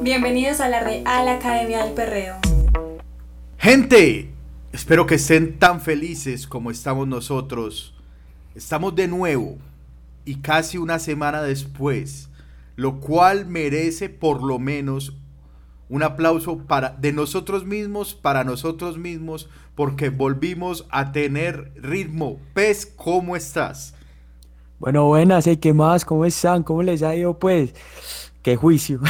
Bienvenidos 0.00 0.60
a 0.60 0.68
la 0.68 0.78
Real 0.78 1.28
Academia 1.28 1.84
del 1.84 1.92
Perreo. 1.92 2.36
Gente, 3.58 4.30
espero 4.72 5.06
que 5.06 5.16
estén 5.16 5.58
tan 5.58 5.80
felices 5.80 6.46
como 6.46 6.70
estamos 6.70 7.08
nosotros. 7.08 7.94
Estamos 8.54 8.94
de 8.94 9.08
nuevo 9.08 9.56
y 10.24 10.36
casi 10.36 10.78
una 10.78 11.00
semana 11.00 11.42
después, 11.42 12.30
lo 12.76 13.00
cual 13.00 13.46
merece 13.46 14.08
por 14.08 14.40
lo 14.42 14.60
menos 14.60 15.14
un 15.88 16.04
aplauso 16.04 16.58
para 16.58 16.90
de 16.90 17.12
nosotros 17.12 17.64
mismos 17.64 18.14
para 18.14 18.44
nosotros 18.44 18.98
mismos 18.98 19.48
porque 19.74 20.10
volvimos 20.10 20.86
a 20.90 21.10
tener 21.10 21.72
ritmo. 21.74 22.38
Pez, 22.54 22.86
¿cómo 22.86 23.34
estás? 23.34 23.94
Bueno, 24.78 25.06
buenas, 25.06 25.48
¿y 25.48 25.56
qué 25.56 25.72
más? 25.72 26.04
¿Cómo 26.04 26.24
están? 26.24 26.62
¿Cómo 26.62 26.84
les 26.84 27.02
ha 27.02 27.16
ido? 27.16 27.36
Pues, 27.36 27.74
qué 28.42 28.56
juicio. 28.56 29.00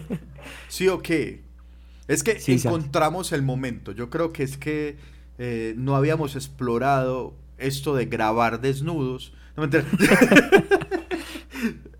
sí 0.68 0.88
o 0.88 1.00
qué. 1.00 1.42
Es 2.08 2.22
que 2.24 2.40
encontramos 2.48 3.32
el 3.32 3.42
momento. 3.42 3.92
Yo 3.92 4.10
creo 4.10 4.32
que 4.32 4.42
es 4.42 4.56
que 4.56 4.96
eh, 5.38 5.74
no 5.76 5.94
habíamos 5.94 6.34
explorado 6.34 7.34
esto 7.60 7.94
de 7.94 8.06
grabar 8.06 8.60
desnudos. 8.60 9.32
No, 9.56 9.64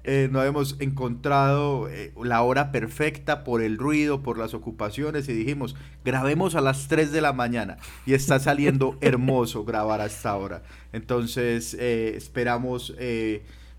eh, 0.04 0.28
no 0.30 0.40
habíamos 0.40 0.76
encontrado 0.80 1.88
eh, 1.88 2.12
la 2.22 2.42
hora 2.42 2.72
perfecta 2.72 3.44
por 3.44 3.62
el 3.62 3.78
ruido, 3.78 4.22
por 4.22 4.38
las 4.38 4.54
ocupaciones 4.54 5.28
y 5.28 5.32
dijimos, 5.32 5.76
grabemos 6.04 6.54
a 6.54 6.60
las 6.60 6.88
3 6.88 7.12
de 7.12 7.20
la 7.20 7.32
mañana 7.32 7.76
y 8.06 8.14
está 8.14 8.40
saliendo 8.40 8.96
hermoso 9.02 9.64
grabar 9.64 10.00
a 10.00 10.06
esta 10.06 10.34
hora. 10.36 10.62
Entonces 10.92 11.76
eh, 11.78 12.14
esperamos 12.16 12.94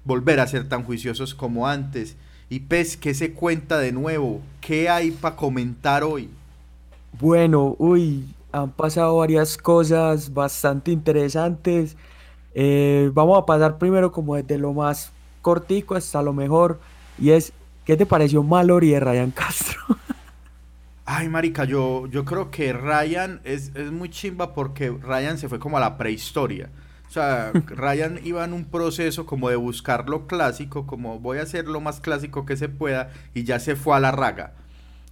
volver 0.04 0.40
a 0.40 0.48
ser 0.48 0.70
tan 0.70 0.84
juiciosos 0.84 1.36
como 1.36 1.68
antes. 1.68 2.16
Y 2.52 2.60
Pez, 2.60 2.98
¿qué 2.98 3.14
se 3.14 3.32
cuenta 3.32 3.80
de 3.80 3.94
nuevo? 3.94 4.42
¿Qué 4.60 4.90
hay 4.90 5.12
para 5.12 5.38
comentar 5.38 6.04
hoy? 6.04 6.30
Bueno, 7.18 7.78
uy, 7.80 8.26
han 8.52 8.72
pasado 8.72 9.16
varias 9.16 9.56
cosas 9.58 10.34
bastante 10.34 10.92
interesantes. 10.92 11.96
vamos 13.14 13.42
a 13.42 13.46
pasar 13.46 13.78
primero 13.78 14.12
como 14.12 14.36
desde 14.36 14.58
lo 14.58 14.74
más 14.74 15.14
cortico 15.42 15.96
hasta 15.96 16.22
lo 16.22 16.34
mejor. 16.34 16.82
Y 17.18 17.30
es, 17.30 17.54
¿qué 17.86 17.96
te 17.96 18.06
pareció 18.06 18.44
Mallory 18.44 18.90
de 18.90 19.00
Ryan 19.00 19.32
Castro? 19.36 19.80
Ay, 21.06 21.30
marica, 21.30 21.64
yo, 21.64 22.06
yo 22.08 22.26
creo 22.26 22.52
que 22.52 22.74
Ryan 22.74 23.40
es, 23.46 23.72
es 23.76 23.94
muy 23.94 24.10
chimba 24.10 24.54
porque 24.54 24.90
Ryan 24.90 25.38
se 25.38 25.48
fue 25.48 25.58
como 25.58 25.78
a 25.78 25.80
la 25.80 25.98
prehistoria. 25.98 26.70
O 27.12 27.14
sea, 27.14 27.52
Ryan 27.52 28.22
iba 28.24 28.46
en 28.46 28.54
un 28.54 28.64
proceso 28.64 29.26
como 29.26 29.50
de 29.50 29.58
buscar 29.58 30.08
lo 30.08 30.28
clásico, 30.28 30.88
como 30.88 31.20
voy 31.20 31.40
a 31.40 31.42
hacer 31.42 31.68
lo 31.68 31.82
más 31.82 32.00
clásico 32.00 32.46
que 32.46 32.56
se 32.56 32.70
pueda, 32.70 33.12
y 33.34 33.44
ya 33.44 33.60
se 33.60 33.76
fue 33.76 33.98
a 33.98 34.00
la 34.00 34.14
raga. 34.14 34.54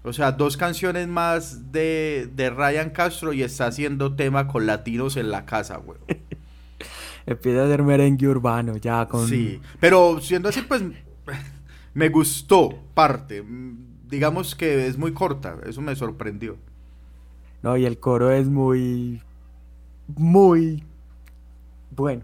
O 0.03 0.13
sea, 0.13 0.31
dos 0.31 0.55
canciones 0.55 1.09
más 1.09 1.73
de, 1.73 2.29
de 2.33 2.51
Ryan 2.51 2.91
Castro 2.91 3.33
y 3.33 3.43
está 3.43 3.65
haciendo 3.65 4.15
tema 4.15 4.47
con 4.47 4.65
latinos 4.65 5.17
en 5.17 5.29
la 5.29 5.45
casa, 5.45 5.75
güey. 5.75 5.99
Empieza 7.25 7.63
a 7.63 7.65
hacer 7.65 7.83
merengue 7.83 8.29
urbano 8.29 8.77
ya 8.77 9.05
con... 9.05 9.27
Sí, 9.27 9.59
pero 9.81 10.21
siendo 10.21 10.47
así, 10.47 10.61
pues 10.61 10.81
me 11.93 12.07
gustó 12.07 12.79
parte. 12.93 13.43
Digamos 14.07 14.55
que 14.55 14.87
es 14.87 14.97
muy 14.97 15.11
corta, 15.11 15.57
eso 15.67 15.81
me 15.81 15.97
sorprendió. 15.97 16.55
No, 17.61 17.75
y 17.75 17.85
el 17.85 17.99
coro 17.99 18.31
es 18.31 18.47
muy... 18.47 19.21
muy... 20.07 20.85
bueno. 21.91 22.23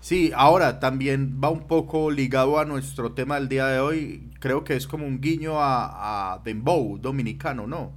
Sí, 0.00 0.32
ahora 0.34 0.80
también 0.80 1.40
va 1.42 1.50
un 1.50 1.66
poco 1.66 2.10
ligado 2.10 2.58
a 2.58 2.64
nuestro 2.64 3.12
tema 3.12 3.34
del 3.36 3.48
día 3.48 3.66
de 3.66 3.80
hoy. 3.80 4.30
Creo 4.40 4.64
que 4.64 4.74
es 4.74 4.86
como 4.86 5.06
un 5.06 5.20
guiño 5.20 5.60
a, 5.60 6.34
a 6.34 6.38
Dembow 6.38 6.98
dominicano, 6.98 7.66
¿no? 7.66 7.92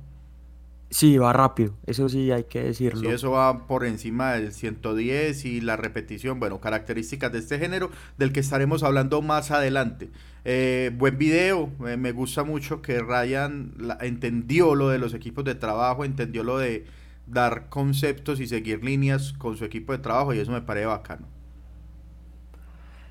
Sí, 0.94 1.18
va 1.18 1.34
rápido, 1.34 1.76
eso 1.88 2.08
sí 2.08 2.32
hay 2.32 2.44
que 2.44 2.62
decirlo. 2.62 3.00
Sí, 3.00 3.08
eso 3.08 3.32
va 3.32 3.66
por 3.66 3.84
encima 3.84 4.34
del 4.34 4.54
110 4.54 5.44
y 5.46 5.60
la 5.60 5.76
repetición, 5.76 6.40
bueno, 6.40 6.62
características 6.62 7.32
de 7.32 7.40
este 7.40 7.58
género 7.58 7.90
del 8.20 8.32
que 8.32 8.42
estaremos 8.42 8.84
hablando 8.84 9.24
más 9.24 9.50
adelante. 9.50 10.12
Eh, 10.46 10.92
buen 10.96 11.18
video, 11.18 11.72
eh, 11.88 11.98
me 11.98 12.12
gusta 12.12 12.44
mucho 12.44 12.84
que 12.84 13.00
Ryan 13.00 13.74
entendió 14.02 14.76
lo 14.76 14.90
de 14.90 15.00
los 15.00 15.16
equipos 15.16 15.44
de 15.46 15.56
trabajo, 15.56 16.06
entendió 16.06 16.44
lo 16.44 16.60
de 16.60 16.86
dar 17.26 17.70
conceptos 17.70 18.40
y 18.40 18.48
seguir 18.48 18.84
líneas 18.84 19.34
con 19.34 19.58
su 19.58 19.66
equipo 19.66 19.92
de 19.92 20.00
trabajo 20.00 20.34
y 20.34 20.40
eso 20.40 20.52
me 20.52 20.62
parece 20.62 20.88
bacano. 20.88 21.28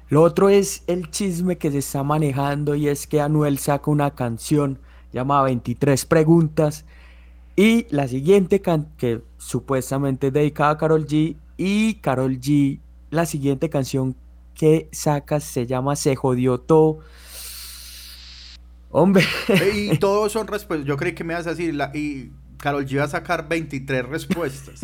Lo 0.08 0.22
otro 0.22 0.48
es 0.50 0.84
el 0.86 1.10
chisme 1.10 1.56
que 1.56 1.70
se 1.70 1.78
está 1.78 2.02
manejando 2.02 2.74
y 2.74 2.88
es 2.88 3.06
que 3.06 3.20
Anuel 3.20 3.58
saca 3.58 3.90
una 3.90 4.10
canción 4.14 4.78
llamada 5.12 5.44
23 5.44 6.04
preguntas 6.04 6.84
y 7.56 7.86
la 7.90 8.08
siguiente 8.08 8.62
que 8.96 9.22
supuestamente 9.38 10.28
es 10.28 10.32
dedicada 10.32 10.70
a 10.70 10.78
Carol 10.78 11.06
G. 11.06 11.36
Y 11.56 11.94
Carol 11.94 12.38
G, 12.40 12.80
la 13.10 13.26
siguiente 13.26 13.68
canción 13.68 14.16
que 14.54 14.88
saca 14.92 15.38
se 15.40 15.66
llama 15.66 15.96
Se 15.96 16.16
jodió 16.16 16.58
todo. 16.58 17.00
Hombre. 18.90 19.24
Y 19.74 19.96
todos 19.98 20.32
son 20.32 20.46
respuestas. 20.46 20.86
Yo 20.86 20.96
creí 20.96 21.14
que 21.14 21.24
me 21.24 21.34
ibas 21.34 21.46
a 21.46 21.50
decir, 21.50 21.74
la, 21.74 21.90
y 21.94 22.32
Carol 22.62 22.86
G 22.86 22.96
va 22.96 23.04
a 23.04 23.08
sacar 23.08 23.48
23 23.48 24.06
respuestas. 24.06 24.80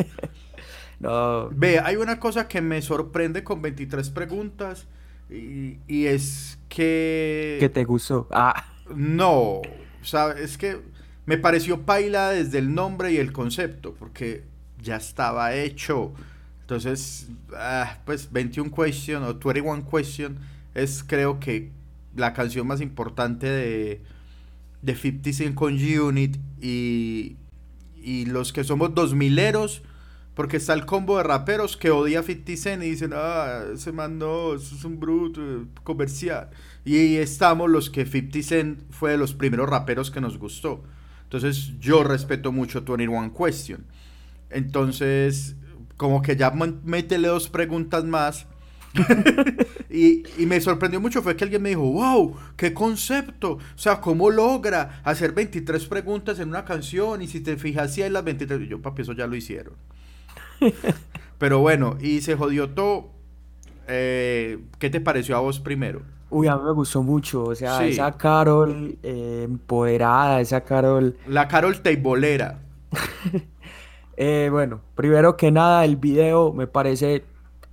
no. 0.99 1.49
Ve, 1.51 1.79
hay 1.79 1.95
una 1.95 2.19
cosa 2.19 2.49
que 2.49 2.59
me 2.59 2.81
sorprende 2.81 3.41
con 3.41 3.61
23 3.61 4.09
preguntas 4.09 4.85
y, 5.29 5.77
y 5.87 6.07
es 6.07 6.59
que... 6.67 7.55
¿Qué 7.57 7.69
te 7.69 7.85
gustó? 7.85 8.27
Ah. 8.31 8.65
No, 8.93 9.61
o 9.61 10.03
sea, 10.03 10.31
es 10.31 10.57
que 10.57 10.81
me 11.25 11.37
pareció 11.37 11.83
paila 11.83 12.31
desde 12.31 12.57
el 12.57 12.75
nombre 12.75 13.13
y 13.13 13.17
el 13.17 13.31
concepto, 13.31 13.95
porque 13.97 14.43
ya 14.81 14.97
estaba 14.97 15.55
hecho. 15.55 16.11
Entonces, 16.61 17.29
ah, 17.55 17.99
pues 18.03 18.29
21 18.29 18.71
Question 18.71 19.23
o 19.23 19.35
21 19.35 19.87
Question 19.89 20.37
es 20.75 21.01
creo 21.07 21.39
que 21.39 21.71
la 22.15 22.33
canción 22.33 22.67
más 22.67 22.81
importante 22.81 23.47
de, 23.47 24.01
de 24.81 24.95
50 24.95 25.31
Cent 25.31 25.55
con 25.55 25.77
G-Unit 25.77 26.35
y, 26.59 27.37
y 28.03 28.25
los 28.25 28.53
que 28.53 28.63
somos 28.63 28.93
dos 28.93 29.13
mileros, 29.13 29.81
porque 30.35 30.57
está 30.57 30.73
el 30.73 30.85
combo 30.85 31.17
de 31.17 31.23
raperos 31.23 31.75
que 31.75 31.91
odia 31.91 32.23
50 32.23 32.55
Cent 32.55 32.83
y 32.83 32.91
dicen, 32.91 33.11
ah, 33.13 33.63
ese 33.73 33.91
man 33.91 34.21
es 34.55 34.83
un 34.85 34.99
bruto 34.99 35.41
eh, 35.41 35.65
comercial. 35.83 36.49
Y 36.85 37.15
estamos 37.17 37.69
los 37.69 37.89
que 37.89 38.05
50 38.05 38.41
Cent 38.41 38.79
fue 38.89 39.11
de 39.11 39.17
los 39.17 39.33
primeros 39.33 39.69
raperos 39.69 40.11
que 40.11 40.21
nos 40.21 40.37
gustó. 40.37 40.83
Entonces 41.23 41.77
yo 41.79 42.03
respeto 42.03 42.51
mucho 42.51 42.81
21 42.81 43.33
Question. 43.33 43.85
Entonces, 44.49 45.55
como 45.97 46.21
que 46.21 46.35
ya 46.35 46.51
métele 46.51 47.27
dos 47.27 47.49
preguntas 47.49 48.05
más. 48.05 48.47
y, 49.89 50.23
me 50.45 50.59
sorprendió 50.61 50.99
mucho 50.99 51.21
fue 51.21 51.35
que 51.35 51.43
alguien 51.43 51.61
me 51.61 51.69
dijo, 51.69 51.81
wow, 51.81 52.35
qué 52.55 52.73
concepto. 52.73 53.53
O 53.53 53.77
sea, 53.77 54.01
¿cómo 54.01 54.29
logra 54.29 55.01
hacer 55.03 55.33
23 55.33 55.85
preguntas 55.85 56.39
en 56.39 56.49
una 56.49 56.65
canción? 56.65 57.21
Y 57.21 57.27
si 57.27 57.41
te 57.41 57.57
fijas, 57.57 57.93
si 57.93 58.01
hay 58.01 58.09
las 58.09 58.23
23. 58.23 58.67
yo, 58.67 58.81
papi, 58.81 59.03
eso 59.03 59.13
ya 59.13 59.27
lo 59.27 59.35
hicieron. 59.35 59.73
Pero 61.37 61.59
bueno, 61.59 61.97
y 61.99 62.21
se 62.21 62.35
jodió 62.35 62.69
todo. 62.69 63.11
Eh, 63.87 64.59
¿Qué 64.77 64.89
te 64.89 65.01
pareció 65.01 65.35
a 65.35 65.39
vos 65.39 65.59
primero? 65.59 66.01
Uy, 66.31 66.47
a 66.47 66.55
mí 66.57 66.63
me 66.63 66.71
gustó 66.73 67.01
mucho, 67.01 67.43
o 67.43 67.55
sea, 67.55 67.83
esa 67.87 68.11
Carol 68.15 68.99
eh, 69.01 69.41
empoderada, 69.45 70.41
esa 70.41 70.61
Carol... 70.61 71.17
La 71.25 71.47
Carol 71.47 71.81
teibolera. 71.81 72.59
eh, 74.17 74.49
bueno, 74.51 74.81
primero 74.93 75.35
que 75.35 75.49
nada, 75.49 75.83
el 75.85 75.95
video 75.95 76.53
me 76.53 76.67
parece 76.67 77.23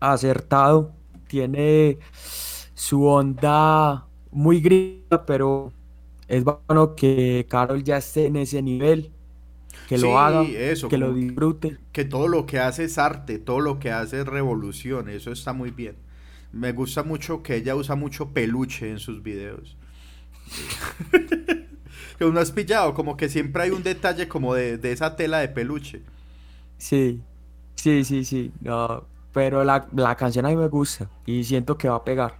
acertado, 0.00 0.96
tiene 1.26 1.98
su 2.75 3.04
onda 3.04 4.06
muy 4.31 4.60
grita, 4.60 5.25
pero 5.25 5.72
es 6.28 6.44
bueno 6.44 6.94
que 6.94 7.47
Carol 7.48 7.82
ya 7.82 7.98
esté 7.98 8.26
en 8.26 8.37
ese 8.37 8.62
nivel, 8.62 9.11
que 9.88 9.99
lo 9.99 10.19
haga, 10.19 10.44
que 10.44 10.99
lo 10.99 11.14
disfrute. 11.14 11.78
Que 11.93 12.05
todo 12.05 12.28
lo 12.28 12.46
que 12.46 12.58
hace 12.58 12.84
es 12.84 12.99
arte, 12.99 13.38
todo 13.38 13.61
lo 13.61 13.78
que 13.78 13.90
hace 13.90 14.20
es 14.20 14.26
revolución, 14.26 15.08
eso 15.08 15.32
está 15.32 15.52
muy 15.52 15.70
bien. 15.70 15.96
Me 16.52 16.73
gusta 16.73 17.02
mucho 17.02 17.43
que 17.43 17.56
ella 17.56 17.76
usa 17.76 17.96
mucho 17.96 18.31
peluche 18.31 18.90
en 18.90 18.99
sus 18.99 19.22
videos. 19.22 19.76
que 22.19 22.25
uno 22.25 22.40
has 22.40 22.50
pillado, 22.50 22.94
como 22.94 23.17
que 23.17 23.29
siempre 23.29 23.64
hay 23.64 23.70
un 23.70 23.82
detalle 23.82 24.29
como 24.29 24.55
de, 24.55 24.81
esa 24.82 25.17
tela 25.17 25.38
de 25.38 25.49
peluche. 25.49 26.02
Sí, 26.79 27.20
sí, 27.75 28.05
sí, 28.05 28.25
sí. 28.25 28.52
No, 28.61 29.05
pero 29.37 29.65
la, 29.65 30.17
canción 30.17 30.47
a 30.47 30.49
mí 30.49 30.56
me 30.56 30.69
gusta 30.69 31.11
y 31.27 31.44
siento 31.44 31.77
que 31.77 31.91
va 31.91 31.97
a 31.97 32.05
pegar. 32.05 32.38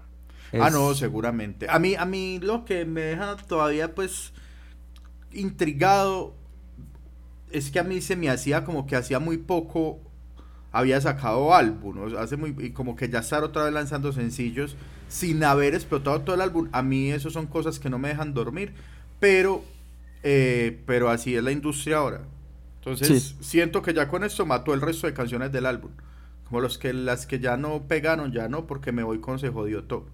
Ah, 0.59 0.71
no, 0.71 0.95
seguramente. 0.95 1.67
A 1.69 1.79
mí, 1.79 1.95
a 1.95 2.07
mí 2.07 2.39
lo 2.41 2.65
que 2.65 2.87
me 2.87 3.03
deja 3.03 3.37
todavía 3.37 3.95
pues 3.95 4.33
intrigado 5.31 6.35
es 7.51 7.71
que 7.71 7.81
a 7.81 7.85
mí 7.85 8.01
se 8.01 8.17
me 8.17 8.31
hacía 8.31 8.65
como 8.65 8.87
que 8.87 8.97
hacía 8.97 9.19
muy 9.19 9.37
poco 9.37 10.01
había 10.73 10.99
sacado 10.99 11.53
álbum, 11.53 12.17
hace 12.17 12.39
muy, 12.39 12.57
y 12.59 12.71
como 12.71 12.97
que 12.97 13.11
ya 13.11 13.19
estar 13.19 13.45
otra 13.45 13.65
vez 13.65 13.75
lanzando 13.75 14.11
sencillos 14.15 14.75
sin 15.07 15.45
haber 15.45 15.75
explotado 15.75 16.23
todo 16.23 16.35
el 16.35 16.41
álbum, 16.41 16.71
a 16.73 16.81
mí 16.81 17.11
eso 17.11 17.29
son 17.29 17.47
cosas 17.47 17.79
que 17.79 17.91
no 17.91 17.99
me 17.99 18.09
dejan 18.09 18.33
dormir, 18.33 18.73
pero 19.21 19.63
eh, 20.23 20.81
pero 20.87 21.11
así 21.11 21.37
es 21.37 21.45
la 21.45 21.53
industria 21.53 21.99
ahora. 21.99 22.23
Entonces 22.79 23.37
siento 23.41 23.83
que 23.83 23.93
ya 23.93 24.09
con 24.09 24.25
esto 24.25 24.47
mató 24.47 24.73
el 24.73 24.81
resto 24.81 25.07
de 25.07 25.13
canciones 25.13 25.53
del 25.53 25.67
álbum. 25.67 25.91
Como 26.49 26.61
los 26.61 26.79
que, 26.79 26.93
las 26.93 27.27
que 27.27 27.41
ya 27.41 27.57
no 27.57 27.83
pegaron, 27.83 28.33
ya 28.33 28.49
no, 28.49 28.67
porque 28.67 28.93
me 28.93 29.03
voy 29.03 29.19
con 29.19 29.39
Se 29.39 29.51
Jodió 29.51 29.85
Todo. 29.85 30.07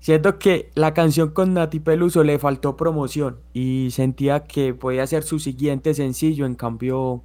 Siento 0.00 0.38
que 0.38 0.70
la 0.74 0.92
canción 0.92 1.30
con 1.30 1.54
Nati 1.54 1.80
Peluso 1.80 2.24
le 2.24 2.38
faltó 2.38 2.76
promoción 2.76 3.38
y 3.54 3.88
sentía 3.90 4.44
que 4.44 4.74
podía 4.74 5.06
ser 5.06 5.22
su 5.22 5.38
siguiente 5.38 5.94
sencillo, 5.94 6.44
en 6.44 6.54
cambio 6.56 7.22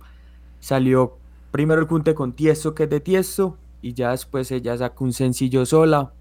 salió 0.62 1.18
primero 1.52 1.82
el 1.82 1.88
junte 1.88 2.16
con 2.16 2.32
Tiesto 2.32 2.76
que 2.76 2.84
es 2.84 2.90
de 2.90 3.02
Tiesto 3.02 3.58
y 3.82 3.94
ya 3.94 4.12
después 4.12 4.50
ella 4.52 4.78
sacó 4.78 5.04
un 5.04 5.12
sencillo 5.12 5.66
sola. 5.66 6.14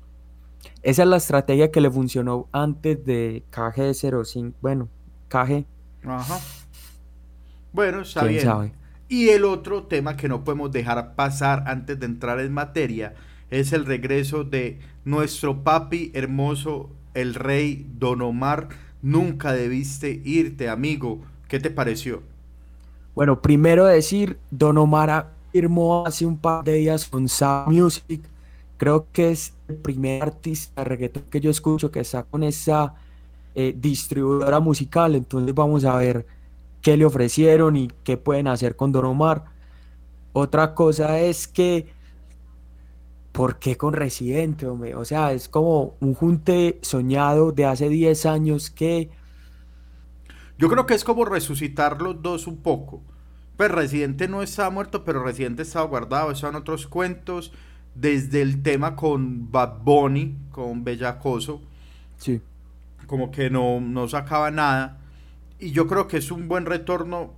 Esa 0.82 1.04
es 1.04 1.08
la 1.08 1.18
estrategia 1.18 1.70
que 1.70 1.80
le 1.80 1.92
funcionó 1.92 2.48
antes 2.50 3.04
de 3.04 3.44
KG05, 3.52 4.54
bueno, 4.60 4.88
KG. 5.28 5.64
Ajá. 6.04 6.40
Bueno, 7.72 8.00
está 8.00 8.24
bien. 8.24 8.72
Y 9.08 9.30
el 9.30 9.44
otro 9.44 9.84
tema 9.84 10.16
que 10.16 10.28
no 10.28 10.44
podemos 10.44 10.70
dejar 10.70 11.14
pasar 11.14 11.64
antes 11.66 11.98
de 11.98 12.06
entrar 12.06 12.40
en 12.40 12.52
materia 12.52 13.14
es 13.50 13.72
el 13.72 13.86
regreso 13.86 14.44
de 14.44 14.78
nuestro 15.06 15.64
papi 15.64 16.10
hermoso, 16.12 16.90
el 17.14 17.34
rey 17.34 17.86
Don 17.98 18.20
Omar. 18.20 18.68
Nunca 19.00 19.52
debiste 19.52 20.20
irte, 20.24 20.68
amigo. 20.68 21.20
¿Qué 21.48 21.58
te 21.58 21.70
pareció? 21.70 22.22
Bueno, 23.14 23.40
primero 23.40 23.86
decir, 23.86 24.38
Don 24.50 24.76
Omar 24.76 25.30
firmó 25.52 26.04
hace 26.06 26.26
un 26.26 26.36
par 26.36 26.62
de 26.62 26.74
días 26.74 27.06
con 27.06 27.28
Sound 27.28 27.72
Music. 27.72 28.20
Creo 28.76 29.06
que 29.10 29.30
es 29.30 29.54
el 29.68 29.76
primer 29.76 30.22
artista 30.22 30.82
de 30.82 30.88
reggaeton 30.88 31.22
que 31.30 31.40
yo 31.40 31.50
escucho 31.50 31.90
que 31.90 32.00
está 32.00 32.24
con 32.24 32.42
esa 32.42 32.94
eh, 33.54 33.74
distribuidora 33.74 34.60
musical. 34.60 35.14
Entonces 35.14 35.54
vamos 35.54 35.84
a 35.86 35.96
ver 35.96 36.26
qué 36.82 36.96
le 36.96 37.04
ofrecieron 37.04 37.76
y 37.76 37.88
qué 38.04 38.16
pueden 38.16 38.48
hacer 38.48 38.76
con 38.76 38.92
Don 38.92 39.04
Omar. 39.04 39.44
Otra 40.32 40.74
cosa 40.74 41.18
es 41.20 41.48
que, 41.48 41.92
¿por 43.32 43.58
qué 43.58 43.76
con 43.76 43.94
Residente, 43.94 44.66
hombre? 44.66 44.94
O 44.94 45.04
sea, 45.04 45.32
es 45.32 45.48
como 45.48 45.96
un 46.00 46.14
junte 46.14 46.78
soñado 46.82 47.52
de 47.52 47.66
hace 47.66 47.88
10 47.88 48.26
años 48.26 48.70
que... 48.70 49.10
Yo 50.58 50.68
creo 50.68 50.86
que 50.86 50.94
es 50.94 51.04
como 51.04 51.24
resucitar 51.24 52.02
los 52.02 52.20
dos 52.20 52.46
un 52.46 52.58
poco. 52.58 53.02
Pues 53.56 53.70
Residente 53.70 54.28
no 54.28 54.42
está 54.42 54.70
muerto, 54.70 55.04
pero 55.04 55.22
Residente 55.22 55.62
estaba 55.62 55.86
guardado, 55.86 56.32
en 56.32 56.54
otros 56.54 56.86
cuentos. 56.86 57.52
Desde 57.94 58.42
el 58.42 58.62
tema 58.62 58.94
con 58.94 59.50
Bad 59.50 59.82
Bunny, 59.82 60.36
con 60.50 60.84
Bellacoso. 60.84 61.62
Sí. 62.16 62.40
Como 63.06 63.30
que 63.30 63.50
no, 63.50 63.80
no 63.80 64.08
sacaba 64.08 64.50
nada 64.50 64.97
y 65.58 65.72
yo 65.72 65.86
creo 65.86 66.08
que 66.08 66.18
es 66.18 66.30
un 66.30 66.48
buen 66.48 66.66
retorno 66.66 67.34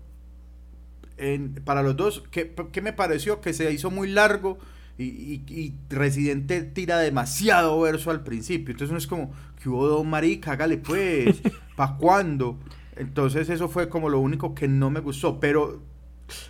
para 1.65 1.83
los 1.83 1.97
dos. 1.97 2.23
que 2.31 2.81
me 2.83 2.93
pareció? 2.93 3.41
Que 3.41 3.53
se 3.53 3.73
hizo 3.73 3.91
muy 3.91 4.09
largo 4.09 4.59
y, 5.03 5.75
Residente 5.89 6.63
tira 6.63 6.99
demasiado 6.99 7.81
verso 7.81 8.11
al 8.11 8.23
principio. 8.23 8.73
Entonces 8.73 8.93
no 8.93 8.99
es 8.99 9.07
como, 9.07 9.33
que 9.61 9.69
hubo 9.69 9.87
dos 9.87 10.05
marica, 10.05 10.53
hágale 10.53 10.79
pues, 10.79 11.41
¿pa' 11.77 11.97
cuándo? 11.97 12.59
Entonces 12.97 13.49
eso 13.49 13.69
fue 13.69 13.89
como 13.89 14.09
lo 14.09 14.21
único 14.21 14.55
que 14.55 14.69
no 14.69 14.91
me 14.91 15.01
gustó. 15.01 15.41
Pero, 15.41 15.83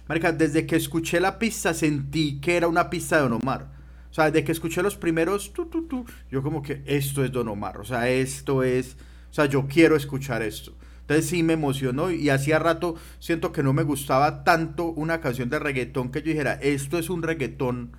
marica, 0.08 0.32
desde 0.32 0.66
que 0.66 0.76
escuché 0.76 1.20
la 1.20 1.38
pista 1.38 1.74
sentí 1.74 2.40
que 2.40 2.56
era 2.56 2.68
una 2.68 2.90
pista 2.90 3.16
de 3.16 3.22
Don 3.22 3.40
Omar. 3.42 3.70
O 4.10 4.12
sea, 4.12 4.30
desde 4.30 4.44
que 4.44 4.52
escuché 4.52 4.82
los 4.82 4.96
primeros, 4.96 5.52
tu, 5.52 5.66
tu, 5.66 5.86
tu, 5.86 6.04
yo 6.30 6.42
como 6.42 6.62
que 6.62 6.82
esto 6.86 7.24
es 7.24 7.30
Don 7.30 7.48
Omar. 7.48 7.78
O 7.78 7.84
sea, 7.84 8.08
esto 8.08 8.64
es, 8.64 8.96
o 9.30 9.34
sea, 9.34 9.46
yo 9.46 9.66
quiero 9.68 9.94
escuchar 9.94 10.42
esto. 10.42 10.74
Entonces 11.10 11.28
sí 11.28 11.42
me 11.42 11.54
emocionó 11.54 12.12
y 12.12 12.30
hacía 12.30 12.60
rato 12.60 12.94
siento 13.18 13.50
que 13.50 13.64
no 13.64 13.72
me 13.72 13.82
gustaba 13.82 14.44
tanto 14.44 14.84
una 14.84 15.20
canción 15.20 15.50
de 15.50 15.58
reggaetón 15.58 16.12
que 16.12 16.20
yo 16.20 16.26
dijera, 16.26 16.52
esto 16.52 16.98
es 16.98 17.10
un 17.10 17.24
reggaetón 17.24 17.96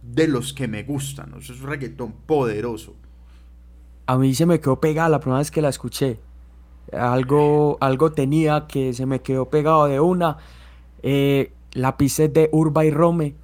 de 0.00 0.26
los 0.26 0.54
que 0.54 0.66
me 0.66 0.82
gustan, 0.82 1.32
¿no? 1.32 1.36
es 1.36 1.50
un 1.50 1.66
reggaetón 1.66 2.12
poderoso. 2.24 2.94
A 4.06 4.16
mí 4.16 4.34
se 4.34 4.46
me 4.46 4.58
quedó 4.58 4.80
pegada 4.80 5.10
la 5.10 5.20
primera 5.20 5.40
vez 5.40 5.50
que 5.50 5.60
la 5.60 5.68
escuché. 5.68 6.18
Algo, 6.94 7.76
algo 7.82 8.12
tenía 8.12 8.66
que 8.66 8.94
se 8.94 9.04
me 9.04 9.20
quedó 9.20 9.50
pegado 9.50 9.84
de 9.84 10.00
una. 10.00 10.38
Eh, 11.02 11.52
la 11.72 11.98
pista 11.98 12.26
de 12.26 12.48
Urba 12.52 12.86
y 12.86 12.90
Rome, 12.90 13.34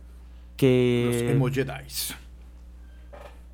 que... 0.57 1.11
Los 1.13 1.23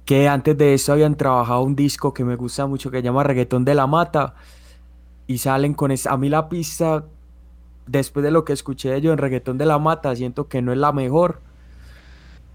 Que 0.04 0.28
antes 0.28 0.56
de 0.56 0.74
eso 0.74 0.92
habían 0.92 1.16
trabajado 1.16 1.62
un 1.62 1.74
disco 1.74 2.14
que 2.14 2.22
me 2.22 2.36
gusta 2.36 2.64
mucho 2.68 2.92
que 2.92 2.98
se 2.98 3.02
llama 3.02 3.24
Reggaetón 3.24 3.64
de 3.64 3.74
la 3.74 3.88
Mata 3.88 4.36
y 5.28 5.38
salen 5.38 5.74
con 5.74 5.92
esa. 5.92 6.10
A 6.12 6.16
mí 6.16 6.28
la 6.28 6.48
pista, 6.48 7.04
después 7.86 8.24
de 8.24 8.32
lo 8.32 8.44
que 8.44 8.54
escuché 8.54 8.88
de 8.88 8.96
ellos 8.96 9.12
en 9.12 9.18
Reggaetón 9.18 9.58
de 9.58 9.66
la 9.66 9.78
Mata, 9.78 10.16
siento 10.16 10.48
que 10.48 10.60
no 10.62 10.72
es 10.72 10.78
la 10.78 10.90
mejor. 10.90 11.40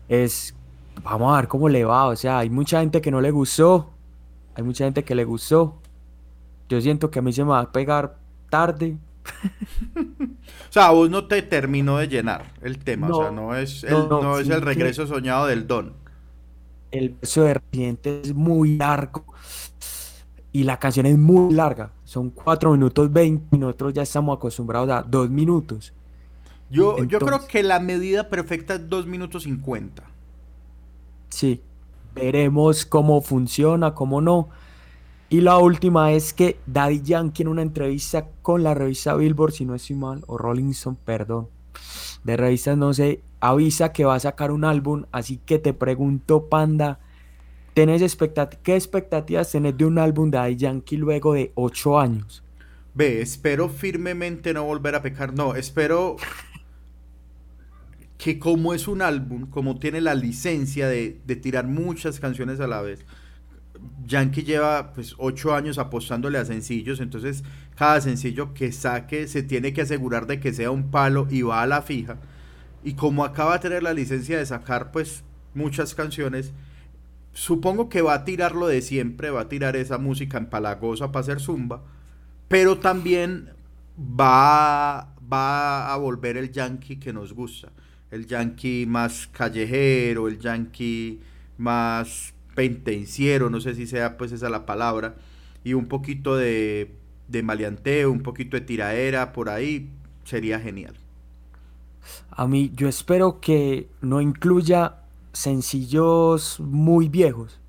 Es. 0.10 0.54
Vamos 1.04 1.34
a 1.34 1.38
ver 1.38 1.48
cómo 1.48 1.70
le 1.70 1.86
va. 1.86 2.08
O 2.08 2.16
sea, 2.16 2.40
hay 2.40 2.50
mucha 2.50 2.81
gente 2.81 3.00
que 3.00 3.12
no 3.12 3.22
le 3.22 3.31
gustó. 3.31 3.92
Hay 4.56 4.64
mucha 4.64 4.86
gente 4.86 5.04
que 5.04 5.16
le 5.16 5.24
gustó. 5.24 5.78
Yo 6.68 6.81
siento 6.81 7.10
que 7.12 7.20
a 7.20 7.22
mí 7.22 7.31
se 7.31 7.44
me 7.44 7.52
va 7.52 7.60
a 7.60 7.72
pegar 7.72 8.18
tarde. 8.50 8.98
o 9.96 10.72
sea, 10.72 10.90
vos 10.90 11.10
no 11.10 11.28
te 11.28 11.44
terminó 11.44 12.00
de 12.00 12.08
llenar 12.08 12.54
el 12.62 12.80
tema. 12.80 13.08
o 13.08 13.22
sea, 13.22 13.31
no 13.31 13.56
es 13.56 13.84
el, 13.84 14.10
no, 14.10 14.40
es 14.40 14.50
el 14.50 14.62
regreso 14.62 15.06
soñado 15.06 15.46
del 15.46 15.68
don. 15.68 15.94
El 16.90 17.10
beso 17.22 17.44
de 17.44 17.54
Residente 17.56 18.22
es 18.24 18.34
muy 18.34 18.78
largo. 18.78 19.32
Y 20.54 20.64
la 20.64 20.80
canción 20.80 21.06
es 21.08 21.18
muy 21.18 21.54
larga. 21.54 21.92
Son 22.06 22.30
4 22.30 22.72
minutos 22.72 23.12
20 23.12 23.56
y 23.56 23.60
nosotros 23.60 23.94
ya 23.94 24.04
estamos 24.04 24.38
acostumbrados 24.38 24.90
a 24.90 25.02
2 25.02 25.30
minutos. 25.30 25.94
Yo, 26.70 27.04
yo 27.04 27.20
creo 27.20 27.46
que 27.48 27.62
la 27.64 27.80
medida 27.80 28.30
perfecta 28.30 28.76
es 28.76 28.88
2 28.88 29.06
minutos 29.08 29.44
50. 29.44 30.04
Sí. 31.30 31.62
Veremos 32.16 32.86
cómo 32.86 33.22
funciona, 33.22 33.94
cómo 33.94 34.22
no. 34.22 34.50
Y 35.30 35.42
la 35.42 35.58
última 35.58 36.12
es 36.12 36.32
que 36.32 36.60
Daddy 36.68 37.02
Yankee 37.02 37.42
en 37.42 37.48
una 37.48 37.64
entrevista 37.64 38.28
con 38.44 38.62
la 38.62 38.76
revista 38.76 39.16
Billboard, 39.16 39.54
si 39.54 39.66
no 39.66 39.74
estoy 39.74 39.96
mal, 39.96 40.24
o 40.28 40.38
Rolling 40.38 40.70
Stone, 40.70 40.98
perdón, 41.04 41.48
de 42.24 42.38
revistas 42.38 42.78
no 42.78 42.94
sé, 42.94 43.24
avisa 43.40 43.92
que 43.92 44.06
va 44.06 44.14
a 44.14 44.20
sacar 44.20 44.52
un 44.52 44.64
álbum. 44.64 45.06
Así 45.12 45.38
que 45.38 45.58
te 45.58 45.74
pregunto, 45.74 46.50
Panda, 46.50 47.00
¿Tenés 47.74 48.18
¿Qué 48.62 48.75
expectativas 48.75 49.52
tenés 49.52 49.78
de 49.78 49.86
un 49.86 49.98
álbum 49.98 50.30
de 50.30 50.38
Daddy 50.38 50.56
Yankee 50.58 50.98
luego 50.98 51.34
de 51.34 51.52
ocho 51.56 52.00
años? 52.00 52.44
Ve, 52.94 53.22
espero 53.22 53.68
firmemente 53.68 54.54
no 54.54 54.64
volver 54.64 54.94
a 54.94 55.02
pecar. 55.02 55.34
No, 55.34 55.56
espero 55.56 56.18
que 58.19 58.38
como 58.38 58.76
es 58.76 58.88
un 58.88 59.02
álbum, 59.02 59.50
como 59.50 59.80
tiene 59.80 60.02
la 60.02 60.14
licencia 60.14 60.88
de, 60.88 61.19
tirar 61.42 61.66
muchas 61.66 62.19
canciones 62.19 62.59
a 62.59 62.68
la 62.68 62.81
vez, 62.81 63.06
Yankee 64.06 64.44
lleva 64.44 64.94
pues 64.94 65.16
ocho 65.18 65.56
años 65.56 65.80
apostándole 65.80 66.38
a 66.38 66.45
sencillos, 66.45 67.00
entonces 67.00 67.44
cada 67.76 68.00
sencillo 68.00 68.54
que 68.54 68.71
saque 68.71 69.28
se 69.28 69.42
tiene 69.42 69.74
que 69.74 69.81
asegurar 69.81 70.28
de 70.28 70.40
que 70.40 70.54
sea 70.54 70.69
un 70.69 70.92
palo 70.92 71.28
y 71.30 71.42
va 71.42 71.64
a 71.64 71.68
la 71.68 71.81
fija. 71.81 72.18
Y 72.83 72.94
como 72.94 73.26
acaba 73.26 73.54
de 73.54 73.59
tener 73.59 73.81
la 73.81 73.94
licencia 73.94 74.38
de 74.38 74.45
sacar 74.45 74.92
pues 74.92 75.24
muchas 75.56 75.95
canciones, 75.95 76.54
supongo 77.33 77.90
que 77.90 78.02
va 78.02 78.13
a 78.13 78.25
tirar 78.25 78.56
lo 78.56 78.68
de 78.68 78.81
siempre, 78.81 79.31
va 79.31 79.42
a 79.42 79.49
tirar 79.49 79.75
esa 79.75 79.97
música 79.97 80.37
empalagosa 80.37 81.11
para 81.11 81.21
hacer 81.21 81.40
zumba, 81.40 81.83
pero 82.47 82.78
también 82.78 83.49
va, 83.99 85.16
va 85.31 85.94
a 85.94 85.97
volver 85.97 86.37
el 86.37 86.52
yankee 86.52 86.97
que 86.97 87.11
nos 87.11 87.33
gusta, 87.33 87.71
el 88.11 88.28
yankee 88.28 88.85
más 88.87 89.28
callejero, 89.28 90.28
el 90.28 90.40
yankee 90.40 91.21
más 91.57 92.33
pentenciero, 92.56 93.49
no 93.49 93.59
sé 93.59 93.73
si 93.73 93.87
sea 93.87 94.18
pues 94.18 94.31
esa 94.31 94.49
la 94.49 94.66
palabra, 94.66 95.16
y 95.63 95.73
un 95.73 95.87
poquito 95.87 96.35
de, 96.35 96.95
de 97.28 97.44
maleanteo, 97.44 98.11
un 98.11 98.21
poquito 98.21 98.57
de 98.57 98.61
tiraera 98.61 99.33
por 99.33 99.49
ahí, 99.49 99.90
sería 100.23 100.59
genial. 100.59 100.94
A 102.30 102.47
mí, 102.47 102.71
yo 102.75 102.87
espero 102.87 103.40
que 103.40 103.87
no 104.02 104.21
incluya 104.21 105.03
sencillos 105.33 106.59
muy 106.59 107.09
viejos. 107.09 107.59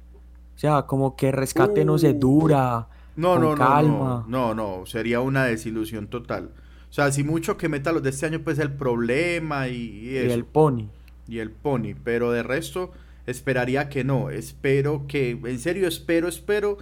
O 0.54 0.58
sea, 0.58 0.82
como 0.82 1.16
que 1.16 1.32
rescate 1.32 1.84
no 1.84 1.98
se 1.98 2.10
uh. 2.10 2.18
dura. 2.18 2.88
No, 3.16 3.38
no, 3.38 3.54
calma. 3.54 4.24
no, 4.28 4.54
no, 4.54 4.78
no, 4.78 4.86
sería 4.86 5.20
una 5.20 5.44
desilusión 5.44 6.08
total. 6.08 6.50
O 6.90 6.92
sea, 6.92 7.10
si 7.10 7.24
mucho 7.24 7.56
que 7.56 7.68
meta 7.68 7.92
los 7.92 8.02
de 8.02 8.10
este 8.10 8.26
año, 8.26 8.40
pues 8.40 8.58
el 8.58 8.72
problema 8.72 9.68
y, 9.68 10.10
y 10.10 10.16
el 10.16 10.44
pony. 10.44 10.88
Y 11.26 11.38
el 11.38 11.50
pony, 11.50 11.94
pero 12.02 12.30
de 12.30 12.42
resto 12.42 12.92
esperaría 13.26 13.88
que 13.88 14.04
no. 14.04 14.30
Espero 14.30 15.06
que, 15.06 15.30
en 15.30 15.58
serio, 15.58 15.88
espero, 15.88 16.28
espero 16.28 16.78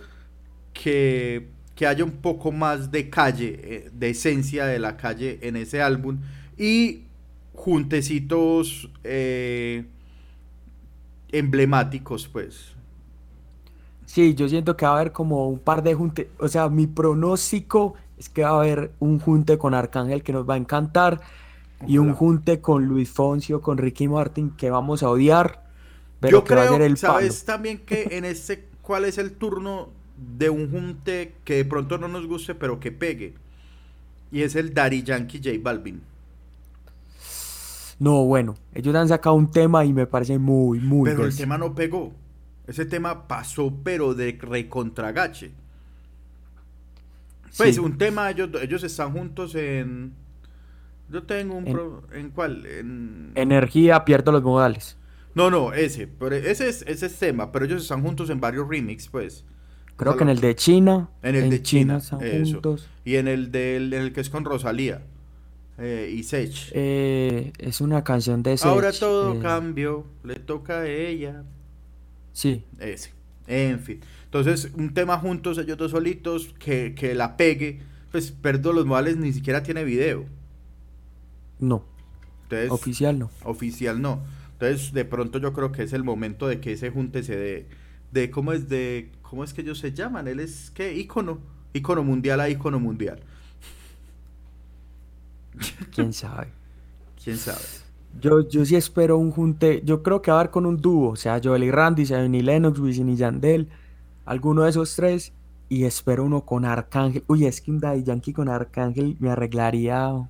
que, 0.72 1.48
que 1.74 1.86
haya 1.86 2.04
un 2.04 2.12
poco 2.12 2.52
más 2.52 2.90
de 2.90 3.10
calle, 3.10 3.60
eh, 3.62 3.90
de 3.92 4.10
esencia 4.10 4.66
de 4.66 4.78
la 4.78 4.96
calle 4.96 5.38
en 5.42 5.56
ese 5.56 5.80
álbum. 5.80 6.20
Y 6.58 7.04
juntecitos 7.54 8.90
eh, 9.04 9.86
emblemáticos, 11.32 12.28
pues. 12.28 12.74
Sí, 14.04 14.34
yo 14.34 14.48
siento 14.48 14.76
que 14.76 14.84
va 14.84 14.92
a 14.92 15.00
haber 15.00 15.12
como 15.12 15.48
un 15.48 15.58
par 15.58 15.82
de 15.82 15.94
juntes. 15.94 16.28
O 16.38 16.48
sea, 16.48 16.68
mi 16.68 16.86
pronóstico 16.86 17.94
es 18.18 18.28
que 18.28 18.42
va 18.42 18.50
a 18.50 18.56
haber 18.60 18.92
un 18.98 19.18
junte 19.20 19.58
con 19.58 19.74
Arcángel 19.74 20.22
que 20.22 20.32
nos 20.32 20.48
va 20.48 20.54
a 20.54 20.56
encantar 20.58 21.20
y 21.86 21.98
un 21.98 22.12
junte 22.14 22.60
con 22.60 22.86
Luis 22.86 23.10
Foncio, 23.10 23.60
con 23.62 23.78
Ricky 23.78 24.08
Martin 24.08 24.50
que 24.50 24.70
vamos 24.70 25.02
a 25.02 25.10
odiar. 25.10 25.64
Pero 26.20 26.38
Yo 26.38 26.44
que 26.44 26.54
va 26.54 26.64
a 26.64 26.68
ser 26.68 26.82
el 26.82 26.96
¿sabes 26.96 27.42
palo. 27.42 27.44
también 27.44 27.78
que 27.78 28.08
en 28.12 28.24
este, 28.24 28.68
cuál 28.82 29.04
es 29.04 29.18
el 29.18 29.32
turno 29.32 29.90
de 30.16 30.50
un 30.50 30.70
junte 30.70 31.34
que 31.44 31.54
de 31.56 31.64
pronto 31.64 31.98
no 31.98 32.08
nos 32.08 32.26
guste, 32.26 32.54
pero 32.54 32.80
que 32.80 32.92
pegue? 32.92 33.34
Y 34.32 34.42
es 34.42 34.56
el 34.56 34.74
Daddy 34.74 35.02
Yankee 35.02 35.38
J 35.42 35.58
Balvin. 35.62 36.02
No, 38.02 38.24
bueno, 38.24 38.56
ellos 38.74 38.92
han 38.96 39.06
sacado 39.06 39.36
un 39.36 39.48
tema 39.48 39.84
y 39.84 39.92
me 39.92 40.08
parece 40.08 40.36
muy, 40.36 40.80
muy 40.80 41.08
Pero 41.08 41.24
el 41.24 41.36
tema 41.36 41.56
no 41.56 41.72
pegó. 41.72 42.12
Ese 42.66 42.84
tema 42.84 43.28
pasó, 43.28 43.72
pero 43.84 44.12
de 44.14 44.36
recontragache. 44.42 45.52
Pues 47.56 47.76
Sí. 47.76 47.80
un 47.80 47.98
tema, 47.98 48.28
ellos, 48.28 48.50
ellos 48.60 48.82
están 48.82 49.12
juntos 49.12 49.54
en... 49.54 50.14
Yo 51.10 51.22
tengo 51.22 51.54
un... 51.54 51.68
En- 51.68 51.72
pro- 51.72 52.02
¿En 52.12 52.30
cuál? 52.30 52.66
En... 52.66 53.30
Energía, 53.36 54.04
pierdo 54.04 54.32
los 54.32 54.42
modales. 54.42 54.96
No, 55.36 55.48
no, 55.48 55.72
ese. 55.72 56.08
Pero 56.08 56.34
ese 56.34 56.68
es, 56.68 56.82
ese 56.88 57.06
es 57.06 57.16
tema, 57.20 57.52
pero 57.52 57.66
ellos 57.66 57.82
están 57.82 58.02
juntos 58.02 58.30
en 58.30 58.40
varios 58.40 58.68
remix, 58.68 59.06
pues. 59.06 59.44
Creo 59.94 60.10
O 60.10 60.14
sea, 60.14 60.18
que 60.18 60.24
en 60.24 60.30
el 60.30 60.40
de 60.40 60.56
China. 60.56 61.08
En 61.22 61.36
el 61.36 61.50
de 61.50 61.62
China, 61.62 61.98
están 61.98 62.20
eso. 62.22 62.54
juntos. 62.54 62.88
Y 63.04 63.14
en 63.14 63.28
el 63.28 63.52
del 63.52 63.92
en 63.92 64.02
el 64.02 64.12
que 64.12 64.22
es 64.22 64.28
con 64.28 64.44
Rosalía 64.44 65.02
eh, 65.78 66.12
y 66.14 66.22
Sech. 66.22 66.70
Eh, 66.72 67.52
es 67.58 67.80
una 67.80 68.04
canción 68.04 68.42
de 68.42 68.58
Ahora 68.62 68.92
Sech, 68.92 69.00
todo 69.00 69.34
eh, 69.34 69.38
cambió, 69.40 70.06
le 70.24 70.36
toca 70.36 70.80
a 70.80 70.86
ella. 70.88 71.44
Sí, 72.32 72.64
Ese. 72.78 73.12
En 73.46 73.80
fin. 73.80 74.00
Entonces, 74.24 74.70
un 74.74 74.94
tema 74.94 75.18
juntos, 75.18 75.58
ellos 75.58 75.76
dos 75.76 75.90
solitos, 75.90 76.54
que, 76.58 76.94
que 76.94 77.14
la 77.14 77.36
pegue. 77.36 77.80
Pues, 78.10 78.30
Perdo 78.30 78.72
los 78.72 78.86
Modales 78.86 79.16
ni 79.16 79.32
siquiera 79.32 79.62
tiene 79.62 79.84
video. 79.84 80.26
no, 81.58 81.84
Entonces, 82.44 82.70
oficial 82.70 83.18
no. 83.18 83.30
oficial 83.44 84.00
no. 84.00 84.22
Entonces, 84.52 84.92
de 84.92 85.04
pronto 85.04 85.38
yo 85.38 85.52
creo 85.52 85.72
que 85.72 85.82
es 85.82 85.92
el 85.92 86.04
momento 86.04 86.46
de 86.48 86.60
que 86.60 86.72
ese 86.72 86.90
junte 86.90 87.22
se 87.22 87.36
dé. 87.36 87.68
De 88.12 88.30
cómo 88.30 88.52
es 88.52 88.68
de. 88.68 89.10
¿Cómo 89.22 89.44
es 89.44 89.52
que 89.54 89.62
ellos 89.62 89.78
se 89.78 89.92
llaman? 89.92 90.28
Él 90.28 90.40
es 90.40 90.70
¿qué? 90.74 90.94
ícono. 90.94 91.40
Ícono 91.72 92.04
mundial 92.04 92.40
a 92.40 92.48
ícono 92.50 92.78
mundial. 92.78 93.20
Quién 95.94 96.12
sabe. 96.12 96.48
¿Quién 97.22 97.36
sabe? 97.36 97.60
Yo, 98.20 98.46
yo 98.48 98.64
sí 98.64 98.76
espero 98.76 99.18
un 99.18 99.30
junte. 99.30 99.82
Yo 99.84 100.02
creo 100.02 100.20
que 100.20 100.30
va 100.30 100.38
a 100.38 100.40
haber 100.40 100.50
con 100.50 100.66
un 100.66 100.76
dúo. 100.76 101.10
O 101.10 101.16
sea, 101.16 101.40
Joel 101.42 101.64
y 101.64 101.70
Randy, 101.70 102.06
sea 102.06 102.24
y 102.24 102.42
Lennox, 102.42 102.78
Wisin 102.78 103.08
y 103.08 103.16
Yandel. 103.16 103.68
Alguno 104.24 104.62
de 104.62 104.70
esos 104.70 104.94
tres. 104.94 105.32
Y 105.68 105.84
espero 105.84 106.24
uno 106.24 106.42
con 106.42 106.64
Arcángel. 106.64 107.24
Uy, 107.26 107.46
es 107.46 107.60
que 107.60 107.70
un 107.70 107.80
Daddy 107.80 108.02
Yankee 108.02 108.34
con 108.34 108.48
Arcángel 108.48 109.16
me 109.20 109.30
arreglaría 109.30 110.28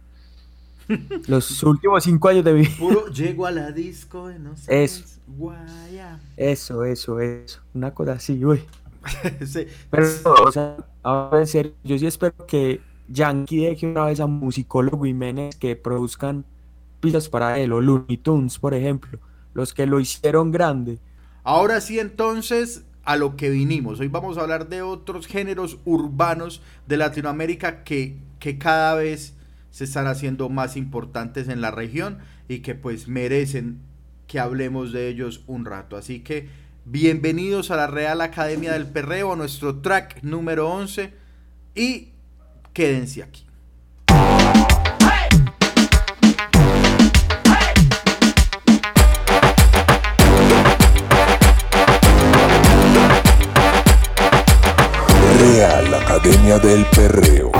los 1.26 1.62
últimos 1.64 2.04
cinco 2.04 2.28
años 2.28 2.44
de 2.44 2.52
mi 2.52 2.60
vida. 2.60 2.76
Puro 2.78 3.08
llego 3.08 3.46
a 3.46 3.50
la 3.50 3.72
disco 3.72 4.28
de 4.28 4.38
no 4.38 4.56
sé 4.56 4.84
Eso. 4.84 5.04
Guaya. 5.26 6.20
Eso, 6.36 6.84
eso, 6.84 7.18
eso. 7.18 7.60
Una 7.74 7.92
cosa 7.92 8.12
así, 8.12 8.44
uy. 8.44 8.62
Sí. 9.44 9.66
Pero, 9.90 10.06
o 10.46 10.52
sea, 10.52 10.76
ahora 11.02 11.40
en 11.40 11.46
serio, 11.48 11.72
yo 11.82 11.98
sí 11.98 12.06
espero 12.06 12.34
que 12.46 12.80
Yankee 13.08 13.64
deje 13.66 13.86
una 13.86 14.06
vez 14.06 14.20
a 14.20 14.26
Musicólogo 14.26 15.04
Jiménez 15.04 15.56
que 15.56 15.76
produzcan 15.76 16.44
pistas 17.00 17.28
para 17.28 17.58
él, 17.58 17.72
o 17.72 17.80
Looney 17.80 18.16
Tunes, 18.16 18.58
por 18.58 18.74
ejemplo, 18.74 19.18
los 19.54 19.74
que 19.74 19.86
lo 19.86 20.00
hicieron 20.00 20.52
grande. 20.52 20.98
Ahora 21.42 21.80
sí, 21.80 21.98
entonces, 21.98 22.84
a 23.04 23.16
lo 23.16 23.36
que 23.36 23.50
vinimos. 23.50 24.00
Hoy 24.00 24.08
vamos 24.08 24.38
a 24.38 24.42
hablar 24.42 24.68
de 24.68 24.82
otros 24.82 25.26
géneros 25.26 25.78
urbanos 25.84 26.62
de 26.86 26.96
Latinoamérica 26.96 27.82
que, 27.82 28.16
que 28.38 28.58
cada 28.58 28.94
vez 28.94 29.34
se 29.70 29.84
están 29.84 30.06
haciendo 30.06 30.48
más 30.48 30.76
importantes 30.76 31.48
en 31.48 31.60
la 31.60 31.70
región 31.70 32.18
y 32.48 32.60
que 32.60 32.74
pues 32.74 33.08
merecen 33.08 33.80
que 34.26 34.38
hablemos 34.38 34.92
de 34.92 35.08
ellos 35.08 35.42
un 35.46 35.64
rato. 35.64 35.96
Así 35.96 36.20
que 36.20 36.48
bienvenidos 36.84 37.70
a 37.70 37.76
la 37.76 37.86
Real 37.86 38.20
Academia 38.20 38.74
del 38.74 38.86
Perreo, 38.86 39.32
a 39.32 39.36
nuestro 39.36 39.80
track 39.80 40.22
número 40.22 40.70
11 40.70 41.12
y 41.74 42.11
quédense 42.72 43.22
aquí. 43.22 43.46
Real 55.38 55.94
Academia 55.94 56.58
del 56.58 56.86
Perreo. 56.86 57.52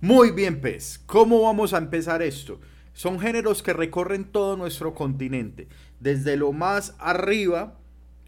Muy 0.00 0.30
bien, 0.30 0.60
pez. 0.60 0.98
¿Cómo 1.06 1.42
vamos 1.42 1.74
a 1.74 1.78
empezar 1.78 2.22
esto? 2.22 2.60
Son 2.92 3.20
géneros 3.20 3.62
que 3.62 3.72
recorren 3.72 4.24
todo 4.24 4.56
nuestro 4.56 4.94
continente, 4.94 5.68
desde 6.00 6.36
lo 6.36 6.52
más 6.52 6.94
arriba 6.98 7.78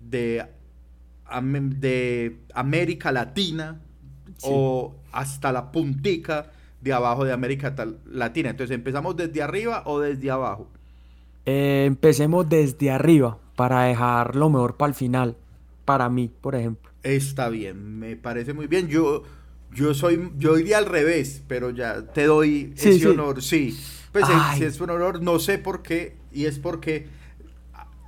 de, 0.01 0.47
de 1.41 2.39
América 2.55 3.13
Latina 3.13 3.82
Sí. 4.43 4.51
o 4.55 4.95
hasta 5.13 5.53
la 5.53 5.71
puntica 5.73 6.53
de 6.81 6.93
abajo 6.93 7.25
de 7.25 7.33
América 7.33 7.75
Latina. 8.07 8.51
Entonces, 8.51 8.75
¿empezamos 8.75 9.17
desde 9.17 9.43
arriba 9.43 9.83
o 9.87 10.01
desde 10.01 10.31
abajo? 10.31 10.69
Eh, 11.47 11.85
empecemos 11.87 12.49
desde 12.49 12.91
arriba 12.91 13.39
para 13.57 13.85
dejar 13.85 14.37
lo 14.37 14.49
mejor 14.51 14.77
para 14.77 14.89
el 14.91 14.95
final, 14.95 15.37
para 15.85 16.09
mí, 16.09 16.31
por 16.41 16.55
ejemplo. 16.55 16.91
Está 17.03 17.49
bien, 17.49 17.99
me 17.99 18.17
parece 18.17 18.53
muy 18.55 18.67
bien. 18.69 18.89
Yo, 18.89 19.25
yo 19.73 19.93
soy, 19.95 20.33
yo 20.39 20.57
iría 20.59 20.79
al 20.79 20.87
revés, 20.87 21.43
pero 21.49 21.71
ya 21.71 22.03
te 22.07 22.25
doy 22.27 22.73
Sí, 22.77 22.91
ese 22.91 22.99
sí. 23.01 23.07
honor, 23.07 23.43
sí. 23.43 23.77
Pues 24.13 24.29
eh, 24.29 24.33
Ay. 24.35 24.59
si 24.59 24.65
es 24.65 24.81
un 24.81 24.91
honor, 24.91 25.21
no 25.23 25.39
sé 25.39 25.59
por 25.59 25.83
qué, 25.83 26.17
y 26.33 26.45
es 26.47 26.59
porque 26.59 27.09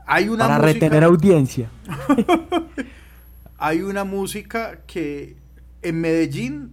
hay 0.06 0.28
una 0.28 0.44
para 0.46 0.58
música, 0.58 0.72
retener 0.72 1.04
audiencia. 1.04 1.70
hay 3.58 3.82
una 3.82 4.04
música 4.04 4.80
que 4.86 5.36
en 5.84 6.00
Medellín 6.00 6.72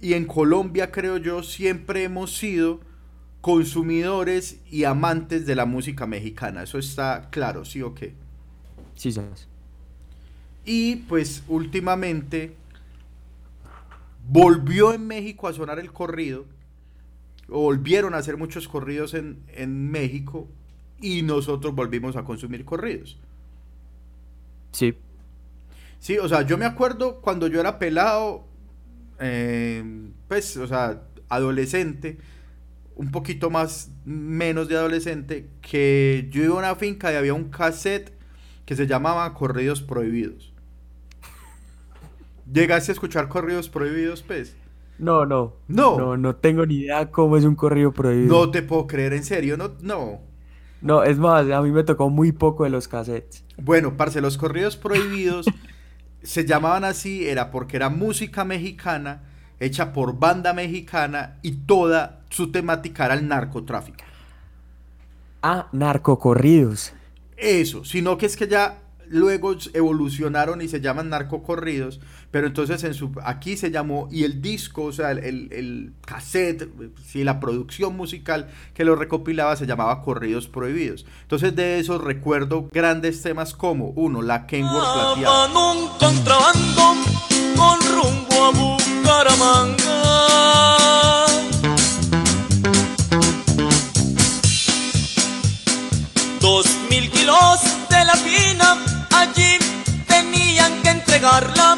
y 0.00 0.14
en 0.14 0.26
Colombia, 0.26 0.90
creo 0.90 1.16
yo, 1.16 1.42
siempre 1.42 2.04
hemos 2.04 2.36
sido 2.36 2.80
consumidores 3.40 4.60
y 4.70 4.84
amantes 4.84 5.46
de 5.46 5.54
la 5.54 5.66
música 5.66 6.06
mexicana. 6.06 6.62
Eso 6.62 6.78
está 6.78 7.28
claro, 7.30 7.64
¿sí 7.64 7.82
o 7.82 7.94
qué? 7.94 8.14
Sí, 8.94 9.12
sabes. 9.12 9.48
Y 10.64 10.96
pues 11.08 11.42
últimamente 11.48 12.54
volvió 14.28 14.92
en 14.92 15.06
México 15.06 15.48
a 15.48 15.52
sonar 15.52 15.78
el 15.78 15.92
corrido. 15.92 16.44
Volvieron 17.48 18.14
a 18.14 18.18
hacer 18.18 18.36
muchos 18.36 18.68
corridos 18.68 19.14
en, 19.14 19.42
en 19.48 19.90
México 19.90 20.48
y 21.00 21.22
nosotros 21.22 21.74
volvimos 21.74 22.16
a 22.16 22.24
consumir 22.24 22.64
corridos. 22.64 23.18
Sí. 24.70 24.94
Sí, 26.02 26.18
o 26.18 26.28
sea, 26.28 26.42
yo 26.42 26.58
me 26.58 26.64
acuerdo 26.64 27.20
cuando 27.20 27.46
yo 27.46 27.60
era 27.60 27.78
pelado, 27.78 28.44
eh, 29.20 30.10
pues, 30.26 30.56
o 30.56 30.66
sea, 30.66 31.04
adolescente, 31.28 32.18
un 32.96 33.12
poquito 33.12 33.50
más, 33.50 33.92
menos 34.04 34.66
de 34.66 34.76
adolescente, 34.76 35.48
que 35.60 36.26
yo 36.32 36.42
iba 36.42 36.56
a 36.56 36.58
una 36.58 36.74
finca 36.74 37.12
y 37.12 37.14
había 37.14 37.34
un 37.34 37.50
cassette 37.50 38.12
que 38.64 38.74
se 38.74 38.88
llamaba 38.88 39.32
Corridos 39.32 39.80
Prohibidos. 39.80 40.52
¿Llegaste 42.52 42.90
a 42.90 42.94
escuchar 42.94 43.28
Corridos 43.28 43.68
Prohibidos, 43.68 44.24
pues? 44.24 44.56
No, 44.98 45.24
no. 45.24 45.52
No. 45.68 45.96
No, 45.96 46.16
no 46.16 46.34
tengo 46.34 46.66
ni 46.66 46.78
idea 46.78 47.12
cómo 47.12 47.36
es 47.36 47.44
un 47.44 47.54
corrido 47.54 47.92
prohibido. 47.92 48.26
No 48.26 48.50
te 48.50 48.62
puedo 48.62 48.88
creer, 48.88 49.12
en 49.12 49.22
serio, 49.22 49.56
no, 49.56 49.70
no. 49.80 50.18
No, 50.80 51.04
es 51.04 51.16
más, 51.16 51.48
a 51.48 51.62
mí 51.62 51.70
me 51.70 51.84
tocó 51.84 52.10
muy 52.10 52.32
poco 52.32 52.64
de 52.64 52.70
los 52.70 52.88
cassettes. 52.88 53.44
Bueno, 53.56 53.96
parce, 53.96 54.20
los 54.20 54.36
corridos 54.36 54.76
prohibidos 54.76 55.46
se 56.22 56.44
llamaban 56.44 56.84
así, 56.84 57.28
era 57.28 57.50
porque 57.50 57.76
era 57.76 57.88
música 57.88 58.44
mexicana, 58.44 59.22
hecha 59.60 59.92
por 59.92 60.18
banda 60.18 60.52
mexicana 60.52 61.38
y 61.42 61.52
toda 61.52 62.20
su 62.30 62.50
temática 62.50 63.06
era 63.06 63.14
el 63.14 63.28
narcotráfico. 63.28 64.04
Ah, 65.42 65.68
narcocorridos. 65.72 66.92
Eso, 67.36 67.84
sino 67.84 68.16
que 68.16 68.26
es 68.26 68.36
que 68.36 68.46
ya 68.46 68.81
luego 69.08 69.54
evolucionaron 69.74 70.62
y 70.62 70.68
se 70.68 70.80
llaman 70.80 71.10
narcocorridos, 71.10 72.00
pero 72.30 72.46
entonces 72.46 72.82
en 72.84 72.94
su, 72.94 73.12
aquí 73.24 73.56
se 73.56 73.70
llamó, 73.70 74.08
y 74.10 74.24
el 74.24 74.40
disco, 74.40 74.84
o 74.84 74.92
sea, 74.92 75.10
el, 75.12 75.52
el, 75.52 75.92
cassette, 76.06 76.68
sí, 77.04 77.24
la 77.24 77.40
producción 77.40 77.96
musical 77.96 78.48
que 78.74 78.84
lo 78.84 78.96
recopilaba 78.96 79.56
se 79.56 79.66
llamaba 79.66 80.02
Corridos 80.02 80.48
Prohibidos. 80.48 81.06
Entonces 81.22 81.54
de 81.54 81.78
eso 81.78 81.98
recuerdo 81.98 82.68
grandes 82.72 83.22
temas 83.22 83.54
como, 83.54 83.88
uno, 83.90 84.22
la 84.22 84.46
Kenworth 84.46 84.94
plateada. 84.94 85.48
Van 85.48 85.56
un 85.56 85.88
contrabando 85.98 86.94
con 87.56 87.78
rumbo 87.94 88.44
a 88.44 88.50
Bucaramanga. 88.50 90.02
Dos 96.40 96.66
mil 96.90 97.08
kilos 97.10 97.60
de 97.88 98.04
la 98.04 98.16
fina 98.16 98.91
allí 99.22 99.58
tenían 100.06 100.82
que 100.82 100.90
entregarla 100.90 101.76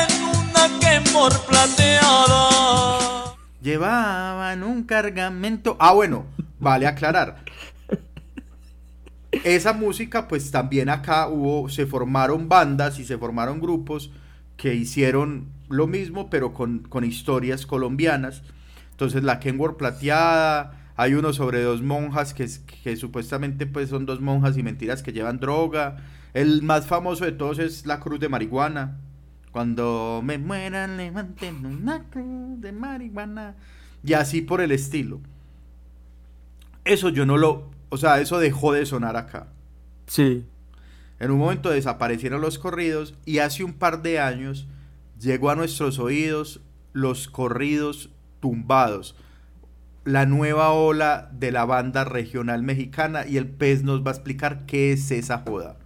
en 0.00 0.10
una 0.24 0.64
quemor 0.80 1.32
plateada. 1.46 3.34
llevaban 3.60 4.62
un 4.62 4.84
cargamento. 4.84 5.76
Ah, 5.80 5.92
bueno, 5.92 6.26
vale 6.60 6.86
aclarar. 6.86 7.44
Esa 9.44 9.72
música, 9.72 10.26
pues 10.28 10.50
también 10.50 10.88
acá 10.88 11.28
hubo, 11.28 11.68
se 11.68 11.86
formaron 11.86 12.48
bandas 12.48 12.98
y 12.98 13.04
se 13.04 13.18
formaron 13.18 13.60
grupos 13.60 14.10
que 14.56 14.74
hicieron 14.74 15.48
lo 15.68 15.86
mismo, 15.86 16.30
pero 16.30 16.54
con, 16.54 16.80
con 16.80 17.04
historias 17.04 17.66
colombianas. 17.66 18.42
Entonces 18.92 19.22
la 19.22 19.38
Kenworth 19.38 19.76
plateada, 19.76 20.92
hay 20.96 21.14
uno 21.14 21.32
sobre 21.32 21.62
dos 21.62 21.82
monjas 21.82 22.34
que, 22.34 22.48
que 22.82 22.96
supuestamente 22.96 23.66
pues 23.66 23.90
son 23.90 24.06
dos 24.06 24.20
monjas 24.20 24.56
y 24.56 24.62
mentiras 24.62 25.02
que 25.02 25.12
llevan 25.12 25.40
droga. 25.40 25.98
El 26.38 26.62
más 26.62 26.86
famoso 26.86 27.24
de 27.24 27.32
todos 27.32 27.58
es 27.58 27.84
la 27.84 27.98
cruz 27.98 28.20
de 28.20 28.28
marihuana. 28.28 28.96
Cuando 29.50 30.20
me 30.22 30.38
mueran, 30.38 30.96
levanten 30.96 31.66
una 31.66 32.04
cruz 32.04 32.60
de 32.60 32.70
marihuana. 32.70 33.56
Y 34.04 34.12
así 34.12 34.40
por 34.40 34.60
el 34.60 34.70
estilo. 34.70 35.18
Eso 36.84 37.08
yo 37.08 37.26
no 37.26 37.38
lo... 37.38 37.72
O 37.88 37.96
sea, 37.96 38.20
eso 38.20 38.38
dejó 38.38 38.72
de 38.72 38.86
sonar 38.86 39.16
acá. 39.16 39.48
Sí. 40.06 40.46
En 41.18 41.32
un 41.32 41.38
momento 41.38 41.70
desaparecieron 41.70 42.40
los 42.40 42.60
corridos 42.60 43.16
y 43.24 43.38
hace 43.38 43.64
un 43.64 43.72
par 43.72 44.02
de 44.02 44.20
años 44.20 44.68
llegó 45.18 45.50
a 45.50 45.56
nuestros 45.56 45.98
oídos 45.98 46.60
los 46.92 47.26
corridos 47.26 48.10
tumbados. 48.38 49.16
La 50.04 50.24
nueva 50.24 50.70
ola 50.70 51.30
de 51.32 51.50
la 51.50 51.64
banda 51.64 52.04
regional 52.04 52.62
mexicana 52.62 53.26
y 53.26 53.38
el 53.38 53.48
pez 53.48 53.82
nos 53.82 54.06
va 54.06 54.12
a 54.12 54.14
explicar 54.14 54.66
qué 54.66 54.92
es 54.92 55.10
esa 55.10 55.38
joda. 55.38 55.78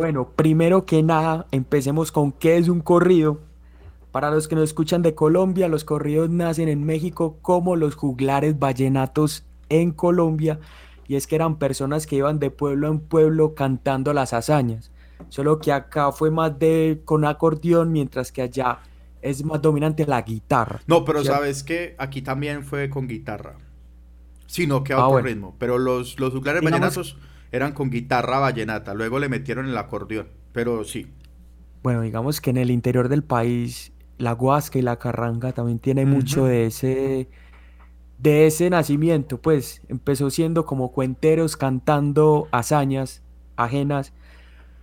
Bueno, 0.00 0.30
primero 0.34 0.86
que 0.86 1.02
nada, 1.02 1.46
empecemos 1.50 2.10
con 2.10 2.32
qué 2.32 2.56
es 2.56 2.68
un 2.68 2.80
corrido. 2.80 3.40
Para 4.12 4.30
los 4.30 4.48
que 4.48 4.54
nos 4.54 4.64
escuchan 4.64 5.02
de 5.02 5.14
Colombia, 5.14 5.68
los 5.68 5.84
corridos 5.84 6.30
nacen 6.30 6.68
en 6.70 6.84
México 6.84 7.36
como 7.42 7.76
los 7.76 7.94
juglares 7.96 8.58
vallenatos 8.58 9.44
en 9.68 9.92
Colombia. 9.92 10.58
Y 11.06 11.16
es 11.16 11.26
que 11.26 11.34
eran 11.36 11.58
personas 11.58 12.06
que 12.06 12.16
iban 12.16 12.38
de 12.38 12.50
pueblo 12.50 12.88
en 12.88 12.98
pueblo 13.00 13.54
cantando 13.54 14.14
las 14.14 14.32
hazañas. 14.32 14.90
Solo 15.28 15.58
que 15.60 15.70
acá 15.70 16.12
fue 16.12 16.30
más 16.30 16.58
de 16.58 17.02
con 17.04 17.26
acordeón, 17.26 17.92
mientras 17.92 18.32
que 18.32 18.40
allá 18.42 18.78
es 19.20 19.44
más 19.44 19.60
dominante 19.60 20.06
la 20.06 20.22
guitarra. 20.22 20.80
No, 20.86 21.04
pero 21.04 21.20
¿cierto? 21.20 21.38
sabes 21.38 21.62
que 21.62 21.94
aquí 21.98 22.22
también 22.22 22.64
fue 22.64 22.88
con 22.88 23.06
guitarra. 23.06 23.56
Sino 24.46 24.82
que 24.82 24.94
a 24.94 24.96
Ah, 24.96 25.00
otro 25.00 25.10
bueno. 25.12 25.28
ritmo. 25.28 25.56
Pero 25.58 25.76
los, 25.78 26.18
los 26.18 26.32
juglares 26.32 26.62
Digamos- 26.62 26.80
vallenatos 26.80 27.16
eran 27.52 27.72
con 27.72 27.90
guitarra 27.90 28.38
vallenata. 28.38 28.94
Luego 28.94 29.18
le 29.18 29.28
metieron 29.28 29.66
el 29.66 29.76
acordeón. 29.76 30.28
Pero 30.52 30.84
sí. 30.84 31.06
Bueno, 31.82 32.02
digamos 32.02 32.40
que 32.40 32.50
en 32.50 32.56
el 32.56 32.70
interior 32.70 33.08
del 33.08 33.22
país 33.22 33.92
la 34.18 34.32
guasca 34.32 34.78
y 34.78 34.82
la 34.82 34.98
carranga 34.98 35.52
también 35.52 35.78
tiene 35.78 36.04
mucho 36.04 36.44
de 36.44 36.66
ese 36.66 37.28
de 38.18 38.46
ese 38.46 38.68
nacimiento, 38.68 39.40
pues 39.40 39.80
empezó 39.88 40.28
siendo 40.28 40.66
como 40.66 40.92
cuenteros 40.92 41.56
cantando 41.56 42.48
hazañas 42.52 43.22
ajenas. 43.56 44.12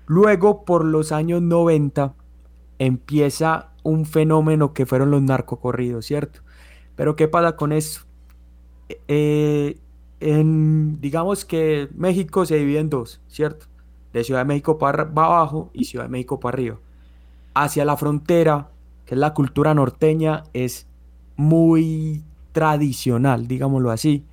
Luego, 0.08 0.66
por 0.66 0.84
los 0.84 1.12
años 1.12 1.44
90, 1.44 2.16
empieza 2.80 3.74
un 3.84 4.06
fenómeno 4.06 4.74
que 4.74 4.88
fueron 4.88 5.12
los 5.12 5.22
narcocorridos, 5.22 6.06
¿cierto? 6.06 6.40
Pero 6.96 7.16
¿qué 7.16 7.28
pasa 7.28 7.56
con 7.56 7.74
eso? 7.74 8.06
Eh, 9.08 9.78
en, 10.20 11.00
digamos 11.00 11.46
que 11.46 11.90
México 11.96 12.46
se 12.46 12.58
divide 12.58 12.80
en 12.80 12.90
dos, 12.90 13.22
¿cierto? 13.28 13.68
De 14.14 14.24
Ciudad 14.24 14.42
de 14.42 14.46
México 14.46 14.78
para 14.78 15.04
abajo 15.04 15.70
y 15.74 15.86
Ciudad 15.86 16.06
de 16.06 16.10
México 16.10 16.40
para 16.40 16.56
arriba. 16.56 16.80
Hacia 17.54 17.86
la 17.86 17.98
frontera, 17.98 18.70
que 19.06 19.16
es 19.16 19.20
la 19.20 19.34
cultura 19.34 19.74
norteña, 19.74 20.44
es 20.54 20.88
muy 21.36 22.24
tradicional, 22.52 23.48
digámoslo 23.48 23.92
así. 23.92 24.24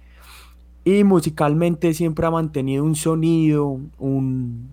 Y 0.85 1.05
musicalmente 1.05 1.95
siempre 1.95 2.27
ha 2.27 2.31
mantenido 2.31 2.85
un 2.85 2.95
sonido, 2.95 3.79
un, 3.99 4.71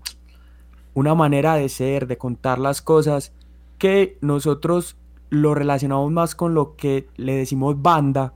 una 0.94 1.16
manera 1.16 1.56
de 1.56 1.70
ser, 1.70 2.08
de 2.08 2.18
contar 2.18 2.60
las 2.60 2.82
cosas, 2.82 3.34
que 3.78 4.18
nosotros 4.22 4.98
lo 5.30 5.56
relacionamos 5.56 6.12
más 6.12 6.36
con 6.36 6.54
lo 6.54 6.76
que 6.76 7.08
le 7.16 7.36
decimos 7.36 7.82
banda, 7.82 8.34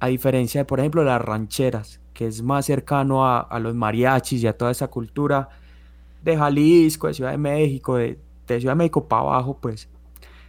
a 0.00 0.08
diferencia 0.08 0.60
de, 0.60 0.64
por 0.64 0.80
ejemplo, 0.80 1.04
las 1.04 1.20
rancheras, 1.20 2.00
que 2.12 2.26
es 2.26 2.42
más 2.42 2.66
cercano 2.66 3.26
a, 3.26 3.40
a 3.40 3.58
los 3.58 3.74
mariachis 3.74 4.42
y 4.42 4.46
a 4.46 4.56
toda 4.56 4.70
esa 4.70 4.88
cultura 4.88 5.48
de 6.22 6.36
Jalisco, 6.36 7.06
de 7.06 7.14
Ciudad 7.14 7.30
de 7.30 7.38
México, 7.38 7.96
de, 7.96 8.18
de 8.46 8.60
Ciudad 8.60 8.72
de 8.72 8.78
México 8.78 9.06
para 9.06 9.22
abajo, 9.22 9.58
pues. 9.60 9.88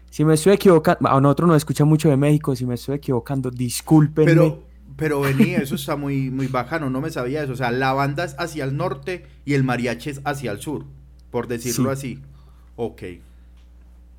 Si 0.09 0.25
me 0.25 0.33
estoy 0.33 0.53
equivocando, 0.53 1.07
a 1.07 1.21
nosotros 1.21 1.47
nos 1.47 1.57
escuchan 1.57 1.88
mucho 1.88 2.09
de 2.09 2.17
México, 2.17 2.55
si 2.55 2.65
me 2.65 2.73
estoy 2.75 2.95
equivocando, 2.95 3.51
discúlpenme. 3.51 4.31
Pero, 4.31 4.63
pero 4.95 5.21
vení, 5.21 5.51
eso 5.53 5.75
está 5.75 5.95
muy, 5.95 6.31
muy 6.31 6.47
bacano, 6.47 6.89
no 6.89 6.99
me 6.99 7.12
sabía 7.12 7.43
eso. 7.43 7.53
O 7.53 7.55
sea, 7.55 7.71
la 7.71 7.93
banda 7.93 8.23
es 8.23 8.35
hacia 8.39 8.63
el 8.63 8.75
norte 8.75 9.27
y 9.45 9.53
el 9.53 9.63
mariachi 9.63 10.09
es 10.09 10.21
hacia 10.25 10.51
el 10.51 10.59
sur, 10.59 10.85
por 11.29 11.47
decirlo 11.47 11.91
así. 11.91 12.21
Ok. 12.75 13.03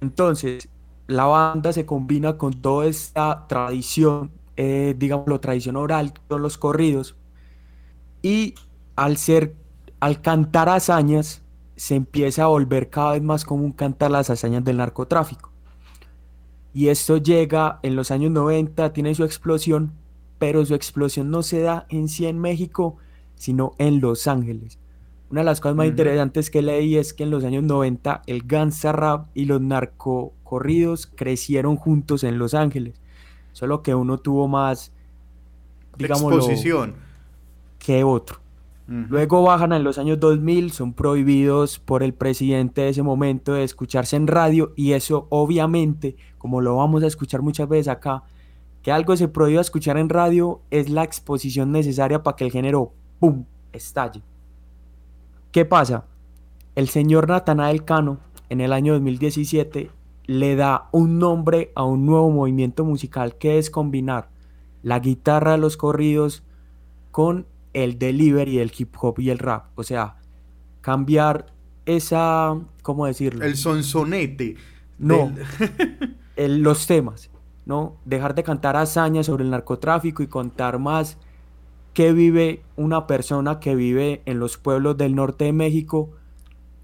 Entonces, 0.00 0.68
la 1.08 1.24
banda 1.24 1.72
se 1.72 1.84
combina 1.84 2.38
con 2.38 2.54
toda 2.62 2.86
esta 2.86 3.46
tradición, 3.48 4.30
eh, 4.56 4.94
digamos, 4.98 5.40
tradición 5.40 5.76
oral, 5.76 6.12
con 6.28 6.42
los 6.42 6.58
corridos. 6.58 7.16
Y 8.22 8.54
al 8.96 9.16
ser, 9.16 9.54
al 10.00 10.20
cantar 10.20 10.68
hazañas, 10.68 11.42
se 11.76 11.94
empieza 11.94 12.44
a 12.44 12.48
volver 12.48 12.90
cada 12.90 13.12
vez 13.12 13.22
más 13.22 13.44
común 13.44 13.72
cantar 13.72 14.10
las 14.10 14.28
hazañas 14.28 14.64
del 14.64 14.76
narcotráfico. 14.76 15.50
Y 16.72 16.88
esto 16.88 17.16
llega 17.16 17.80
en 17.82 17.96
los 17.96 18.10
años 18.10 18.30
90, 18.30 18.92
tiene 18.92 19.14
su 19.14 19.24
explosión, 19.24 19.92
pero 20.38 20.64
su 20.64 20.74
explosión 20.74 21.30
no 21.30 21.42
se 21.42 21.60
da 21.60 21.86
en 21.88 22.08
sí 22.08 22.26
en 22.26 22.38
México, 22.38 22.96
sino 23.34 23.72
en 23.78 24.00
Los 24.00 24.26
Ángeles. 24.26 24.78
Una 25.30 25.40
de 25.42 25.44
las 25.44 25.60
cosas 25.60 25.76
más 25.76 25.86
interesantes 25.86 26.50
que 26.50 26.60
leí 26.60 26.96
es 26.96 27.14
que 27.14 27.22
en 27.22 27.30
los 27.30 27.44
años 27.44 27.62
90 27.62 28.22
el 28.26 28.42
gangsta 28.42 28.92
rap 28.92 29.28
y 29.32 29.44
los 29.44 29.60
narcocorridos 29.60 31.06
crecieron 31.06 31.76
juntos 31.76 32.24
en 32.24 32.38
Los 32.38 32.52
Ángeles. 32.52 33.00
Solo 33.52 33.82
que 33.82 33.94
uno 33.94 34.18
tuvo 34.18 34.48
más, 34.48 34.92
digámoslo, 35.96 36.38
Exposición. 36.38 36.94
que 37.78 38.04
otro. 38.04 38.38
Luego 38.92 39.44
bajan 39.44 39.72
en 39.72 39.84
los 39.84 39.98
años 39.98 40.18
2000, 40.18 40.72
son 40.72 40.94
prohibidos 40.94 41.78
por 41.78 42.02
el 42.02 42.12
presidente 42.12 42.80
de 42.80 42.88
ese 42.88 43.04
momento 43.04 43.52
de 43.52 43.62
escucharse 43.62 44.16
en 44.16 44.26
radio 44.26 44.72
y 44.74 44.94
eso 44.94 45.28
obviamente, 45.30 46.16
como 46.38 46.60
lo 46.60 46.74
vamos 46.74 47.04
a 47.04 47.06
escuchar 47.06 47.40
muchas 47.40 47.68
veces 47.68 47.86
acá, 47.86 48.24
que 48.82 48.90
algo 48.90 49.16
se 49.16 49.28
prohíba 49.28 49.60
escuchar 49.60 49.96
en 49.96 50.08
radio 50.08 50.60
es 50.72 50.88
la 50.88 51.04
exposición 51.04 51.70
necesaria 51.70 52.24
para 52.24 52.36
que 52.36 52.44
el 52.46 52.50
género, 52.50 52.92
¡pum!, 53.20 53.44
estalle. 53.72 54.22
¿Qué 55.52 55.64
pasa? 55.64 56.06
El 56.74 56.88
señor 56.88 57.28
Natanael 57.28 57.84
Cano, 57.84 58.18
en 58.48 58.60
el 58.60 58.72
año 58.72 58.94
2017, 58.94 59.90
le 60.30 60.54
da 60.54 60.88
un 60.92 61.18
nombre 61.18 61.72
a 61.74 61.82
un 61.84 62.06
nuevo 62.06 62.30
movimiento 62.30 62.84
musical 62.84 63.36
que 63.36 63.58
es 63.58 63.68
combinar 63.68 64.28
la 64.82 65.00
guitarra 65.00 65.52
de 65.52 65.58
los 65.58 65.76
corridos 65.76 66.44
con 67.10 67.46
el 67.72 67.98
delivery 67.98 68.58
del 68.58 68.70
hip 68.76 68.94
hop 69.00 69.18
y 69.18 69.30
el 69.30 69.38
rap. 69.38 69.66
O 69.76 69.82
sea, 69.82 70.16
cambiar 70.82 71.46
esa, 71.84 72.56
¿cómo 72.82 73.06
decirlo? 73.06 73.44
El 73.44 73.56
sonsonete. 73.56 74.56
No. 74.98 75.32
del- 75.58 76.16
el- 76.36 76.62
los 76.62 76.86
temas, 76.86 77.28
¿no? 77.66 77.96
Dejar 78.04 78.34
de 78.36 78.42
cantar 78.44 78.76
hazañas 78.76 79.26
sobre 79.26 79.42
el 79.44 79.50
narcotráfico 79.50 80.22
y 80.22 80.28
contar 80.28 80.78
más 80.78 81.18
qué 81.92 82.12
vive 82.12 82.62
una 82.76 83.08
persona 83.08 83.58
que 83.58 83.74
vive 83.74 84.22
en 84.26 84.38
los 84.38 84.58
pueblos 84.58 84.96
del 84.96 85.16
norte 85.16 85.46
de 85.46 85.52
México 85.52 86.10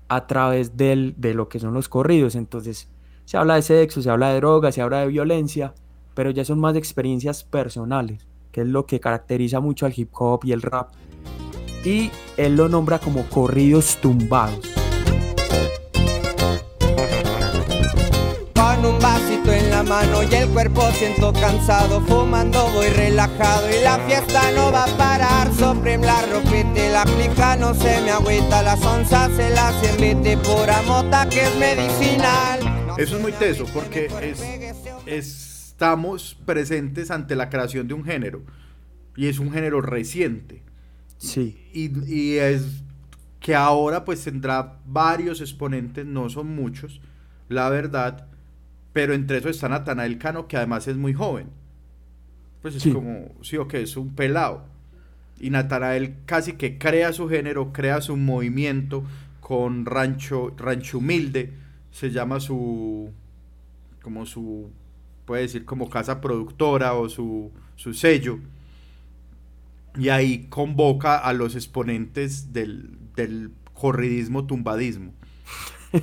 a 0.09 0.27
través 0.27 0.77
del, 0.77 1.15
de 1.17 1.35
lo 1.35 1.49
que 1.49 1.61
son 1.61 1.75
los 1.75 1.89
corridos. 1.89 2.35
Entonces, 2.35 2.89
se 3.27 3.37
habla 3.37 3.57
de 3.57 3.63
sexo, 3.63 4.01
se 4.01 4.09
habla 4.09 4.31
de 4.31 4.37
drogas, 4.37 4.75
se 4.75 4.81
habla 4.81 5.01
de 5.01 5.09
violencia, 5.09 5.75
pero 6.15 6.31
ya 6.31 6.45
son 6.45 6.61
más 6.61 6.77
experiencias 6.77 7.43
personales, 7.43 8.25
que 8.53 8.61
es 8.63 8.69
lo 8.69 8.87
que 8.87 9.01
caracteriza 9.01 9.59
mucho 9.59 9.85
al 9.85 9.93
hip 9.95 10.11
hop 10.13 10.45
y 10.45 10.53
el 10.53 10.63
rap. 10.63 10.91
Y 11.85 12.11
él 12.37 12.57
lo 12.57 12.69
nombra 12.69 13.01
como 13.01 13.25
corridos 13.25 13.99
tumbados. 14.01 14.61
Con 18.55 18.87
un 18.87 18.99
vasito 19.01 19.53
en 19.53 19.71
la 19.71 19.83
mano 19.83 20.23
y 20.23 20.33
el 20.33 20.49
cuerpo 20.51 20.83
siento 20.93 21.33
cansado 21.33 22.01
Fumando 22.03 22.69
voy 22.75 22.89
relajado 22.89 23.69
y 23.71 23.83
la 23.83 23.99
fiesta 24.07 24.51
no 24.55 24.71
va 24.73 24.85
a 24.85 24.97
parar 24.97 25.53
Sobre 25.55 25.99
la 25.99 26.23
ropita 26.27 26.89
la 26.93 27.05
clica 27.05 27.57
no 27.57 27.75
se 27.75 28.01
me 28.03 28.11
agüita 28.11 28.63
Las 28.63 28.85
onzas 28.85 29.31
se 29.37 29.51
las 29.51 29.75
invite 29.91 30.37
pura 30.39 30.83
mota 30.87 31.29
que 31.29 31.43
es 31.43 31.57
medicinal 31.57 32.76
Eso 32.99 33.17
es 33.17 33.23
muy 33.23 33.33
teso 33.33 33.67
porque 33.75 34.09
es, 34.23 34.43
estamos 35.07 36.35
presentes 36.47 37.11
ante 37.11 37.37
la 37.37 37.51
creación 37.51 37.89
de 37.89 37.95
un 37.95 38.05
género 38.05 38.43
y 39.17 39.27
es 39.27 39.39
un 39.39 39.53
género 39.53 39.81
reciente 39.81 40.63
Sí. 41.19 41.59
y, 41.73 41.91
y 42.13 42.37
es 42.39 42.83
que 43.41 43.55
ahora 43.55 44.05
pues 44.05 44.25
tendrá 44.25 44.79
varios 44.87 45.41
exponentes, 45.41 46.05
no 46.07 46.29
son 46.31 46.55
muchos, 46.55 47.01
la 47.49 47.69
verdad, 47.71 48.27
pero 48.93 49.15
entre 49.15 49.39
eso 49.39 49.49
está 49.49 49.69
Natanael 49.69 50.19
Cano, 50.19 50.49
que 50.49 50.57
además 50.57 50.89
es 50.89 50.97
muy 50.97 51.13
joven. 51.15 51.49
Pues 52.63 52.75
es 52.75 52.83
Sí. 52.83 52.93
como, 52.93 53.29
sí 53.43 53.57
o 53.57 53.69
que 53.69 53.83
es 53.83 53.97
un 53.97 54.15
pelado. 54.15 54.65
Y 55.39 55.51
Natanael 55.51 56.17
casi 56.27 56.55
que 56.55 56.77
crea 56.79 57.13
su 57.13 57.29
género, 57.29 57.73
crea 57.73 58.01
su 58.01 58.17
movimiento 58.17 59.05
con 59.41 59.87
Rancho, 59.87 60.53
Rancho 60.59 60.99
Humilde, 60.99 61.53
se 61.97 62.11
llama 62.11 62.41
su, 62.41 63.11
como 64.03 64.27
su, 64.27 64.69
puede 65.25 65.43
decir 65.43 65.65
como 65.65 65.89
casa 65.89 66.21
productora 66.21 66.93
o 66.93 67.09
su, 67.09 67.51
su 67.75 67.95
sello. 67.95 68.39
Y 69.99 70.11
ahí 70.11 70.47
convoca 70.51 71.17
a 71.17 71.33
los 71.33 71.55
exponentes 71.55 72.53
del, 72.53 72.99
del 73.15 73.51
corridismo 73.73 74.47
tumbadismo. 74.47 75.13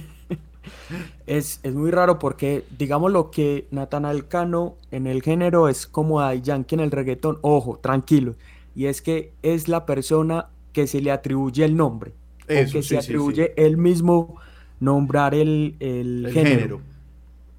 Es, 1.25 1.59
es 1.63 1.73
muy 1.73 1.91
raro 1.91 2.19
porque, 2.19 2.63
digamos, 2.77 3.11
lo 3.11 3.31
que 3.31 3.67
Natanael 3.71 4.27
Cano 4.27 4.75
en 4.91 5.07
el 5.07 5.21
género 5.21 5.67
es 5.67 5.87
como 5.87 6.21
Daddy 6.21 6.41
Yankee 6.41 6.75
en 6.75 6.81
el 6.81 6.91
reggaetón. 6.91 7.39
Ojo, 7.41 7.79
tranquilo. 7.79 8.35
Y 8.75 8.85
es 8.85 9.01
que 9.01 9.33
es 9.41 9.67
la 9.67 9.85
persona 9.85 10.47
que 10.71 10.87
se 10.87 11.01
le 11.01 11.11
atribuye 11.11 11.65
el 11.65 11.75
nombre. 11.75 12.13
Eso, 12.47 12.69
o 12.69 12.71
que 12.71 12.83
sí, 12.83 12.89
se 12.89 13.01
sí, 13.01 13.11
atribuye 13.11 13.53
él 13.57 13.77
mismo 13.77 14.37
nombrar 14.83 15.33
el, 15.35 15.75
el 15.79 16.25
El 16.25 16.33
género. 16.33 16.59
género. 16.59 16.81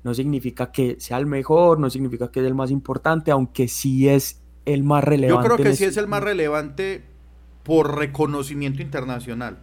No 0.05 0.13
significa 0.15 0.71
que 0.71 0.97
sea 1.01 1.17
el 1.19 1.27
mejor, 1.27 1.81
no 1.81 1.89
significa 1.91 2.31
que 2.31 2.41
es 2.41 2.47
el 2.47 2.55
más 2.55 2.71
importante, 2.71 3.31
aunque 3.31 3.69
sí 3.69 4.09
es 4.09 4.43
el 4.67 4.83
más 4.85 5.03
Yo 5.05 5.11
relevante. 5.11 5.45
creo 5.49 5.59
en 5.59 5.65
que 5.65 5.77
sí 5.77 5.85
es 5.85 5.97
el 5.97 6.07
más 6.09 6.23
relevante 6.23 7.03
por 7.63 7.97
reconocimiento 7.97 8.83
internacional. 8.83 9.59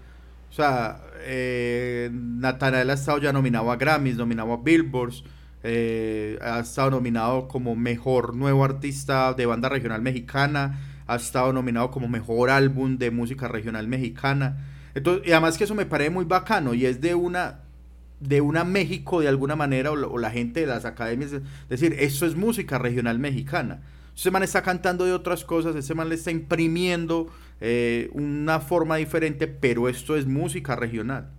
O 0.50 0.54
sea, 0.54 1.02
eh, 1.22 2.10
Natanael 2.12 2.90
ha 2.90 2.94
estado 2.94 3.20
ya 3.20 3.32
nominado 3.32 3.72
a 3.72 3.76
Grammys, 3.78 4.18
nominado 4.18 4.52
a 4.54 4.58
Billboards, 4.58 5.24
eh, 5.64 6.40
ha 6.42 6.60
estado 6.60 6.90
nominado 6.92 7.48
como 7.48 7.76
mejor 7.76 8.36
nuevo 8.36 8.64
artista 8.66 9.34
de 9.34 9.46
banda 9.46 9.70
regional 9.70 10.02
mexicana, 10.02 10.80
ha 11.06 11.16
estado 11.16 11.54
nominado 11.54 11.92
como 11.92 12.08
mejor 12.08 12.50
álbum 12.50 12.98
de 12.98 13.12
música 13.12 13.48
regional 13.48 13.88
mexicana. 13.88 14.58
Entonces, 14.94 15.28
y 15.28 15.32
además 15.32 15.58
que 15.58 15.64
eso 15.64 15.76
me 15.76 15.86
parece 15.86 16.10
muy 16.10 16.26
bacano 16.26 16.74
y 16.74 16.86
es 16.86 17.02
de 17.02 17.16
una 17.16 17.62
de 18.20 18.40
una 18.40 18.64
México 18.64 19.20
de 19.20 19.28
alguna 19.28 19.56
manera 19.56 19.92
o, 19.92 19.96
o 19.96 20.18
la 20.20 20.30
gente 20.30 20.60
de 20.60 20.68
las 20.68 20.86
academias, 20.86 21.34
es 21.34 21.42
decir, 21.70 21.96
eso 21.98 22.28
es 22.28 22.36
música 22.36 22.78
regional 22.78 23.18
mexicana. 23.18 23.82
Ese 24.16 24.30
man 24.30 24.44
está 24.44 24.62
cantando 24.62 25.06
de 25.06 25.14
otras 25.14 25.44
cosas, 25.44 25.76
ese 25.76 25.96
man 25.96 26.10
le 26.10 26.16
está 26.16 26.30
imprimiendo 26.30 27.28
eh, 27.60 28.10
una 28.14 28.60
forma 28.60 28.98
diferente, 28.98 29.48
pero 29.48 29.88
esto 29.88 30.16
es 30.16 30.28
música 30.28 30.76
regional. 30.76 31.30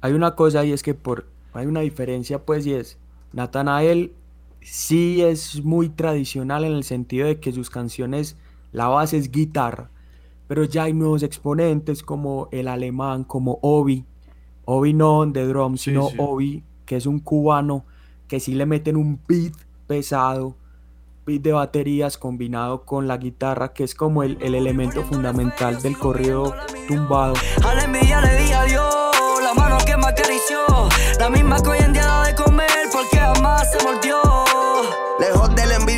Hay 0.00 0.12
una 0.12 0.34
cosa 0.34 0.64
y 0.64 0.72
es 0.72 0.82
que 0.82 0.94
por 0.94 1.26
hay 1.52 1.66
una 1.66 1.80
diferencia 1.80 2.38
pues 2.44 2.66
y 2.66 2.74
es 2.74 2.98
Natanael 3.32 4.12
sí 4.60 5.22
es 5.22 5.64
muy 5.64 5.88
tradicional 5.88 6.64
en 6.64 6.72
el 6.72 6.84
sentido 6.84 7.26
de 7.26 7.40
que 7.40 7.52
sus 7.52 7.70
canciones 7.70 8.36
la 8.72 8.88
base 8.88 9.16
es 9.16 9.30
guitarra, 9.30 9.90
pero 10.46 10.64
ya 10.64 10.84
hay 10.84 10.92
nuevos 10.92 11.22
exponentes 11.22 12.02
como 12.02 12.48
el 12.52 12.68
alemán, 12.68 13.24
como 13.24 13.58
Obi, 13.62 14.04
Obi 14.64 14.92
no 14.92 15.24
de 15.26 15.46
drums, 15.46 15.80
Sí, 15.80 15.90
sino 15.90 16.08
sí. 16.08 16.16
Obi, 16.18 16.64
que 16.84 16.96
es 16.96 17.06
un 17.06 17.20
cubano 17.20 17.84
que 18.28 18.40
sí 18.40 18.54
le 18.54 18.66
meten 18.66 18.96
un 18.96 19.20
beat 19.26 19.54
pesado, 19.86 20.56
beat 21.24 21.42
de 21.42 21.52
baterías 21.52 22.18
combinado 22.18 22.84
con 22.84 23.06
la 23.06 23.16
guitarra, 23.16 23.72
que 23.72 23.84
es 23.84 23.94
como 23.94 24.22
el, 24.22 24.38
el 24.40 24.54
elemento 24.54 25.02
fundamental 25.04 25.80
del 25.82 25.96
corrido 25.96 26.54
tumbado. 26.88 27.34
A 27.64 27.74
la 27.74 27.84
envidia 27.84 28.20
le 28.20 28.44
di 28.44 28.52
adiós, 28.52 29.04
la 29.42 29.54
mano 29.54 29.78
que 29.86 29.96
me 29.96 30.06
acarició, 30.06 30.58
la 31.20 31.30
misma 31.30 31.60
que 31.62 31.68
hoy 31.68 31.78
en 31.78 31.92
día 31.92 32.04
da 32.04 32.24
de 32.24 32.34
comer 32.34 32.70
porque 32.92 33.16
jamás 33.16 33.70
se 33.70 33.84
mordió. 33.84 34.25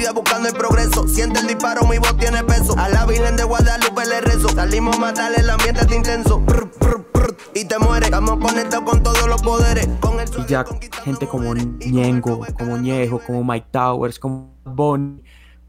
Envidia 0.09 0.13
buscando 0.13 0.49
el 0.49 0.55
progreso. 0.55 1.07
Siente 1.07 1.41
el 1.41 1.47
disparo, 1.47 1.87
mi 1.87 1.99
voz 1.99 2.17
tiene 2.17 2.43
peso. 2.45 2.75
A 2.79 2.89
la 2.89 3.05
Virgen 3.07 3.37
de 3.37 3.45
Guadalupe 3.45 4.07
le 4.07 4.21
rezo. 4.21 4.49
Salimos 4.49 4.97
a 4.97 5.01
matar, 5.01 5.33
el 5.37 5.49
ambiente 5.51 5.83
está 5.83 5.95
intenso. 5.95 6.41
Prr, 6.47 6.71
prr, 6.71 7.05
prr, 7.05 7.37
y 7.55 7.65
te 7.65 7.79
mueres. 7.79 8.09
Estamos 8.09 8.39
conectados 8.39 8.91
con 8.91 9.03
todos 9.03 9.27
los 9.27 9.43
poderes. 9.43 9.89
Con 10.01 10.21
el 10.21 10.29
Y 10.39 10.47
ya 10.47 10.65
gente 11.05 11.27
como. 11.27 11.55
Ñengo, 11.55 12.47
como 12.57 12.77
Ñejo, 12.79 13.21
como 13.27 13.45
Mike 13.45 13.67
Towers, 13.71 14.19
como 14.19 14.51
Bonnie, 14.65 15.23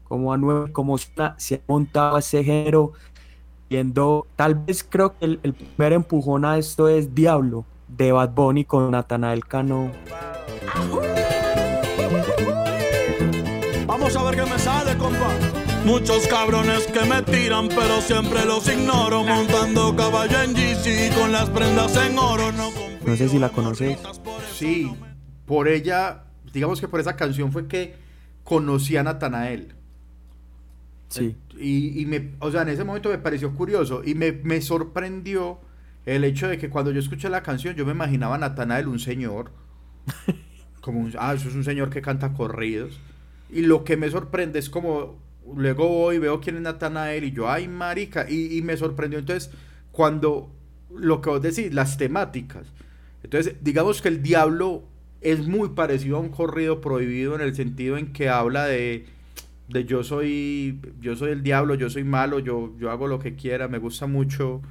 como 0.04 0.32
Anuel, 0.32 0.72
como 0.72 0.94
Ozuna, 0.94 1.34
se 1.38 1.56
ha 1.56 1.60
montado 1.66 2.18
ese 2.18 2.42
género 2.42 2.92
viendo, 3.68 4.26
tal 4.34 4.56
vez 4.56 4.84
creo 4.88 5.16
que 5.16 5.24
el, 5.24 5.40
el 5.44 5.54
primer 5.54 5.92
empujón 5.92 6.44
a 6.44 6.58
esto 6.58 6.88
es 6.88 7.14
Diablo, 7.14 7.64
de 7.86 8.10
Bad 8.10 8.30
Bunny 8.30 8.64
con 8.64 8.90
Natanael 8.90 9.46
Cano. 9.46 9.92
Vamos 14.12 14.26
a 14.26 14.30
ver 14.36 14.44
qué 14.44 14.50
me 14.50 14.58
sale, 14.58 14.98
compa. 14.98 15.28
Muchos 15.84 16.26
cabrones 16.26 16.84
que 16.88 17.04
me 17.04 17.22
tiran, 17.22 17.68
pero 17.68 18.00
siempre 18.00 18.44
los 18.44 18.66
ignoro. 18.66 19.22
Montando 19.22 19.94
caballo 19.94 20.42
en 20.42 20.52
GC 20.52 21.14
con 21.16 21.30
las 21.30 21.48
prendas 21.48 21.96
en 21.96 22.18
oro. 22.18 22.50
No, 22.50 22.70
No 23.06 23.16
sé 23.16 23.28
si 23.28 23.38
la 23.38 23.50
conoces. 23.50 24.00
Sí, 24.52 24.90
por 25.46 25.68
ella, 25.68 26.24
digamos 26.52 26.80
que 26.80 26.88
por 26.88 26.98
esa 26.98 27.14
canción 27.14 27.52
fue 27.52 27.68
que 27.68 27.94
conocí 28.42 28.96
a 28.96 29.04
Natanael. 29.04 29.74
Sí, 31.06 31.36
Y, 31.56 32.02
y 32.02 32.06
me, 32.06 32.32
o 32.40 32.50
sea, 32.50 32.62
en 32.62 32.70
ese 32.70 32.82
momento 32.82 33.10
me 33.10 33.18
pareció 33.18 33.54
curioso 33.54 34.02
y 34.04 34.16
me, 34.16 34.32
me 34.32 34.60
sorprendió 34.60 35.60
el 36.04 36.24
hecho 36.24 36.48
de 36.48 36.58
que 36.58 36.68
cuando 36.68 36.90
yo 36.90 36.98
escuché 36.98 37.28
la 37.28 37.44
canción 37.44 37.76
yo 37.76 37.86
me 37.86 37.92
imaginaba 37.92 38.34
a 38.34 38.38
Natanael 38.38 38.88
un 38.88 38.98
señor. 38.98 39.52
Como 40.80 40.98
un, 40.98 41.12
ah, 41.16 41.32
eso 41.32 41.48
es 41.48 41.54
un 41.54 41.62
señor 41.62 41.90
que 41.90 42.02
canta 42.02 42.32
corridos. 42.32 42.98
Y 43.52 43.62
lo 43.62 43.84
que 43.84 43.96
me 43.96 44.10
sorprende 44.10 44.58
es 44.58 44.70
como, 44.70 45.18
luego 45.56 45.88
voy 45.88 46.18
veo 46.18 46.40
quién 46.40 46.56
es 46.56 46.62
Natanael 46.62 47.24
y 47.24 47.32
yo, 47.32 47.50
ay, 47.50 47.68
marica, 47.68 48.28
y, 48.30 48.60
me 48.62 48.76
sorprendió 48.76 49.18
entonces 49.18 49.50
cuando, 49.92 50.52
lo 50.94 51.20
que 51.20 51.30
vos 51.30 51.42
decís, 51.42 51.72
las 51.72 51.96
temáticas. 51.96 52.66
Entonces, 53.22 53.56
digamos 53.60 54.00
que 54.02 54.08
el 54.08 54.22
diablo 54.22 54.84
es 55.20 55.46
muy 55.46 55.70
parecido 55.70 56.16
a 56.16 56.20
un 56.20 56.30
corrido 56.30 56.80
prohibido 56.80 57.34
en 57.34 57.42
el 57.42 57.54
sentido 57.54 57.96
en 57.98 58.12
que 58.12 58.28
habla 58.28 58.64
de, 58.64 59.06
de 59.68 59.84
yo 59.84 60.02
soy 60.02 60.80
yo 61.00 61.16
soy 61.16 61.32
el 61.32 61.42
diablo, 61.42 61.74
yo 61.74 61.90
soy 61.90 62.04
malo, 62.04 62.38
yo, 62.38 62.74
yo 62.78 62.90
hago 62.90 63.06
lo 63.06 63.18
que 63.18 63.34
quiera, 63.36 63.68
me 63.68 63.78
gusta 63.78 64.06
mucho 64.06 64.62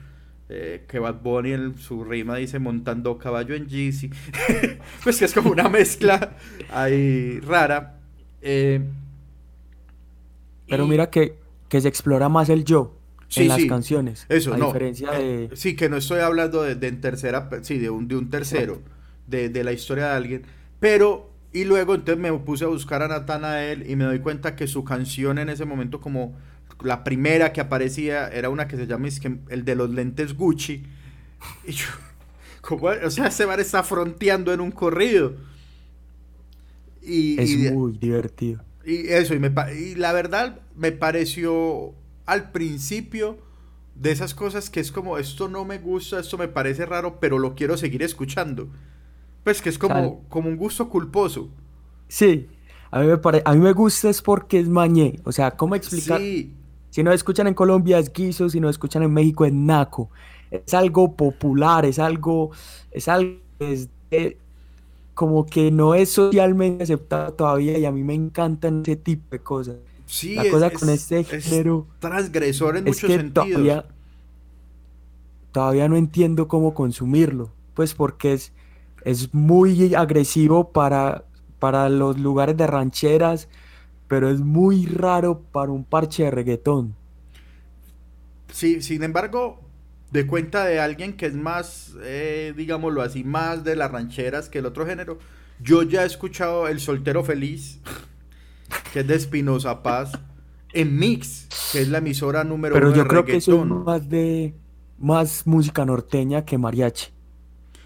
eh, 0.52 0.86
que 0.88 0.98
Bad 0.98 1.22
Bunny 1.22 1.52
en 1.52 1.78
su 1.78 2.04
rima 2.04 2.36
dice 2.36 2.58
montando 2.58 3.20
caballo 3.20 3.54
en 3.54 3.68
Yeezy, 3.68 4.10
pues 5.04 5.20
que 5.20 5.26
es 5.26 5.34
como 5.34 5.52
una 5.52 5.70
mezcla 5.70 6.36
ahí 6.72 7.40
rara. 7.42 7.99
Eh, 8.42 8.82
pero 10.68 10.86
y- 10.86 10.88
mira 10.88 11.10
que, 11.10 11.36
que 11.68 11.82
se 11.82 11.88
explora 11.88 12.30
más 12.30 12.50
el 12.50 12.64
yo 12.64 12.96
Sí, 13.28 13.42
en 13.42 13.48
las 13.48 13.58
sí, 13.62 13.66
canciones, 13.66 14.28
Eso, 14.28 14.54
a 14.54 14.58
no. 14.58 14.66
diferencia 14.66 15.12
de... 15.14 15.52
Sí, 15.54 15.76
que 15.76 15.90
no 15.90 15.98
estoy 15.98 16.20
hablando 16.22 16.64
de, 16.64 16.76
de 16.76 16.88
en 16.88 17.02
tercera, 17.02 17.50
sí, 17.64 17.78
de 17.80 17.90
un, 17.90 18.08
de 18.08 18.16
un 18.18 18.30
tercero, 18.30 18.82
de, 19.28 19.50
de 19.50 19.64
la 19.64 19.72
historia 19.72 20.08
de 20.08 20.12
alguien. 20.14 20.44
Pero, 20.80 21.32
y 21.54 21.66
luego 21.66 21.96
entonces 21.96 22.20
me 22.22 22.32
puse 22.40 22.66
a 22.66 22.68
buscar 22.68 23.04
a 23.04 23.08
Natanael 23.08 23.90
y 23.90 23.96
me 23.96 24.06
doy 24.06 24.20
cuenta 24.20 24.56
que 24.56 24.68
su 24.68 24.84
canción 24.84 25.38
en 25.40 25.50
ese 25.50 25.66
momento, 25.66 26.00
como 26.00 26.36
la 26.84 27.04
primera 27.04 27.54
que 27.54 27.62
aparecía, 27.62 28.28
era 28.30 28.50
una 28.50 28.68
que 28.68 28.78
se 28.78 28.88
llama 28.88 29.08
es 29.08 29.20
que 29.20 29.38
El 29.50 29.66
de 29.66 29.76
los 29.76 29.90
lentes 29.92 30.36
Gucci. 30.36 30.84
Y 31.68 31.72
yo, 31.74 31.86
como, 32.62 32.88
o 32.88 33.10
sea, 33.12 33.28
ese 33.28 33.46
bar 33.46 33.60
está 33.60 33.84
fronteando 33.84 34.54
en 34.54 34.62
un 34.62 34.72
corrido. 34.72 35.36
Y, 37.02 37.40
Es 37.40 37.56
y 37.56 37.58
muy 37.58 37.94
divertido. 37.98 38.64
y 38.86 39.08
eso, 39.10 39.34
y, 39.36 39.40
me, 39.40 39.52
pa- 39.52 39.72
y 39.74 39.96
la 39.96 40.14
verdad 40.14 40.62
me 40.76 40.92
pareció 40.92 41.94
al 42.26 42.52
principio 42.52 43.38
de 43.96 44.12
esas 44.12 44.34
cosas 44.34 44.70
que 44.70 44.80
es 44.80 44.92
como, 44.92 45.18
esto 45.18 45.48
no 45.50 45.66
me 45.66 45.80
gusta, 45.80 46.20
esto 46.20 46.38
me 46.38 46.48
parece 46.48 46.86
raro, 46.86 47.20
pero 47.20 47.40
lo 47.40 47.56
quiero 47.56 47.78
seguir 47.78 48.04
escuchando. 48.04 48.70
Pues 49.44 49.62
que 49.62 49.70
es 49.70 49.78
como, 49.80 49.94
Sal- 49.94 50.26
como 50.30 50.50
un 50.50 50.58
gusto 50.58 50.90
culposo. 50.90 51.50
Sí, 52.08 52.48
a 52.92 53.00
mí 53.02 53.08
me 53.08 53.18
pare- 53.18 53.42
a 53.46 53.54
mí 53.54 53.60
me 53.60 53.74
gusta 53.74 54.10
es 54.10 54.22
porque 54.22 54.60
es 54.60 54.68
mañé, 54.70 55.20
o 55.24 55.32
sea, 55.32 55.52
¿cómo 55.52 55.76
explicar? 55.76 56.22
Sí, 56.22 56.54
Si 56.92 57.04
no 57.04 57.12
escuchan 57.14 57.48
en 57.48 57.54
Colombia 57.56 58.00
es 58.00 58.12
guiso, 58.14 58.50
si 58.50 58.60
no 58.60 58.70
escuchan 58.70 59.04
en 59.04 59.14
México 59.14 59.46
es 59.46 59.54
naco. 59.54 60.12
Es 60.52 60.74
algo 60.74 61.16
popular, 61.16 61.86
es 61.86 62.00
algo, 62.00 62.52
es 62.92 63.08
algo 63.08 63.40
es 63.60 63.90
de- 64.12 64.40
como 65.20 65.46
que 65.46 65.72
no 65.72 65.96
es 65.96 66.12
socialmente 66.12 66.84
aceptado 66.84 67.34
todavía 67.34 67.78
y 67.78 67.86
a 67.86 67.92
mí 67.92 68.04
me 68.04 68.14
encantan 68.16 68.82
ese 68.84 68.96
tipo 68.98 69.26
de 69.32 69.44
cosas. 69.44 69.78
sí, 70.06 70.36
La 70.36 70.48
cosa 70.48 70.72
es- 70.72 70.74
con 70.74 70.90
este 70.90 71.24
es 71.28 71.44
género 71.44 71.88
transgresor 72.00 72.78
en 72.78 72.86
es 72.86 72.86
muchos 72.86 73.04
que 73.04 73.20
sentidos. 73.20 73.20
todavía, 73.20 73.86
todavía 75.52 75.88
no 75.90 75.96
entiendo 75.98 76.48
cómo 76.48 76.74
consumirlo, 76.74 77.52
pues 77.74 77.94
porque 77.94 78.34
es, 78.34 78.54
es 79.04 79.34
muy 79.34 79.94
agresivo 79.96 80.72
para, 80.72 81.26
para 81.60 81.90
los 81.90 82.20
lugares 82.20 82.58
de 82.58 82.68
rancheras, 82.68 83.50
pero 84.08 84.30
es 84.30 84.42
muy 84.42 84.86
raro 84.88 85.42
para 85.52 85.72
un 85.72 85.86
parche 85.86 86.24
de 86.26 86.32
reggaetón. 86.32 86.96
Sí, 88.52 88.82
sin 88.82 89.04
embargo, 89.04 89.69
de 90.12 90.26
cuenta 90.28 90.66
de 90.66 90.80
alguien 90.80 91.14
que 91.18 91.26
es 91.28 91.36
más, 91.36 91.94
eh, 92.04 92.54
digámoslo 92.58 93.02
así, 93.02 93.24
más 93.24 93.64
de 93.64 93.76
las 93.76 93.92
rancheras 93.92 94.50
que 94.50 94.60
el 94.60 94.66
otro 94.66 94.86
género, 94.86 95.20
Yo 95.62 95.84
ya 95.84 96.04
he 96.04 96.06
escuchado 96.08 96.68
El 96.70 96.80
Soltero 96.80 97.24
Feliz, 97.24 97.80
que 98.92 99.02
es 99.02 99.08
de 99.08 99.16
Espinosa 99.16 99.82
Paz, 99.84 100.24
en 100.74 100.98
Mix, 100.98 101.52
que 101.72 101.82
es 101.82 101.90
la 101.90 102.00
emisora 102.00 102.44
número 102.44 102.78
Pero 102.78 102.88
uno 102.88 102.96
yo 102.96 103.04
de 103.04 103.08
creo 103.08 103.26
que 103.26 103.38
eso 103.38 103.54
es 103.54 103.60
reggaetón. 103.60 103.84
más 103.86 104.10
de 104.10 104.56
más 104.98 105.46
música 105.48 105.86
norteña 105.86 106.46
que 106.46 106.58
mariachi. 106.58 107.08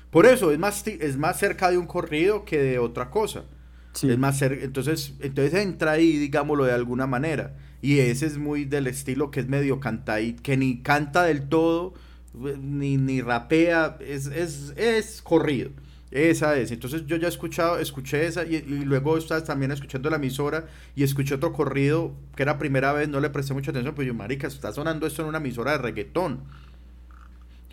Por 0.10 0.26
eso, 0.26 0.52
es 0.52 0.60
más, 0.60 0.84
ti- 0.84 0.98
es 1.02 1.18
más 1.18 1.40
cerca 1.40 1.72
de 1.72 1.78
un 1.78 1.88
corrido 1.88 2.46
que 2.46 2.58
de 2.60 2.80
otra 2.80 3.10
cosa. 3.10 3.46
Sí. 3.94 4.08
Es 4.08 4.18
más 4.18 4.38
cerca, 4.38 4.64
entonces, 4.64 5.16
entonces 5.22 5.54
entra 5.56 5.92
ahí, 5.94 6.18
digámoslo 6.18 6.66
de 6.66 6.74
alguna 6.74 7.08
manera. 7.08 7.58
Y 7.82 8.00
ese 8.00 8.28
es 8.28 8.38
muy 8.38 8.66
del 8.66 8.88
estilo 8.88 9.32
que 9.32 9.40
es 9.42 9.48
medio 9.48 9.80
cantadito, 9.80 10.44
que 10.44 10.58
ni 10.58 10.82
canta 10.84 11.24
del 11.24 11.50
todo, 11.50 11.94
ni, 12.34 12.98
ni 12.98 13.22
rapea, 13.22 13.98
es, 14.00 14.28
es, 14.28 14.74
es 14.78 15.22
corrido. 15.22 15.72
Esa 16.12 16.58
es. 16.58 16.72
Entonces 16.72 17.06
yo 17.08 17.16
ya 17.18 17.26
he 17.28 17.30
escuchado, 17.30 17.80
escuché 17.80 18.28
esa 18.28 18.46
y, 18.46 18.56
y 18.58 18.86
luego 18.86 19.18
estás 19.18 19.46
también 19.46 19.72
escuchando 19.72 20.10
la 20.12 20.18
emisora 20.18 20.68
y 20.96 21.04
escuché 21.04 21.36
otro 21.36 21.54
corrido 21.54 22.14
que 22.36 22.44
era 22.44 22.60
primera 22.60 22.94
vez, 22.94 23.10
no 23.10 23.20
le 23.20 23.30
presté 23.32 23.54
mucha 23.54 23.72
atención, 23.72 23.96
pues 23.96 24.08
yo, 24.08 24.14
marica, 24.14 24.48
está 24.48 24.72
sonando 24.72 25.08
esto 25.08 25.24
en 25.24 25.30
una 25.30 25.40
emisora 25.40 25.72
de 25.72 25.78
reggaetón. 25.80 26.42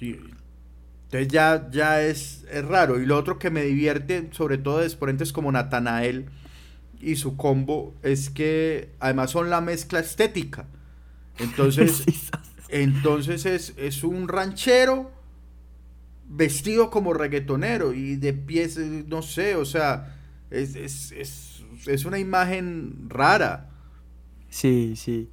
Y- 0.01 0.17
entonces 1.07 1.29
ya, 1.33 1.69
ya 1.73 2.03
es, 2.03 2.47
es 2.53 2.65
raro. 2.67 3.01
Y 3.01 3.07
lo 3.07 3.19
otro 3.19 3.39
que 3.39 3.51
me 3.51 3.63
divierte, 3.65 4.29
sobre 4.33 4.59
todo 4.59 4.79
de 4.79 4.87
exponentes 4.87 5.33
como 5.33 5.53
Natanael 5.53 6.27
y 7.01 7.17
su 7.17 7.37
combo, 7.37 7.95
es 8.03 8.31
que 8.31 8.91
además 9.01 9.31
son 9.33 9.51
la 9.51 9.61
mezcla 9.61 10.01
estética. 10.01 10.67
Entonces. 11.39 12.05
Entonces 12.71 13.47
es, 13.47 13.75
es 13.77 14.05
un 14.05 14.29
ranchero 14.29 15.11
vestido 16.29 16.91
como 16.91 17.13
reggaetonero 17.13 17.93
y 17.93 18.17
de 18.17 18.33
pies, 18.33 18.79
no 18.79 19.23
sé, 19.23 19.57
o 19.57 19.65
sea, 19.65 20.17
es, 20.51 20.77
es, 20.77 21.13
es, 21.13 21.65
es 21.87 22.05
una 22.05 22.19
imagen 22.19 23.09
rara. 23.09 23.71
Sí, 24.49 24.95
sí. 24.97 25.29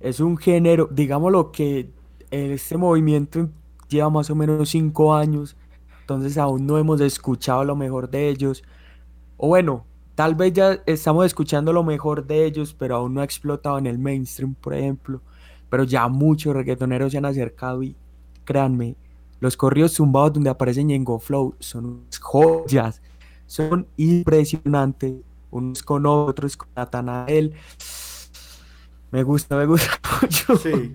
Es 0.00 0.20
un 0.20 0.36
género, 0.36 0.88
digámoslo 0.90 1.52
que 1.52 1.90
este 2.30 2.76
movimiento 2.76 3.50
lleva 3.88 4.08
más 4.08 4.30
o 4.30 4.34
menos 4.34 4.70
cinco 4.70 5.14
años, 5.14 5.56
entonces 6.00 6.38
aún 6.38 6.66
no 6.66 6.78
hemos 6.78 7.00
escuchado 7.00 7.64
lo 7.64 7.76
mejor 7.76 8.08
de 8.10 8.28
ellos. 8.28 8.62
O 9.36 9.48
bueno, 9.48 9.86
tal 10.14 10.34
vez 10.34 10.52
ya 10.52 10.82
estamos 10.86 11.26
escuchando 11.26 11.72
lo 11.72 11.84
mejor 11.84 12.26
de 12.26 12.46
ellos, 12.46 12.74
pero 12.74 12.96
aún 12.96 13.14
no 13.14 13.20
ha 13.20 13.24
explotado 13.24 13.78
en 13.78 13.86
el 13.86 13.98
mainstream, 13.98 14.54
por 14.54 14.74
ejemplo. 14.74 15.22
Pero 15.70 15.84
ya 15.84 16.08
muchos 16.08 16.54
reggaetoneros 16.54 17.12
se 17.12 17.18
han 17.18 17.26
acercado 17.26 17.82
y 17.82 17.96
créanme, 18.44 18.96
los 19.40 19.56
corridos 19.56 19.94
zumbados 19.94 20.34
donde 20.34 20.50
aparece 20.50 20.84
Ñengo 20.84 21.18
Flow 21.20 21.56
son 21.60 21.86
unas 21.86 22.18
joyas, 22.20 23.02
son 23.46 23.88
impresionantes, 23.96 25.14
unos 25.50 25.82
con 25.82 26.06
otros, 26.06 26.56
con 26.56 26.68
Natanael. 26.76 27.54
Me 29.10 29.22
gusta, 29.22 29.56
me 29.56 29.66
gusta 29.66 29.90
mucho. 30.22 30.56
Sí. 30.56 30.92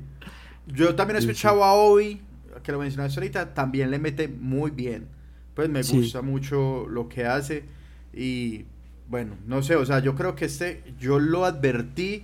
Yo 0.67 0.95
también 0.95 1.17
he 1.17 1.21
Sí, 1.21 1.27
sí. 1.27 1.31
escuchado 1.31 1.63
a 1.63 1.73
Obi, 1.73 2.21
que 2.63 2.71
lo 2.71 2.79
mencionaste 2.79 3.19
ahorita, 3.19 3.53
también 3.53 3.91
le 3.91 3.99
mete 3.99 4.27
muy 4.27 4.71
bien. 4.71 5.07
Pues 5.53 5.69
me 5.69 5.83
Sí. 5.83 5.97
gusta 5.97 6.21
mucho 6.21 6.87
lo 6.87 7.07
que 7.09 7.25
hace 7.25 7.65
y 8.13 8.65
bueno, 9.09 9.35
no 9.45 9.61
sé, 9.61 9.75
o 9.75 9.85
sea, 9.85 9.99
yo 9.99 10.15
creo 10.15 10.35
que 10.35 10.45
este, 10.45 10.83
yo 10.99 11.19
lo 11.19 11.45
advertí, 11.45 12.23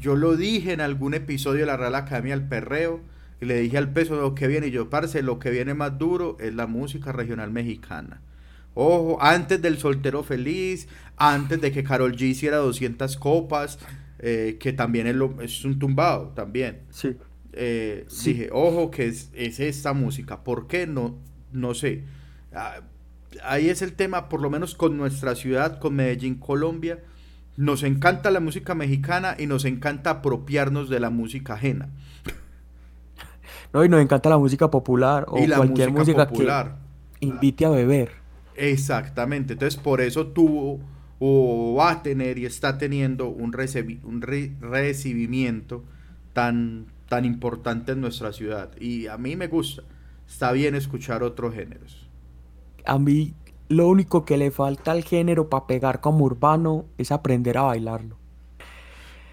yo 0.00 0.16
lo 0.16 0.36
dije 0.36 0.72
en 0.72 0.80
algún 0.80 1.14
episodio 1.14 1.60
de 1.60 1.66
la 1.66 1.76
Real 1.76 1.94
Academia 1.94 2.36
del 2.36 2.46
Perreo 2.48 3.00
y 3.40 3.44
le 3.46 3.60
dije 3.60 3.78
al 3.78 3.92
peso 3.92 4.16
lo 4.20 4.34
que 4.34 4.46
viene 4.46 4.68
y 4.68 4.70
yo, 4.70 4.88
parce, 4.90 5.22
lo 5.22 5.38
que 5.38 5.50
viene 5.50 5.74
más 5.74 5.98
duro 5.98 6.36
es 6.40 6.54
la 6.54 6.66
música 6.66 7.12
regional 7.12 7.50
mexicana. 7.50 8.20
Ojo, 8.74 9.18
antes 9.22 9.60
del 9.60 9.78
soltero 9.78 10.22
feliz, 10.22 10.88
antes 11.16 11.60
de 11.60 11.72
que 11.72 11.84
Carol 11.84 12.16
G 12.16 12.22
hiciera 12.22 12.56
200 12.58 13.16
copas, 13.18 13.78
eh, 14.18 14.56
que 14.60 14.72
también 14.72 15.06
es, 15.08 15.14
lo- 15.16 15.40
es 15.42 15.64
un 15.64 15.78
tumbado, 15.78 16.28
también. 16.34 16.80
Sí. 16.90 17.16
Eh, 17.52 18.04
Sí. 18.08 18.32
Dije, 18.32 18.48
ojo, 18.52 18.90
que 18.90 19.06
es, 19.08 19.30
es 19.34 19.60
esta 19.60 19.92
música. 19.92 20.42
¿Por 20.44 20.68
qué? 20.68 20.86
No, 20.86 21.18
no 21.52 21.74
sé. 21.74 22.04
Ah, 22.54 22.80
ahí 23.44 23.68
es 23.68 23.82
el 23.82 23.92
tema, 23.94 24.28
por 24.28 24.40
lo 24.40 24.48
menos 24.48 24.74
con 24.74 24.96
nuestra 24.96 25.34
ciudad, 25.34 25.78
con 25.78 25.94
Medellín, 25.94 26.36
Colombia. 26.36 27.00
Nos 27.56 27.82
encanta 27.82 28.30
la 28.30 28.40
música 28.40 28.74
mexicana 28.74 29.36
y 29.38 29.46
nos 29.46 29.64
encanta 29.64 30.10
apropiarnos 30.10 30.88
de 30.90 31.00
la 31.00 31.10
música 31.10 31.54
ajena. 31.54 31.90
No, 33.72 33.84
y 33.84 33.88
nos 33.88 34.00
encanta 34.02 34.28
la 34.30 34.38
música 34.38 34.70
popular 34.70 35.24
o 35.28 35.38
y 35.38 35.46
la 35.46 35.56
cualquier 35.56 35.90
música, 35.90 35.92
música 35.92 36.26
popular. 36.26 36.76
que 37.20 37.26
invite 37.26 37.64
a 37.64 37.70
beber. 37.70 38.10
Exactamente. 38.54 39.54
Entonces, 39.54 39.80
por 39.80 40.00
eso 40.00 40.28
tuvo 40.28 40.80
o 41.18 41.74
va 41.78 41.90
a 41.92 42.02
tener 42.02 42.38
y 42.38 42.46
está 42.46 42.78
teniendo 42.78 43.28
un, 43.28 43.52
recebi- 43.52 44.00
un 44.04 44.20
re- 44.22 44.56
recibimiento 44.60 45.84
tan, 46.32 46.86
tan 47.08 47.24
importante 47.24 47.92
en 47.92 48.00
nuestra 48.00 48.32
ciudad. 48.32 48.70
Y 48.80 49.06
a 49.06 49.18
mí 49.18 49.36
me 49.36 49.46
gusta. 49.46 49.82
Está 50.28 50.52
bien 50.52 50.74
escuchar 50.74 51.22
otros 51.22 51.54
géneros. 51.54 52.08
A 52.84 52.98
mí 52.98 53.34
lo 53.72 53.88
único 53.88 54.24
que 54.24 54.36
le 54.36 54.50
falta 54.50 54.92
al 54.92 55.02
género 55.02 55.48
para 55.48 55.66
pegar 55.66 56.00
como 56.00 56.24
urbano 56.24 56.86
es 56.98 57.10
aprender 57.12 57.58
a 57.58 57.62
bailarlo. 57.62 58.16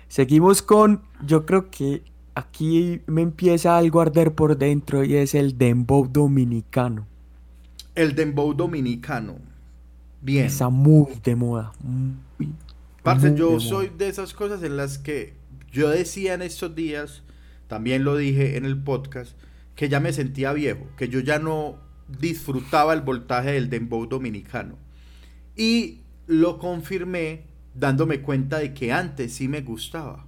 Seguimos 0.08 0.62
con, 0.62 1.04
yo 1.26 1.46
creo 1.46 1.70
que 1.70 2.04
aquí 2.34 3.02
me 3.06 3.22
empieza 3.22 3.78
algo 3.78 4.00
a 4.00 4.04
arder 4.04 4.34
por 4.34 4.58
dentro 4.58 5.04
y 5.04 5.16
es 5.16 5.36
el 5.36 5.58
dembow 5.58 6.08
dominicano. 6.08 7.06
El 7.96 8.16
dembow 8.16 8.54
dominicano. 8.54 9.36
Bien. 10.22 10.46
Está 10.46 10.70
muy 10.70 11.08
de 11.24 11.36
moda. 11.36 11.72
muy, 11.84 12.54
Parce, 13.04 13.30
muy 13.30 13.40
yo 13.40 13.52
de 13.54 13.60
soy 13.60 13.88
moda. 13.88 13.98
de 13.98 14.10
esas 14.10 14.34
cosas 14.34 14.64
en 14.64 14.78
las 14.78 14.98
que 14.98 15.34
yo 15.72 15.90
decía 15.90 16.34
en 16.34 16.42
estos 16.42 16.74
días, 16.76 17.24
también 17.68 18.04
lo 18.04 18.16
dije 18.18 18.58
en 18.58 18.66
el 18.66 18.82
podcast, 18.82 19.38
que 19.76 19.90
ya 19.90 20.00
me 20.00 20.12
sentía 20.12 20.54
viejo, 20.54 20.88
que 20.98 21.08
yo 21.08 21.20
ya 21.20 21.40
no 21.40 21.78
disfrutaba 22.20 22.94
el 22.94 23.02
voltaje 23.02 23.52
del 23.52 23.70
dembow 23.70 24.08
dominicano. 24.08 24.76
Y 25.56 26.02
lo 26.28 26.58
confirmé 26.58 27.44
dándome 27.74 28.22
cuenta 28.22 28.60
de 28.60 28.74
que 28.74 28.92
antes 28.92 29.34
sí 29.34 29.48
me 29.48 29.62
gustaba. 29.62 30.26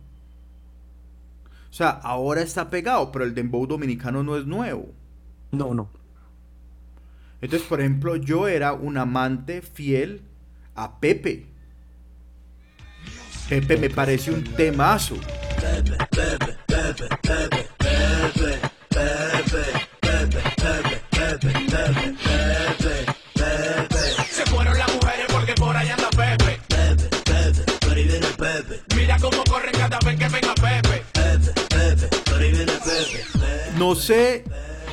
O 1.70 1.74
sea, 1.74 1.90
ahora 1.90 2.42
está 2.42 2.70
pegado, 2.70 3.12
pero 3.12 3.24
el 3.24 3.34
dembow 3.34 3.66
dominicano 3.66 4.24
no 4.24 4.38
es 4.38 4.46
nuevo. 4.46 4.94
No, 5.52 5.74
no. 5.74 5.90
Entonces, 7.42 7.68
por 7.68 7.80
ejemplo, 7.80 8.16
yo 8.18 8.48
era 8.48 8.74
un 8.74 8.98
amante 8.98 9.62
fiel 9.62 10.22
a 10.76 11.00
Pepe. 11.00 11.48
Pepe 13.50 13.78
me 13.78 13.90
parece 13.90 14.32
un 14.32 14.44
temazo. 14.44 15.16
Se 18.92 19.41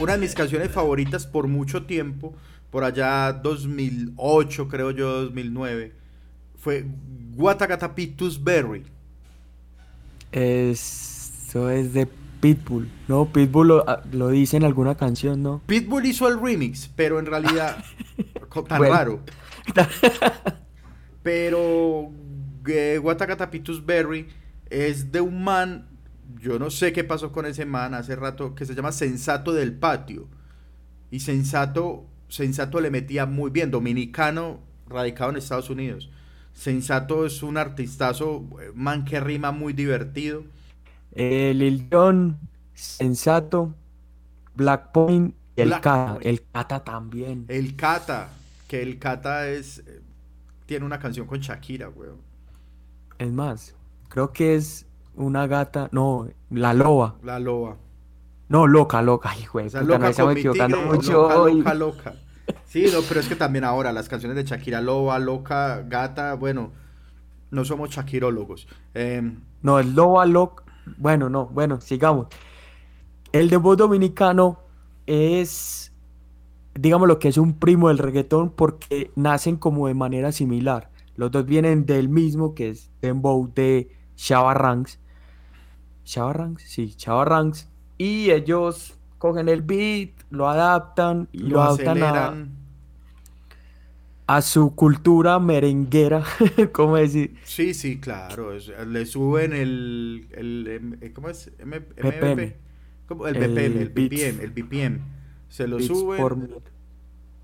Una 0.00 0.12
de 0.12 0.18
mis 0.18 0.34
canciones 0.34 0.70
favoritas 0.70 1.26
por 1.26 1.48
mucho 1.48 1.84
tiempo, 1.84 2.34
por 2.70 2.84
allá 2.84 3.32
2008, 3.32 4.68
creo 4.68 4.90
yo, 4.92 5.24
2009, 5.24 5.92
fue 6.56 6.84
Guatacatapitus 7.34 8.42
Berry. 8.42 8.84
Eso 10.32 11.70
es 11.70 11.92
de 11.92 12.06
Pitbull. 12.40 12.88
No, 13.08 13.26
Pitbull 13.32 13.68
lo, 13.68 13.88
ah, 13.88 14.02
lo 14.12 14.28
dice 14.28 14.56
en 14.56 14.64
alguna 14.64 14.94
canción, 14.96 15.42
¿no? 15.42 15.62
Pitbull 15.66 16.06
hizo 16.06 16.28
el 16.28 16.40
remix, 16.40 16.88
pero 16.94 17.18
en 17.18 17.26
realidad, 17.26 17.82
tan 18.68 18.78
Bueno. 18.78 18.94
raro. 18.94 19.20
Pero 21.22 22.10
eh, 22.66 22.98
Guatacatapitus 23.02 23.84
Berry 23.84 24.28
es 24.70 25.10
de 25.12 25.20
un 25.20 25.42
man, 25.44 25.86
yo 26.36 26.58
no 26.58 26.70
sé 26.70 26.92
qué 26.92 27.04
pasó 27.04 27.32
con 27.32 27.46
ese 27.46 27.64
man 27.64 27.94
hace 27.94 28.14
rato, 28.16 28.54
que 28.54 28.66
se 28.66 28.74
llama 28.74 28.92
Sensato 28.92 29.52
del 29.52 29.72
Patio. 29.74 30.28
Y 31.10 31.20
Sensato, 31.20 32.06
Sensato 32.28 32.80
le 32.80 32.90
metía 32.90 33.26
muy 33.26 33.50
bien, 33.50 33.70
dominicano, 33.70 34.60
radicado 34.86 35.30
en 35.30 35.36
Estados 35.36 35.70
Unidos. 35.70 36.10
Sensato 36.52 37.24
es 37.24 37.42
un 37.42 37.56
artistazo, 37.56 38.44
man 38.74 39.04
que 39.04 39.20
rima 39.20 39.52
muy 39.52 39.72
divertido. 39.72 40.44
Eh, 41.12 41.52
Lil 41.54 41.88
Jon, 41.90 42.38
Sensato, 42.74 43.74
Black 44.54 44.92
Point 44.92 45.34
y 45.56 45.60
el 45.62 45.68
Black 45.68 45.82
Cata. 45.82 46.12
Point. 46.14 46.26
El 46.26 46.42
Cata 46.52 46.84
también. 46.84 47.44
El 47.48 47.76
Cata, 47.76 48.28
que 48.66 48.82
el 48.82 48.98
Cata 48.98 49.48
es, 49.48 49.78
eh, 49.78 50.02
tiene 50.66 50.84
una 50.84 50.98
canción 50.98 51.26
con 51.26 51.40
Shakira, 51.40 51.88
weón. 51.88 52.18
Es 53.18 53.32
más, 53.32 53.74
creo 54.08 54.32
que 54.32 54.56
es 54.56 54.87
una 55.18 55.46
gata. 55.46 55.88
No, 55.92 56.28
la 56.50 56.74
loba. 56.74 57.16
La 57.22 57.38
loba. 57.38 57.76
No, 58.48 58.66
loca, 58.66 59.02
loca. 59.02 59.30
Ay, 59.32 59.44
güey, 59.52 59.66
O 59.66 59.70
sea, 59.70 59.82
puta, 59.82 59.98
nos 59.98 60.08
loca 60.08 60.10
estamos 60.10 60.36
equivocando 60.36 60.76
tigre, 60.78 60.92
mucho 60.92 61.12
loca, 61.12 61.40
hoy. 61.42 61.54
loca, 61.58 61.74
loca. 61.74 62.14
Sí, 62.64 62.86
no, 62.92 63.00
pero 63.06 63.20
es 63.20 63.28
que 63.28 63.36
también 63.36 63.64
ahora 63.64 63.92
las 63.92 64.08
canciones 64.08 64.36
de 64.36 64.44
Shakira 64.44 64.80
Loba, 64.80 65.18
Loca, 65.18 65.82
Gata, 65.86 66.34
bueno, 66.34 66.72
no 67.50 67.64
somos 67.64 67.90
shakirólogos. 67.90 68.68
Em, 68.94 69.40
No, 69.62 69.78
el 69.78 69.94
Loba 69.94 70.24
Loc. 70.26 70.64
Bueno, 70.96 71.28
no, 71.28 71.46
bueno, 71.46 71.80
sigamos. 71.80 72.28
El 73.32 73.50
dembow 73.50 73.76
dominicano 73.76 74.60
es, 75.06 75.92
digamos 76.74 77.08
lo 77.08 77.18
que 77.18 77.28
es 77.28 77.36
un 77.38 77.58
primo 77.58 77.88
del 77.88 77.98
reggaetón 77.98 78.50
porque 78.50 79.10
nacen 79.16 79.56
como 79.56 79.88
de 79.88 79.94
manera 79.94 80.32
similar. 80.32 80.90
Los 81.16 81.30
dos 81.30 81.44
vienen 81.44 81.84
del 81.84 82.08
mismo 82.08 82.54
que 82.54 82.70
es 82.70 82.90
dembow 83.02 83.50
de 83.54 83.90
Chava 84.16 84.54
Ranks. 84.54 84.98
¿Chava 86.08 86.32
Ranks? 86.32 86.62
Sí, 86.64 86.94
Chava 86.96 87.24
Ranks. 87.24 87.68
Y 87.98 88.30
ellos 88.30 88.94
cogen 89.18 89.48
el 89.48 89.62
beat, 89.62 90.10
lo 90.30 90.48
adaptan 90.48 91.28
y 91.32 91.38
lo, 91.40 91.48
lo 91.48 91.62
adaptan 91.62 92.02
a, 92.02 92.34
su 94.42 94.74
cultura 94.74 95.38
merenguera, 95.38 96.22
¿cómo 96.72 96.96
decir? 96.96 97.36
Sí, 97.42 97.74
sí, 97.74 97.98
claro. 97.98 98.52
le 98.86 99.06
suben 99.06 99.52
el, 99.52 100.28
el, 100.32 100.66
em- 100.68 100.98
eh, 101.00 101.12
¿cómo 101.12 101.28
es? 101.30 101.50
M- 101.58 101.82
BPM. 102.00 102.00
MVP. 102.00 102.56
¿Cómo? 103.06 103.26
El 103.26 103.36
El 103.36 103.36
BPM, 103.36 103.80
el. 103.80 103.88
BPM, 103.88 104.40
el 104.40 104.50
BPM. 104.50 105.00
Se 105.48 105.66
lo 105.66 105.78
Beats 105.78 105.80
suben. 105.80 106.16
por 106.16 106.62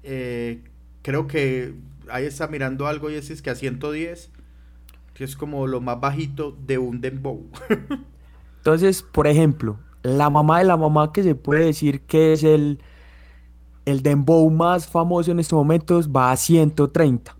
eh, 0.02 0.62
creo 1.02 1.26
que 1.26 1.74
ahí 2.10 2.26
está 2.26 2.48
mirando 2.48 2.86
algo 2.86 3.10
y 3.10 3.14
es 3.14 3.42
que 3.42 3.50
a 3.50 3.54
110, 3.54 4.30
que 5.14 5.24
es 5.24 5.36
como 5.36 5.66
lo 5.66 5.80
más 5.80 6.00
bajito 6.00 6.56
de 6.66 6.78
un 6.78 7.00
dembow. 7.00 7.46
Entonces, 8.64 9.02
por 9.02 9.26
ejemplo, 9.26 9.76
la 10.02 10.30
mamá 10.30 10.60
de 10.60 10.64
la 10.64 10.78
mamá 10.78 11.12
que 11.12 11.22
se 11.22 11.34
puede 11.34 11.66
decir 11.66 12.00
que 12.06 12.32
es 12.32 12.42
el, 12.42 12.80
el 13.84 14.02
dembow 14.02 14.48
más 14.48 14.86
famoso 14.88 15.32
en 15.32 15.38
estos 15.38 15.58
momentos 15.58 16.10
va 16.10 16.32
a 16.32 16.36
130. 16.38 17.36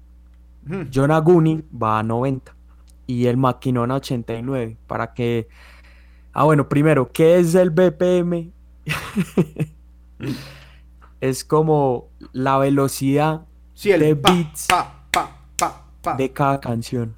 Hmm. 0.66 0.82
John 0.92 1.10
Aguni 1.10 1.64
va 1.72 2.00
a 2.00 2.02
90 2.02 2.54
y 3.06 3.24
el 3.24 3.38
Maquinón 3.38 3.90
a 3.90 3.94
89 3.94 4.76
para 4.86 5.14
que... 5.14 5.48
Ah, 6.34 6.44
bueno, 6.44 6.68
primero, 6.68 7.10
¿qué 7.10 7.38
es 7.38 7.54
el 7.54 7.70
BPM? 7.70 8.52
es 11.22 11.42
como 11.42 12.10
la 12.32 12.58
velocidad 12.58 13.46
Sí, 13.72 13.90
el 13.92 14.00
de 14.00 14.14
pa, 14.14 14.30
beats 14.30 14.66
pa, 14.66 15.06
pa. 16.02 16.16
de 16.16 16.30
cada 16.30 16.60
canción. 16.60 17.14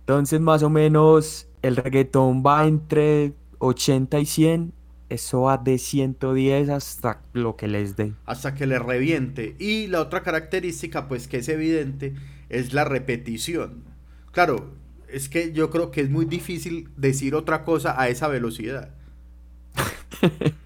Entonces, 0.00 0.42
más 0.42 0.62
o 0.62 0.68
menos, 0.68 1.45
el 1.62 1.76
reggaetón 1.76 2.42
va 2.44 2.66
entre 2.66 3.32
80 3.58 4.18
y 4.20 4.26
100. 4.26 4.72
Eso 5.08 5.42
va 5.42 5.56
de 5.58 5.78
110 5.78 6.68
hasta 6.68 7.22
lo 7.32 7.56
que 7.56 7.68
les 7.68 7.96
dé. 7.96 8.12
hasta 8.24 8.54
que 8.54 8.66
le 8.66 8.78
reviente. 8.78 9.54
Y 9.58 9.86
la 9.86 10.00
otra 10.00 10.22
característica, 10.22 11.06
pues 11.08 11.28
que 11.28 11.38
es 11.38 11.48
evidente, 11.48 12.14
es 12.48 12.72
la 12.72 12.84
repetición. 12.84 13.84
Claro, 14.32 14.72
es 15.08 15.28
que 15.28 15.52
yo 15.52 15.70
creo 15.70 15.90
que 15.90 16.00
es 16.00 16.10
muy 16.10 16.24
difícil 16.24 16.88
decir 16.96 17.34
otra 17.34 17.64
cosa 17.64 18.00
a 18.00 18.08
esa 18.08 18.28
velocidad. 18.28 18.90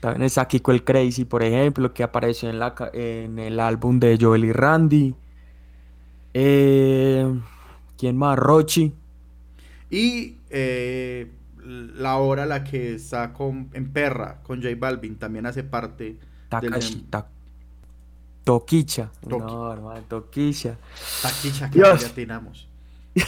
También 0.00 0.22
está 0.22 0.46
Kiko 0.46 0.70
el 0.72 0.84
Crazy, 0.84 1.24
por 1.24 1.42
ejemplo, 1.42 1.92
que 1.92 2.02
apareció 2.04 2.48
en, 2.50 2.58
la, 2.58 2.74
ca- 2.74 2.90
en 2.92 3.38
el 3.38 3.58
álbum 3.58 3.98
de 3.98 4.16
Joel 4.20 4.44
y 4.44 4.52
Randy. 4.52 5.14
Eh, 6.34 7.40
¿quién 7.96 8.16
más? 8.16 8.38
Rochi. 8.38 8.94
Y 9.90 10.36
eh, 10.50 11.30
la 11.64 12.16
hora 12.18 12.46
la 12.46 12.62
que 12.62 12.94
está 12.94 13.32
con, 13.32 13.70
en 13.72 13.90
Perra, 13.92 14.40
con 14.42 14.62
J 14.62 14.74
Balvin, 14.78 15.16
también 15.16 15.46
hace 15.46 15.64
parte 15.64 16.04
del 16.04 16.18
Takashi. 16.48 16.94
Dem- 16.94 17.10
Ta- 17.10 17.28
Toquicha. 18.44 19.10
Toki. 19.28 19.36
No, 19.44 19.72
hermano, 19.72 20.02
Toquicha. 20.08 20.76
Taquicha 21.22 21.68
que 21.70 21.78
ya 21.80 21.92
atinamos. 21.94 22.68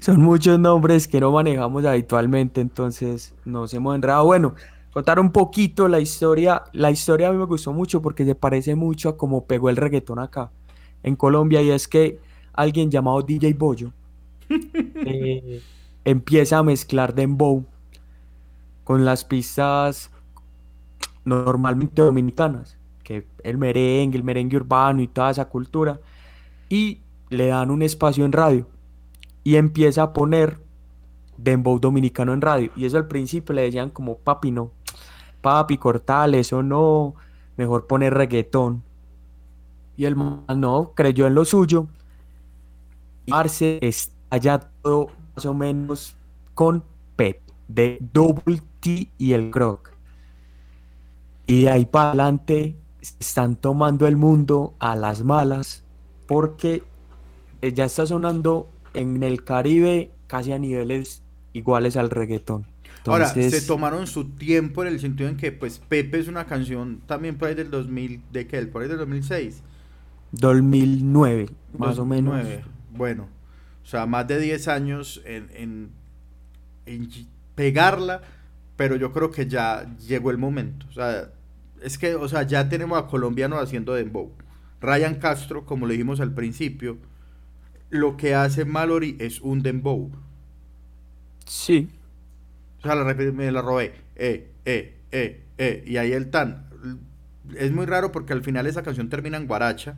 Son 0.00 0.18
muchos 0.18 0.58
nombres 0.58 1.06
que 1.06 1.20
no 1.20 1.30
manejamos 1.30 1.84
habitualmente, 1.84 2.62
entonces 2.62 3.34
nos 3.44 3.74
hemos 3.74 3.94
enredado. 3.94 4.24
Bueno, 4.24 4.54
contar 4.94 5.20
un 5.20 5.30
poquito 5.30 5.88
la 5.88 6.00
historia. 6.00 6.64
La 6.72 6.90
historia 6.90 7.28
a 7.28 7.32
mí 7.32 7.36
me 7.36 7.44
gustó 7.44 7.74
mucho 7.74 8.00
porque 8.00 8.24
se 8.24 8.34
parece 8.34 8.74
mucho 8.74 9.10
a 9.10 9.16
cómo 9.18 9.44
pegó 9.44 9.68
el 9.68 9.76
reggaetón 9.76 10.18
acá 10.18 10.50
en 11.02 11.16
Colombia 11.16 11.60
y 11.60 11.70
es 11.70 11.86
que 11.86 12.18
alguien 12.54 12.90
llamado 12.90 13.20
DJ 13.20 13.52
Bollo 13.52 13.92
eh, 14.48 15.60
empieza 16.04 16.58
a 16.58 16.62
mezclar 16.62 17.14
dembow 17.14 17.66
con 18.84 19.04
las 19.04 19.24
pistas 19.24 20.10
normalmente 21.26 22.00
dominicanas, 22.00 22.78
que 23.04 23.26
el 23.44 23.58
merengue, 23.58 24.16
el 24.16 24.24
merengue 24.24 24.56
urbano 24.56 25.02
y 25.02 25.08
toda 25.08 25.30
esa 25.30 25.44
cultura, 25.44 26.00
y 26.70 27.00
le 27.28 27.48
dan 27.48 27.70
un 27.70 27.82
espacio 27.82 28.24
en 28.24 28.32
radio 28.32 28.66
y 29.50 29.56
empieza 29.56 30.04
a 30.04 30.12
poner 30.12 30.60
dembow 31.36 31.80
dominicano 31.80 32.32
en 32.32 32.40
radio. 32.40 32.70
Y 32.76 32.84
eso 32.84 32.98
al 32.98 33.08
principio 33.08 33.52
le 33.52 33.62
decían 33.62 33.90
como, 33.90 34.16
papi, 34.16 34.52
no, 34.52 34.70
papi, 35.40 35.76
cortale, 35.76 36.38
eso 36.38 36.62
no, 36.62 37.16
mejor 37.56 37.88
poner 37.88 38.14
reggaetón. 38.14 38.84
Y 39.96 40.04
el 40.04 40.14
man 40.14 40.44
no, 40.54 40.92
creyó 40.94 41.26
en 41.26 41.34
lo 41.34 41.44
suyo. 41.44 41.88
Y 43.26 43.32
Arce 43.32 43.80
está 43.82 44.36
ya 44.36 44.60
todo 44.60 45.08
más 45.34 45.44
o 45.44 45.52
menos 45.52 46.14
con 46.54 46.84
Pep, 47.16 47.40
de 47.66 47.98
Double 48.12 48.62
T 48.78 49.10
y 49.18 49.32
el 49.32 49.50
Croc. 49.50 49.90
Y 51.48 51.62
de 51.62 51.70
ahí 51.70 51.86
para 51.86 52.10
adelante 52.10 52.76
están 53.18 53.56
tomando 53.56 54.06
el 54.06 54.16
mundo 54.16 54.74
a 54.78 54.94
las 54.94 55.24
malas 55.24 55.82
porque 56.28 56.84
ya 57.60 57.86
está 57.86 58.06
sonando 58.06 58.68
en 58.94 59.22
el 59.22 59.44
Caribe 59.44 60.10
casi 60.26 60.52
a 60.52 60.58
niveles 60.58 61.22
iguales 61.52 61.96
al 61.96 62.10
reggaetón. 62.10 62.66
Ahora, 63.06 63.28
se 63.28 63.62
tomaron 63.62 64.06
su 64.06 64.24
tiempo 64.30 64.82
en 64.82 64.88
el 64.88 65.00
sentido 65.00 65.28
en 65.28 65.36
que, 65.36 65.52
pues, 65.52 65.78
Pepe 65.78 66.18
es 66.18 66.28
una 66.28 66.44
canción 66.46 67.00
también 67.06 67.38
por 67.38 67.48
ahí 67.48 67.54
del 67.54 67.70
2000, 67.70 68.22
¿de 68.30 68.46
qué? 68.46 68.60
Por 68.66 68.82
ahí 68.82 68.88
del 68.88 68.98
2006. 68.98 69.62
2009, 70.32 71.48
más 71.78 71.98
o 71.98 72.04
menos. 72.04 72.34
2009. 72.34 72.64
Bueno, 72.92 73.28
o 73.82 73.86
sea, 73.86 74.06
más 74.06 74.28
de 74.28 74.38
10 74.38 74.68
años 74.68 75.22
en, 75.24 75.48
en, 75.54 75.90
en 76.86 77.08
pegarla, 77.54 78.22
pero 78.76 78.96
yo 78.96 79.12
creo 79.12 79.30
que 79.30 79.46
ya 79.46 79.96
llegó 80.06 80.30
el 80.30 80.38
momento. 80.38 80.86
O 80.90 80.92
sea, 80.92 81.30
es 81.82 81.96
que, 81.96 82.14
o 82.14 82.28
sea, 82.28 82.42
ya 82.42 82.68
tenemos 82.68 82.98
a 82.98 83.06
colombianos 83.06 83.62
haciendo 83.62 83.94
dembow. 83.94 84.32
Ryan 84.80 85.16
Castro, 85.16 85.64
como 85.64 85.86
le 85.86 85.94
dijimos 85.94 86.20
al 86.20 86.34
principio, 86.34 86.98
lo 87.90 88.16
que 88.16 88.34
hace 88.34 88.64
Mallory 88.64 89.16
es 89.18 89.40
un 89.40 89.62
dembow. 89.62 90.10
Sí, 91.44 91.90
O 92.78 92.82
sea, 92.82 92.94
la 92.94 93.04
me 93.14 93.50
la 93.50 93.60
robé. 93.60 93.92
Eh, 94.16 94.48
eh, 94.64 94.96
eh, 95.10 95.42
eh. 95.58 95.84
Y 95.86 95.96
ahí 95.96 96.12
el 96.12 96.30
tan. 96.30 96.66
Es 97.56 97.72
muy 97.72 97.86
raro 97.86 98.12
porque 98.12 98.32
al 98.32 98.42
final 98.42 98.66
esa 98.66 98.82
canción 98.82 99.08
termina 99.08 99.36
en 99.36 99.46
guaracha. 99.46 99.96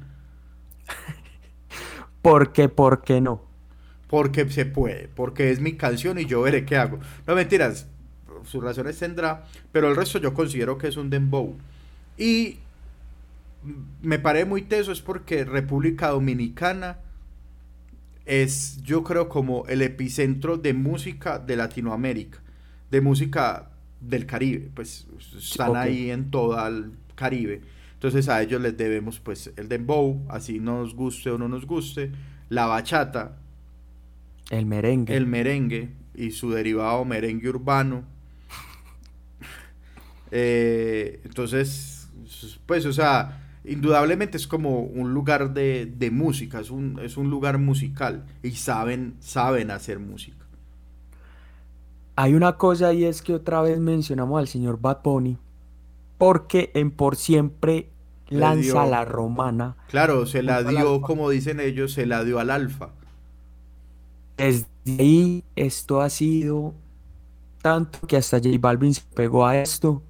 porque, 2.22 2.68
¿por 2.68 3.02
qué 3.02 3.20
no? 3.20 3.42
Porque 4.08 4.48
se 4.48 4.64
puede. 4.64 5.08
Porque 5.08 5.50
es 5.50 5.60
mi 5.60 5.74
canción 5.76 6.18
y 6.18 6.24
yo 6.24 6.42
veré 6.42 6.64
qué 6.64 6.76
hago. 6.76 6.98
No 7.26 7.34
mentiras. 7.34 7.86
Sus 8.44 8.64
razones 8.64 8.98
tendrá. 8.98 9.44
Pero 9.70 9.88
el 9.88 9.96
resto 9.96 10.18
yo 10.18 10.32
considero 10.32 10.78
que 10.78 10.88
es 10.88 10.96
un 10.96 11.10
dembow. 11.10 11.54
Y 12.16 12.58
me 14.00 14.18
paré 14.18 14.44
muy 14.44 14.62
teso 14.62 14.92
es 14.92 15.02
porque 15.02 15.44
República 15.44 16.08
Dominicana 16.08 16.98
es, 18.24 18.82
yo 18.82 19.02
creo, 19.02 19.28
como 19.28 19.66
el 19.66 19.82
epicentro 19.82 20.56
de 20.56 20.74
música 20.74 21.38
de 21.38 21.56
Latinoamérica, 21.56 22.40
de 22.90 23.00
música 23.00 23.70
del 24.00 24.26
Caribe, 24.26 24.70
pues 24.74 25.06
están 25.36 25.76
ahí 25.76 26.10
en 26.10 26.30
todo 26.30 26.66
el 26.66 26.92
Caribe. 27.14 27.62
Entonces 27.94 28.28
a 28.28 28.42
ellos 28.42 28.60
les 28.60 28.76
debemos 28.76 29.20
pues 29.20 29.52
el 29.56 29.68
dembow, 29.68 30.24
así 30.28 30.58
nos 30.58 30.94
guste 30.94 31.30
o 31.30 31.38
no 31.38 31.48
nos 31.48 31.66
guste, 31.66 32.10
la 32.48 32.66
bachata, 32.66 33.38
El 34.50 34.66
merengue. 34.66 35.16
el 35.16 35.26
merengue 35.26 35.90
y 36.14 36.32
su 36.32 36.50
derivado 36.50 37.04
merengue 37.04 37.48
urbano. 37.48 38.04
Eh, 40.34 41.20
entonces, 41.26 42.08
pues, 42.64 42.86
o 42.86 42.92
sea, 42.94 43.41
indudablemente 43.64 44.36
es 44.36 44.46
como 44.46 44.80
un 44.80 45.14
lugar 45.14 45.54
de, 45.54 45.86
de 45.86 46.10
música, 46.10 46.60
es 46.60 46.70
un, 46.70 46.98
es 47.00 47.16
un 47.16 47.30
lugar 47.30 47.58
musical 47.58 48.24
y 48.42 48.52
saben, 48.52 49.16
saben 49.20 49.70
hacer 49.70 49.98
música. 50.00 50.46
Hay 52.16 52.34
una 52.34 52.56
cosa 52.58 52.92
y 52.92 53.04
es 53.04 53.22
que 53.22 53.34
otra 53.34 53.60
vez 53.62 53.78
mencionamos 53.78 54.38
al 54.38 54.48
señor 54.48 54.80
Bad 54.80 55.02
Bunny, 55.02 55.38
porque 56.18 56.70
en 56.74 56.90
Por 56.90 57.16
Siempre 57.16 57.90
Le 58.28 58.38
lanza 58.40 58.84
dio- 58.84 58.86
la 58.86 59.04
romana. 59.04 59.76
Claro, 59.86 60.26
se 60.26 60.42
la 60.42 60.62
dio, 60.64 61.00
como 61.02 61.30
dicen 61.30 61.60
ellos, 61.60 61.92
se 61.92 62.06
la 62.06 62.24
dio 62.24 62.40
al 62.40 62.50
alfa. 62.50 62.90
Desde 64.36 64.66
ahí 64.98 65.44
esto 65.56 66.00
ha 66.00 66.10
sido 66.10 66.74
tanto 67.62 68.00
que 68.06 68.16
hasta 68.16 68.38
J 68.38 68.50
Balvin 68.60 68.94
se 68.94 69.02
pegó 69.14 69.46
a 69.46 69.58
esto. 69.58 70.02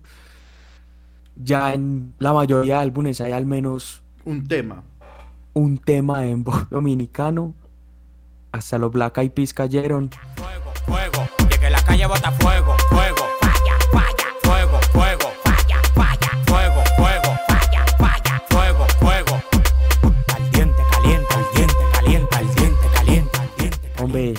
Ya 1.37 1.73
en 1.75 2.15
la 2.19 2.33
mayoría 2.33 2.77
de 2.77 2.81
álbumes 2.83 3.21
hay 3.21 3.33
al 3.33 3.47
menos 3.47 4.03
Un 4.25 4.47
tema. 4.47 4.83
un 5.55 5.79
tema 5.79 6.21
de 6.21 6.29
dembow 6.29 6.67
dominicano. 6.71 7.55
Hasta 8.53 8.77
los 8.79 8.93
Black 8.93 9.17
Eyed 9.19 9.31
Peas 9.33 9.55
cayeron. 9.55 10.11
Fuego, 10.37 10.73
fuego, 10.87 11.29
y 11.55 11.59
que 11.59 11.71
la 11.71 11.83
calle 11.83 12.07
bota 12.07 12.31
fuego, 12.33 12.77
fuego, 12.91 13.25
falla, 13.41 13.79
falla, 13.91 14.27
fuego, 14.43 14.79
fuego, 14.93 15.33
falla, 15.43 15.81
falla, 15.95 16.31
fuego, 16.47 16.83
fuego, 16.99 17.39
falla, 17.49 17.85
falla, 17.99 18.43
fuego, 18.51 18.87
fuego. 19.01 19.43
Caliente, 20.27 20.83
caliente, 20.93 21.27
caliente, 21.31 21.75
caliente, 21.95 22.37
caliente, 22.43 22.89
caliente, 22.95 23.39
caliente. 23.49 24.03
Hombre, 24.03 24.35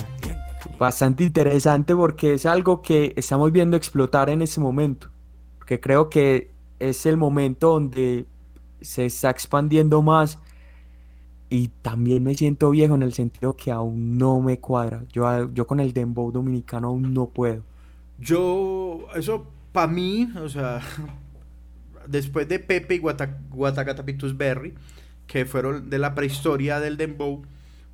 bastante 0.78 1.24
interesante 1.24 1.96
porque 1.96 2.34
es 2.34 2.46
algo 2.46 2.82
que 2.82 3.14
estamos 3.16 3.50
viendo 3.50 3.76
explotar 3.76 4.30
en 4.30 4.42
este 4.42 4.60
momento. 4.60 5.08
Porque 5.58 5.80
creo 5.80 6.08
que 6.08 6.53
es 6.90 7.06
el 7.06 7.16
momento 7.16 7.70
donde 7.70 8.26
se 8.80 9.06
está 9.06 9.30
expandiendo 9.30 10.02
más 10.02 10.38
y 11.50 11.68
también 11.68 12.22
me 12.24 12.34
siento 12.34 12.70
viejo 12.70 12.94
en 12.94 13.02
el 13.02 13.12
sentido 13.14 13.56
que 13.56 13.70
aún 13.70 14.18
no 14.18 14.40
me 14.40 14.58
cuadra. 14.60 15.04
Yo, 15.12 15.26
a- 15.26 15.48
yo 15.52 15.66
con 15.66 15.80
el 15.80 15.92
dembow 15.92 16.32
dominicano 16.32 16.88
aún 16.88 17.14
no 17.14 17.28
puedo. 17.30 17.64
Yo, 18.18 19.06
eso 19.14 19.46
para 19.72 19.88
mí, 19.92 20.28
o 20.40 20.48
sea, 20.48 20.80
después 22.08 22.48
de 22.48 22.58
Pepe 22.58 22.96
y 22.96 22.98
Guata- 23.00 23.38
Guatacatapitus 23.50 24.36
Berry, 24.36 24.74
que 25.26 25.44
fueron 25.46 25.90
de 25.90 25.98
la 25.98 26.14
prehistoria 26.14 26.80
del 26.80 26.96
Dembow, 26.96 27.42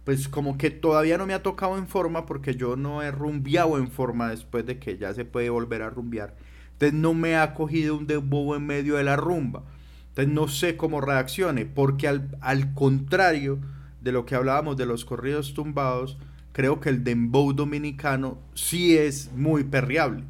pues 0.04 0.28
como 0.28 0.58
que 0.58 0.70
todavía 0.70 1.18
no 1.18 1.26
me 1.26 1.34
ha 1.34 1.42
tocado 1.42 1.78
en 1.78 1.86
forma 1.88 2.26
porque 2.26 2.56
yo 2.56 2.76
no 2.76 3.02
he 3.02 3.10
rumbeado 3.10 3.78
en 3.78 3.90
forma 3.90 4.30
después 4.30 4.66
de 4.66 4.78
que 4.78 4.98
ya 4.98 5.14
se 5.14 5.24
puede 5.24 5.50
volver 5.50 5.82
a 5.82 5.90
rumbear. 5.90 6.36
Entonces 6.80 6.98
no 6.98 7.12
me 7.12 7.36
ha 7.36 7.52
cogido 7.52 7.94
un 7.94 8.06
Dembow 8.06 8.54
en 8.54 8.64
medio 8.64 8.96
de 8.96 9.04
la 9.04 9.14
rumba. 9.14 9.64
Entonces 10.08 10.32
no 10.32 10.48
sé 10.48 10.78
cómo 10.78 11.02
reaccione, 11.02 11.66
porque 11.66 12.08
al, 12.08 12.38
al 12.40 12.72
contrario 12.72 13.58
de 14.00 14.12
lo 14.12 14.24
que 14.24 14.34
hablábamos 14.34 14.78
de 14.78 14.86
los 14.86 15.04
corridos 15.04 15.52
tumbados, 15.52 16.16
creo 16.52 16.80
que 16.80 16.88
el 16.88 17.04
Dembow 17.04 17.52
dominicano 17.52 18.38
sí 18.54 18.96
es 18.96 19.30
muy 19.32 19.64
perreable. 19.64 20.24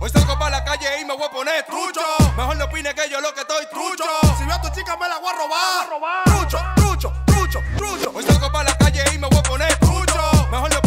Hoy 0.00 0.10
salgo 0.10 0.38
para 0.38 0.58
la 0.58 0.64
calle 0.64 0.86
y 1.02 1.04
me 1.04 1.16
voy 1.16 1.26
a 1.26 1.30
poner 1.32 1.66
trucho. 1.66 2.00
Mejor 2.36 2.56
no 2.56 2.66
opine 2.66 2.94
que 2.94 3.10
yo 3.10 3.20
lo 3.20 3.34
que 3.34 3.40
estoy 3.40 3.64
trucho. 3.72 4.04
Si 4.38 4.44
veo 4.44 4.54
a 4.54 4.62
tu 4.62 4.68
chica 4.68 4.96
me 4.96 5.08
la 5.08 5.18
voy 5.18 5.30
a 5.30 5.88
robar. 5.90 6.24
Trucho, 6.26 6.58
trucho, 6.76 7.12
trucho, 7.26 7.60
trucho. 7.76 8.12
Hoy 8.14 8.22
salgo 8.22 8.52
para 8.52 8.70
la 8.70 8.78
calle 8.78 9.02
y 9.12 9.18
me 9.18 9.26
voy 9.26 9.38
a 9.38 9.42
poner 9.42 9.76
trucho. 9.80 10.48
Mejor 10.52 10.72
no 10.72 10.83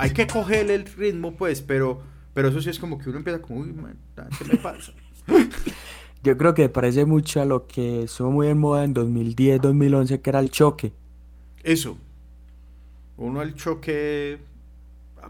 Hay 0.00 0.12
que 0.12 0.26
cogerle 0.26 0.74
el 0.74 0.86
ritmo, 0.86 1.36
pues, 1.36 1.60
pero, 1.60 2.02
pero 2.32 2.48
eso 2.48 2.62
sí 2.62 2.70
es 2.70 2.78
como 2.78 2.98
que 2.98 3.10
uno 3.10 3.18
empieza 3.18 3.42
como, 3.42 3.60
uy, 3.60 3.72
man, 3.72 3.98
¿qué 4.38 4.44
me 4.44 4.56
pasa? 4.56 4.92
Yo 6.22 6.36
creo 6.36 6.54
que 6.54 6.68
parece 6.68 7.04
mucho 7.04 7.40
a 7.40 7.44
lo 7.44 7.66
que 7.66 8.04
estuvo 8.04 8.30
muy 8.30 8.48
en 8.48 8.58
moda 8.58 8.84
en 8.84 8.94
2010, 8.94 9.60
2011, 9.60 10.20
que 10.20 10.30
era 10.30 10.40
el 10.40 10.50
choque. 10.50 10.92
Eso. 11.62 11.98
Uno 13.16 13.42
el 13.42 13.54
choque 13.54 14.38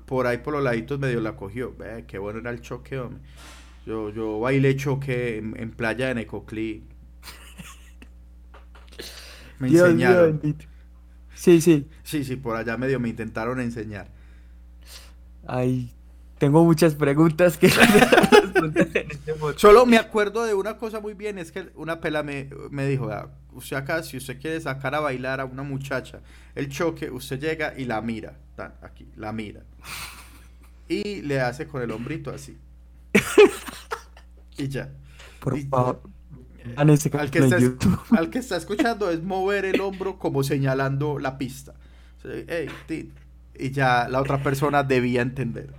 por 0.07 0.27
ahí 0.27 0.39
por 0.39 0.55
los 0.55 0.63
laditos 0.63 0.99
medio 0.99 1.21
la 1.21 1.37
cogió. 1.37 1.75
Ve, 1.77 2.05
qué 2.07 2.19
bueno 2.19 2.41
era 2.41 2.51
el 2.51 2.61
choque, 2.61 2.99
hombre. 2.99 3.21
Yo, 3.87 4.11
yo 4.11 4.41
bailé 4.41 4.77
choque 4.77 5.39
en, 5.39 5.59
en 5.59 5.73
playa 5.73 6.09
de 6.09 6.17
Necoclí. 6.17 6.85
Me 9.59 9.69
Dios 9.69 9.89
enseñaron. 9.89 10.41
Sí, 11.35 11.61
sí. 11.61 11.89
Sí, 12.03 12.25
sí, 12.25 12.37
por 12.37 12.57
allá 12.57 12.77
medio 12.77 13.01
me 13.01 13.09
intentaron 13.09 13.61
enseñar. 13.61 14.09
Ay, 15.53 15.93
tengo 16.39 16.65
muchas 16.65 16.95
preguntas 16.95 17.57
que 17.57 17.67
este. 18.77 19.07
Solo 19.57 19.85
me 19.85 19.97
acuerdo 19.97 20.45
de 20.45 20.55
una 20.55 20.77
cosa 20.77 21.01
muy 21.01 21.15
bien, 21.15 21.39
es 21.39 21.51
que 21.51 21.71
una 21.75 22.01
pela 22.01 22.23
me, 22.23 22.49
me 22.71 22.87
dijo, 22.87 23.09
"Vea, 23.09 23.29
usted 23.53 23.77
acá, 23.77 24.05
si 24.05 24.17
usted 24.17 24.41
quiere 24.41 24.61
sacar 24.61 24.95
a 24.95 25.01
bailar 25.01 25.41
a 25.41 25.45
una 25.47 25.65
muchacha, 25.65 26.21
el 26.55 26.69
choque, 26.69 27.11
usted 27.11 27.41
llega 27.41 27.75
y 27.77 27.85
la 27.85 28.01
mira, 28.01 28.39
tan, 28.55 28.75
aquí, 28.81 29.09
la 29.17 29.33
mira. 29.33 29.63
Y 30.89 31.23
le 31.23 31.41
hace 31.41 31.67
con 31.67 31.83
el 31.83 31.91
hombrito 31.91 32.31
así. 32.31 32.57
y 34.57 34.69
ya. 34.69 34.89
Por 35.41 35.59
Y- 35.59 35.63
favor, 35.63 36.01
Al 36.77 36.87
que, 37.31 37.39
está, 37.39 37.89
al 38.17 38.31
que 38.31 38.39
escuchando 38.39 39.11
es 39.11 39.21
mover 39.23 39.65
el 39.65 39.81
hombro 39.81 40.17
como 40.19 40.45
señalando 40.45 41.19
la 41.19 41.39
pista. 41.39 41.75
O 42.19 42.21
sea, 42.23 42.33
"Ey, 42.35 42.69
tin", 42.87 43.13
y 43.61 43.71
ya 43.73 44.09
la 44.09 44.21
otra 44.21 44.43
persona 44.43 44.83
debía 44.83 45.23
entender. 45.23 45.73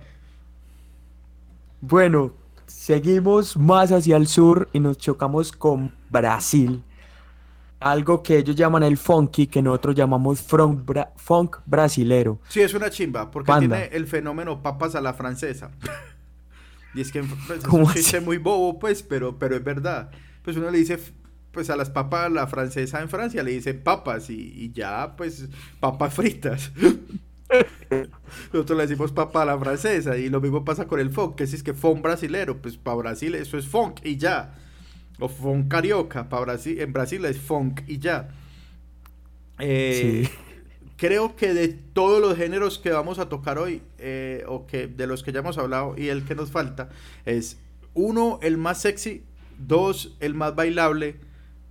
Bueno, 1.80 2.32
seguimos 2.66 3.56
más 3.56 3.90
hacia 3.92 4.16
el 4.16 4.26
sur 4.26 4.68
y 4.72 4.80
nos 4.80 4.98
chocamos 4.98 5.52
con 5.52 5.92
Brasil. 6.10 6.82
Algo 7.80 8.22
que 8.22 8.38
ellos 8.38 8.54
llaman 8.54 8.84
el 8.84 8.96
funky, 8.96 9.48
que 9.48 9.60
nosotros 9.60 9.96
llamamos 9.96 10.40
funk, 10.40 10.84
bra- 10.86 11.10
funk 11.16 11.56
brasilero. 11.66 12.38
Sí, 12.48 12.60
es 12.60 12.74
una 12.74 12.90
chimba, 12.90 13.30
porque 13.30 13.50
Banda. 13.50 13.76
tiene 13.76 13.96
el 13.96 14.06
fenómeno 14.06 14.62
papas 14.62 14.94
a 14.94 15.00
la 15.00 15.14
francesa. 15.14 15.72
y 16.94 17.00
es 17.00 17.10
que 17.10 17.22
pues, 17.24 17.58
es 17.58 17.64
¿Cómo 17.64 17.86
un 17.86 17.92
chiste 17.92 18.20
muy 18.20 18.38
bobo, 18.38 18.78
pues, 18.78 19.02
pero, 19.02 19.38
pero 19.38 19.56
es 19.56 19.64
verdad. 19.64 20.10
Pues 20.44 20.56
uno 20.56 20.70
le 20.70 20.78
dice, 20.78 20.98
pues 21.50 21.70
a 21.70 21.76
las 21.76 21.90
papas 21.90 22.26
a 22.26 22.28
la 22.28 22.46
francesa 22.46 23.00
en 23.00 23.08
Francia 23.08 23.42
le 23.42 23.50
dicen 23.52 23.82
papas 23.82 24.30
y, 24.30 24.34
y 24.40 24.72
ya, 24.72 25.16
pues, 25.16 25.48
papas 25.80 26.14
fritas. 26.14 26.70
Nosotros 28.52 28.76
le 28.78 28.86
decimos 28.86 29.12
papa 29.12 29.42
a 29.42 29.44
la 29.46 29.58
francesa 29.58 30.16
y 30.16 30.28
lo 30.28 30.40
mismo 30.40 30.64
pasa 30.64 30.86
con 30.86 31.00
el 31.00 31.10
funk, 31.10 31.36
que 31.36 31.46
si 31.46 31.56
es 31.56 31.62
que 31.62 31.74
funk 31.74 32.02
brasilero, 32.02 32.60
pues 32.62 32.76
para 32.76 32.96
Brasil 32.96 33.34
eso 33.34 33.58
es 33.58 33.66
funk 33.66 34.00
y 34.04 34.16
ya. 34.16 34.54
O 35.20 35.28
funk 35.28 35.68
carioca, 35.68 36.28
para 36.28 36.42
Brasil, 36.42 36.80
en 36.80 36.92
Brasil 36.92 37.24
es 37.26 37.38
funk 37.40 37.82
y 37.86 37.98
ya. 37.98 38.28
Eh, 39.58 40.24
Sí. 40.26 40.30
creo 40.96 41.36
que 41.36 41.54
de 41.54 41.68
todos 41.68 42.20
los 42.20 42.36
géneros 42.36 42.78
que 42.78 42.90
vamos 42.90 43.18
a 43.18 43.28
tocar 43.28 43.58
hoy, 43.58 43.82
eh, 43.98 44.44
o 44.48 44.66
que 44.66 44.86
de 44.86 45.06
los 45.06 45.22
que 45.22 45.32
ya 45.32 45.40
hemos 45.40 45.58
hablado 45.58 45.94
y 45.96 46.08
el 46.08 46.24
que 46.24 46.34
nos 46.34 46.50
falta, 46.50 46.88
es 47.24 47.58
uno, 47.94 48.38
el 48.42 48.56
más 48.58 48.80
sexy, 48.80 49.24
dos, 49.58 50.16
el 50.20 50.34
más 50.34 50.54
bailable, 50.54 51.16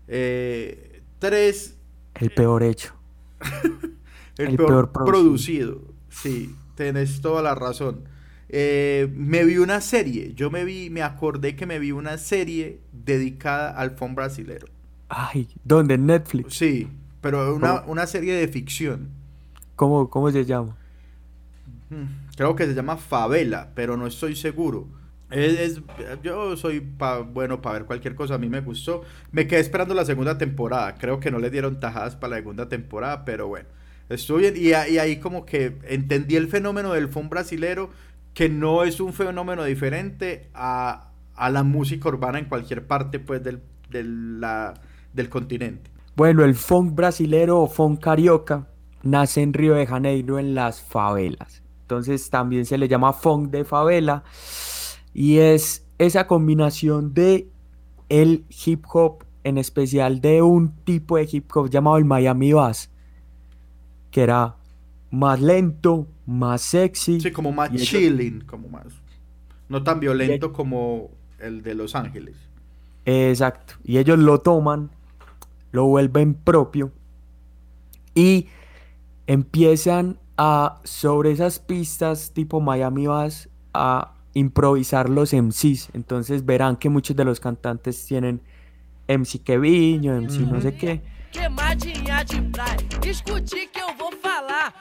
eh, 0.07 1.01
tres, 1.19 1.77
El 2.15 2.32
peor 2.32 2.63
hecho. 2.63 2.93
el, 4.38 4.51
El 4.51 4.55
peor, 4.55 4.84
peor 4.91 4.91
producido. 4.93 5.03
producido. 5.03 5.82
Sí, 6.09 6.59
tenés 6.75 7.21
toda 7.21 7.41
la 7.41 7.55
razón. 7.55 8.05
Eh, 8.49 9.09
me 9.15 9.45
vi 9.45 9.57
una 9.57 9.82
serie, 9.82 10.34
yo 10.36 10.51
me 10.51 10.65
vi, 10.65 10.89
me 10.89 11.03
acordé 11.03 11.55
que 11.55 11.65
me 11.65 11.79
vi 11.79 11.91
una 11.91 12.17
serie 12.17 12.82
dedicada 12.91 13.71
al 13.71 13.91
funk 13.91 14.15
brasilero. 14.15 14.67
Ay, 15.09 15.47
¿dónde? 15.63 15.93
En 15.95 16.05
Netflix. 16.07 16.55
Sí, 16.55 16.88
pero 17.21 17.55
una, 17.55 17.82
una 17.88 18.05
serie 18.07 18.34
de 18.36 18.47
ficción. 18.47 19.09
¿Cómo, 19.75 20.09
cómo 20.09 20.32
se 20.32 20.45
llama? 20.45 20.77
Mm, 21.89 22.05
Creo 22.36 22.55
que 22.55 22.65
se 22.65 22.73
llama 22.73 22.97
Favela, 22.97 23.71
pero 23.75 23.97
no 23.97 24.07
estoy 24.07 24.36
seguro. 24.36 24.88
Es, 25.29 25.59
es- 25.59 25.82
yo 26.23 26.57
soy 26.57 26.82
pa- 26.82 27.19
bueno 27.19 27.61
para 27.61 27.73
ver 27.79 27.86
cualquier 27.86 28.15
cosa, 28.15 28.36
a 28.36 28.38
mí 28.38 28.49
me 28.49 28.61
gustó. 28.61 29.03
Me 29.32 29.47
quedé 29.47 29.59
esperando 29.59 29.93
la 29.93 30.05
segunda 30.05 30.38
temporada. 30.38 30.95
Creo 30.95 31.19
que 31.19 31.32
no 31.32 31.39
le 31.39 31.49
dieron 31.49 31.79
tajadas 31.79 32.15
para 32.15 32.32
la 32.32 32.38
segunda 32.38 32.67
temporada, 32.69 33.23
pero 33.25 33.47
bueno, 33.47 33.67
estuvo 34.14 34.38
bien. 34.38 34.53
Y, 34.57 34.74
ahí 34.74 35.18
como 35.18 35.45
que 35.45 35.78
entendí 35.88 36.36
el 36.36 36.47
fenómeno 36.47 36.93
del 36.93 37.09
funk 37.09 37.30
brasilero, 37.30 37.89
que 38.34 38.49
no 38.49 38.84
es 38.84 38.99
un 38.99 39.14
fenómeno 39.14 39.64
diferente 39.64 40.49
a, 40.53 41.12
a 41.36 41.49
la 41.49 41.64
música 41.64 42.09
urbana 42.09 42.39
en 42.39 42.45
cualquier 42.45 42.86
parte 42.88 43.20
pues 43.20 43.41
del, 43.43 43.62
del 43.89 45.30
continente. 45.30 45.89
Bueno, 46.16 46.43
el 46.43 46.55
funk 46.55 46.93
brasilero 46.93 47.62
o 47.62 47.68
funk 47.68 47.99
carioca 48.01 48.68
nace 49.03 49.41
en 49.41 49.53
Río 49.53 49.76
de 49.76 49.88
Janeiro 49.88 50.39
en 50.39 50.55
las 50.55 50.82
favelas. 50.82 51.64
Entonces 51.82 52.30
también 52.30 52.66
se 52.66 52.78
le 52.78 52.88
llama 52.88 53.14
funk 53.14 53.49
de 53.49 53.66
favela 53.66 54.24
y 55.14 55.39
es 55.39 55.86
esa 55.97 56.28
combinación 56.28 57.14
de 57.14 57.49
el 58.09 58.45
hip 58.66 58.86
hop, 58.93 59.24
en 59.43 59.57
especial 59.57 60.22
de 60.22 60.41
un 60.41 60.76
tipo 60.84 61.18
de 61.18 61.28
hip 61.32 61.49
hop 61.53 61.70
llamado 61.70 61.97
el 61.97 62.05
Miami 62.05 62.53
Bass, 62.53 62.90
que 64.12 64.22
era 64.22 64.55
más 65.09 65.41
lento, 65.41 66.07
más 66.26 66.62
sexy. 66.62 67.20
Sí, 67.20 67.32
como 67.32 67.51
más 67.51 67.72
ellos- 67.72 67.88
chilling, 67.88 68.41
como 68.41 68.70
más. 68.70 68.86
No 69.70 69.84
tan 69.84 69.99
violento 69.99 70.51
como 70.53 71.09
el 71.39 71.64
de 71.64 71.76
Los 71.76 71.95
Ángeles. 71.95 72.36
Exacto. 73.05 73.76
Y 73.84 73.97
ellos 73.97 74.20
lo 74.20 74.39
toman, 74.41 74.89
lo 75.72 75.86
vuelven 75.86 76.34
propio 76.34 76.91
y 78.14 78.47
empiezan 79.28 80.18
a, 80.38 80.80
sobre 80.84 81.32
esas 81.32 81.59
pistas 81.59 82.32
tipo 82.34 82.59
Miami 82.59 83.07
Bass, 83.07 83.49
a 83.74 84.14
improvisar 84.34 85.09
los 85.09 85.34
MCs. 85.34 85.89
Entonces 85.93 86.45
verán 86.45 86.76
que 86.76 86.89
muchos 86.89 87.16
de 87.16 87.26
los 87.26 87.39
cantantes 87.39 88.05
tienen 88.05 88.41
MC 89.07 89.39
Keviño, 89.43 90.14
MC 90.22 90.39
no 90.41 90.62
sé 90.62 90.76
qué. 90.76 91.01
Que 91.32 91.47
falar. 94.22 94.74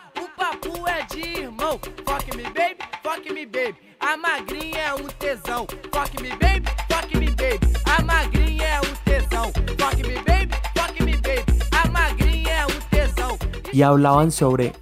Hablaban 13.90 14.30
sobre 14.30 14.72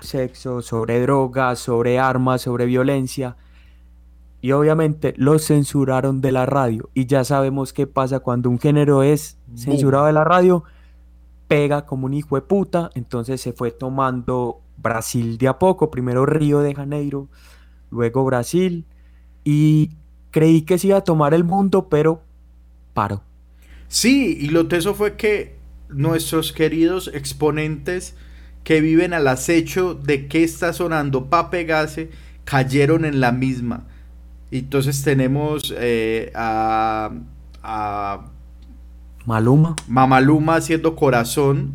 sexo, 0.00 0.60
sobre 0.60 1.00
drogas, 1.00 1.58
sobre 1.58 1.98
armas, 1.98 2.42
sobre 2.42 2.66
violencia. 2.66 3.36
Y 4.42 4.52
obviamente 4.52 5.14
los 5.16 5.46
censuraron 5.46 6.20
de 6.20 6.32
la 6.32 6.44
radio. 6.44 6.90
Y 6.92 7.06
ya 7.06 7.24
sabemos 7.24 7.72
qué 7.72 7.86
pasa 7.86 8.20
cuando 8.20 8.50
un 8.50 8.58
género 8.58 9.02
es 9.02 9.38
censurado 9.56 10.06
de 10.06 10.12
la 10.12 10.24
radio. 10.24 10.64
Pega 11.50 11.84
como 11.84 12.06
un 12.06 12.14
hijo 12.14 12.36
de 12.36 12.42
puta. 12.42 12.90
Entonces 12.94 13.40
se 13.40 13.52
fue 13.52 13.72
tomando 13.72 14.60
Brasil 14.76 15.36
de 15.36 15.48
a 15.48 15.58
poco. 15.58 15.90
Primero 15.90 16.24
Río 16.24 16.60
de 16.60 16.76
Janeiro, 16.76 17.26
luego 17.90 18.24
Brasil. 18.24 18.84
Y 19.42 19.90
creí 20.30 20.62
que 20.62 20.78
se 20.78 20.86
iba 20.86 20.98
a 20.98 21.04
tomar 21.04 21.34
el 21.34 21.42
mundo, 21.42 21.88
pero 21.88 22.22
paró. 22.94 23.24
Sí, 23.88 24.38
y 24.40 24.50
lo 24.50 24.68
teso 24.68 24.94
fue 24.94 25.16
que 25.16 25.56
nuestros 25.88 26.52
queridos 26.52 27.10
exponentes 27.12 28.14
que 28.62 28.80
viven 28.80 29.12
al 29.12 29.26
acecho 29.26 29.94
de 29.94 30.28
qué 30.28 30.44
está 30.44 30.72
sonando 30.72 31.28
pa' 31.30 31.50
pegarse, 31.50 32.10
cayeron 32.44 33.04
en 33.04 33.18
la 33.18 33.32
misma. 33.32 33.88
Entonces 34.52 35.02
tenemos 35.02 35.74
eh, 35.76 36.30
a, 36.36 37.10
a 37.64 38.26
Maluma. 39.30 39.76
Mamaluma 39.86 40.56
haciendo 40.56 40.96
corazón, 40.96 41.72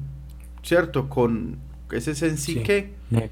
¿cierto? 0.62 1.08
Con 1.10 1.58
ese 1.92 2.12
es 2.12 2.22
en 2.22 2.38
sí 2.38 2.56
Sí. 2.56 2.64
que 2.64 2.94
Ne- 3.10 3.30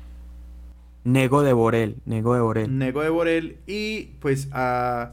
Nego 1.03 1.41
de 1.41 1.51
Borel, 1.51 1.97
Nego 2.05 2.33
de 2.33 2.39
Borel. 2.39 2.77
Nego 2.77 3.01
de 3.01 3.09
Borel 3.09 3.57
y 3.67 4.03
pues 4.21 4.47
a 4.53 5.11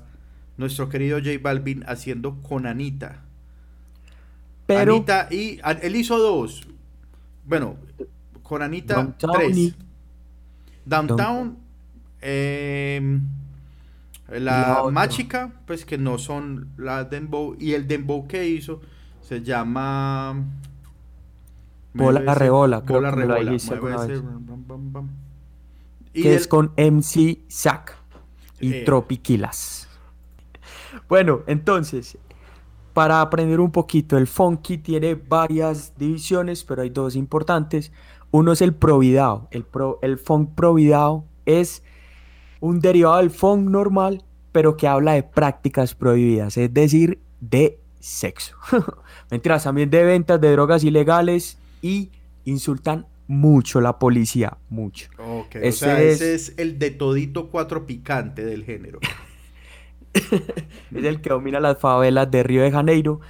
nuestro 0.56 0.88
querido 0.88 1.18
J 1.18 1.30
Balvin 1.42 1.82
haciendo 1.88 2.36
con 2.42 2.66
Anita. 2.66 3.22
Pero 4.66 4.94
Anita 4.94 5.26
y 5.32 5.58
a- 5.64 5.72
él 5.72 5.96
hizo 5.96 6.16
dos. 6.18 6.68
Bueno, 7.44 7.74
con 8.44 8.62
Anita 8.62 8.94
Downtown 8.94 9.32
tres. 9.34 9.56
y- 9.58 9.74
Downtown, 10.86 11.56
em, 12.20 13.22
la 14.28 14.82
la. 14.84 14.90
Mágica, 14.92 15.52
pues 15.66 15.84
que 15.84 15.98
no 15.98 16.18
son 16.18 16.68
la 16.76 17.02
Dembow 17.04 17.56
y 17.58 17.72
el 17.72 17.88
Dembow 17.88 18.28
que 18.28 18.46
hizo 18.48 18.80
se 19.31 19.43
llama 19.43 20.45
Bola 21.95 22.20
ese- 22.20 22.35
Rebola, 22.35 22.83
creo 22.85 22.99
Bola 22.99 23.11
que 23.12 23.16
lo 23.16 23.26
Rebola, 23.35 23.51
dijiste 23.53 23.76
mueve 23.81 23.93
alguna 23.95 24.05
ese 24.05 24.12
vez. 24.12 24.24
bam, 24.33 24.47
bam, 24.47 24.64
bam, 24.66 24.93
bam. 24.93 25.09
Y 26.12 26.22
que 26.22 26.31
el- 26.31 26.37
es 26.37 26.49
con 26.49 26.72
MC 26.76 27.39
Zack 27.49 27.97
y 28.61 28.72
Eh. 28.72 28.83
Tropiquilas. 28.85 29.89
Bueno, 31.09 31.43
entonces, 31.47 32.18
para 32.93 33.20
aprender 33.20 33.61
un 33.61 33.70
poquito, 33.70 34.18
el 34.18 34.26
funky 34.26 34.78
tiene 34.78 35.14
varias 35.14 35.95
divisiones, 35.97 36.64
pero 36.64 36.83
hay 36.83 36.91
dos 36.91 37.14
importantes. 37.14 37.93
Uno 38.33 38.51
es 38.51 38.61
el 38.62 38.74
providao. 38.74 39.47
El, 39.53 39.62
pro, 39.62 40.01
el 40.03 40.18
funk 40.18 40.51
providao 40.57 41.24
es 41.47 41.85
un 42.59 42.81
derivado 42.81 43.18
del 43.18 43.31
funk 43.31 43.68
normal, 43.68 44.24
pero 44.51 44.76
que 44.76 44.89
habla 44.89 45.12
de 45.12 45.22
prácticas 45.22 45.95
prohibidas, 45.95 46.57
es 46.57 46.74
decir, 46.74 47.20
de 47.41 47.80
sexo. 48.01 48.57
Mentiras, 49.30 49.64
también 49.64 49.90
de 49.90 50.05
ventas 50.05 50.40
de 50.40 50.51
drogas 50.53 50.82
ilegales 50.84 51.59
y 51.82 52.11
insultan 52.44 53.07
mucho 53.28 53.80
la 53.80 53.98
policía, 53.98 54.59
mucho. 54.70 55.09
O 55.18 55.46
Ese 55.53 55.78
sea, 55.78 56.03
es- 56.03 56.20
ese 56.20 56.34
es 56.34 56.55
el 56.59 56.78
de 56.80 56.90
todito 56.90 57.48
cuatro 57.51 57.86
picante 57.86 58.44
del 58.44 58.64
género. 58.64 58.98
es 60.14 61.05
el 61.05 61.20
que 61.20 61.30
domina 61.30 61.61
las 61.61 61.78
favelas 61.78 62.30
de 62.30 62.42
Río 62.42 62.62
de 62.62 62.72
Janeiro. 62.72 63.20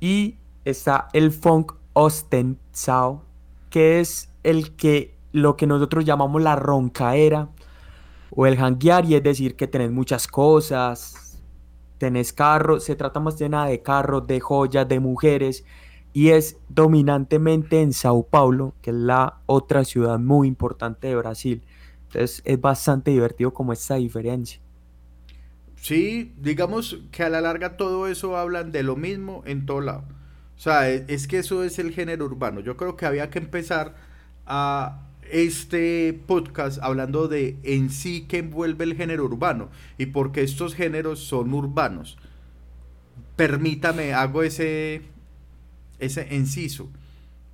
Y 0.00 0.36
está 0.64 1.08
el 1.12 1.32
funk 1.32 1.72
ostentado, 1.92 3.24
que 3.70 4.00
es 4.00 4.30
el 4.42 4.74
que 4.76 5.14
lo 5.32 5.56
que 5.56 5.66
nosotros 5.66 6.04
llamamos 6.04 6.42
la 6.42 6.56
roncaera 6.56 7.48
o 8.30 8.46
el 8.46 8.56
hanguear, 8.58 9.04
y 9.06 9.14
es 9.14 9.22
decir, 9.22 9.56
que 9.56 9.66
tenés 9.68 9.90
muchas 9.92 10.26
cosas, 10.26 11.21
tenés 12.02 12.32
carros, 12.32 12.82
se 12.82 12.96
trata 12.96 13.20
más 13.20 13.38
de 13.38 13.48
nada 13.48 13.66
de 13.66 13.80
carros, 13.80 14.26
de 14.26 14.40
joyas, 14.40 14.88
de 14.88 14.98
mujeres, 14.98 15.64
y 16.12 16.30
es 16.30 16.58
dominantemente 16.68 17.80
en 17.80 17.92
Sao 17.92 18.24
Paulo, 18.28 18.74
que 18.82 18.90
es 18.90 18.96
la 18.96 19.38
otra 19.46 19.84
ciudad 19.84 20.18
muy 20.18 20.48
importante 20.48 21.06
de 21.06 21.14
Brasil. 21.14 21.62
Entonces 22.08 22.42
es 22.44 22.60
bastante 22.60 23.12
divertido 23.12 23.52
como 23.54 23.72
esta 23.72 23.94
diferencia. 23.94 24.60
Sí, 25.76 26.32
digamos 26.38 26.98
que 27.10 27.24
a 27.24 27.28
la 27.28 27.40
larga 27.40 27.76
todo 27.76 28.06
eso 28.06 28.36
hablan 28.36 28.70
de 28.72 28.82
lo 28.82 28.96
mismo 28.96 29.42
en 29.46 29.66
todo 29.66 29.80
lado. 29.80 30.04
O 30.56 30.60
sea, 30.60 30.90
e- 30.90 31.04
es, 31.08 31.26
que 31.26 31.38
eso 31.38 31.64
es 31.64 31.78
el 31.78 31.92
género 31.92 32.24
urbano. 32.26 32.60
Yo 32.60 32.76
creo 32.76 32.96
que 32.96 33.06
había 33.06 33.30
que 33.30 33.38
empezar 33.40 33.96
a 34.46 35.08
este 35.32 36.12
podcast 36.26 36.78
hablando 36.82 37.26
de 37.26 37.56
en 37.64 37.90
sí 37.90 38.22
que 38.28 38.38
envuelve 38.38 38.84
el 38.84 38.94
género 38.94 39.24
urbano 39.24 39.70
y 39.98 40.06
porque 40.06 40.42
estos 40.42 40.74
géneros 40.74 41.18
son 41.20 41.52
urbanos. 41.54 42.18
Permítame, 43.36 44.12
hago 44.12 44.42
ese 44.42 45.02
ese 45.98 46.34
inciso, 46.34 46.90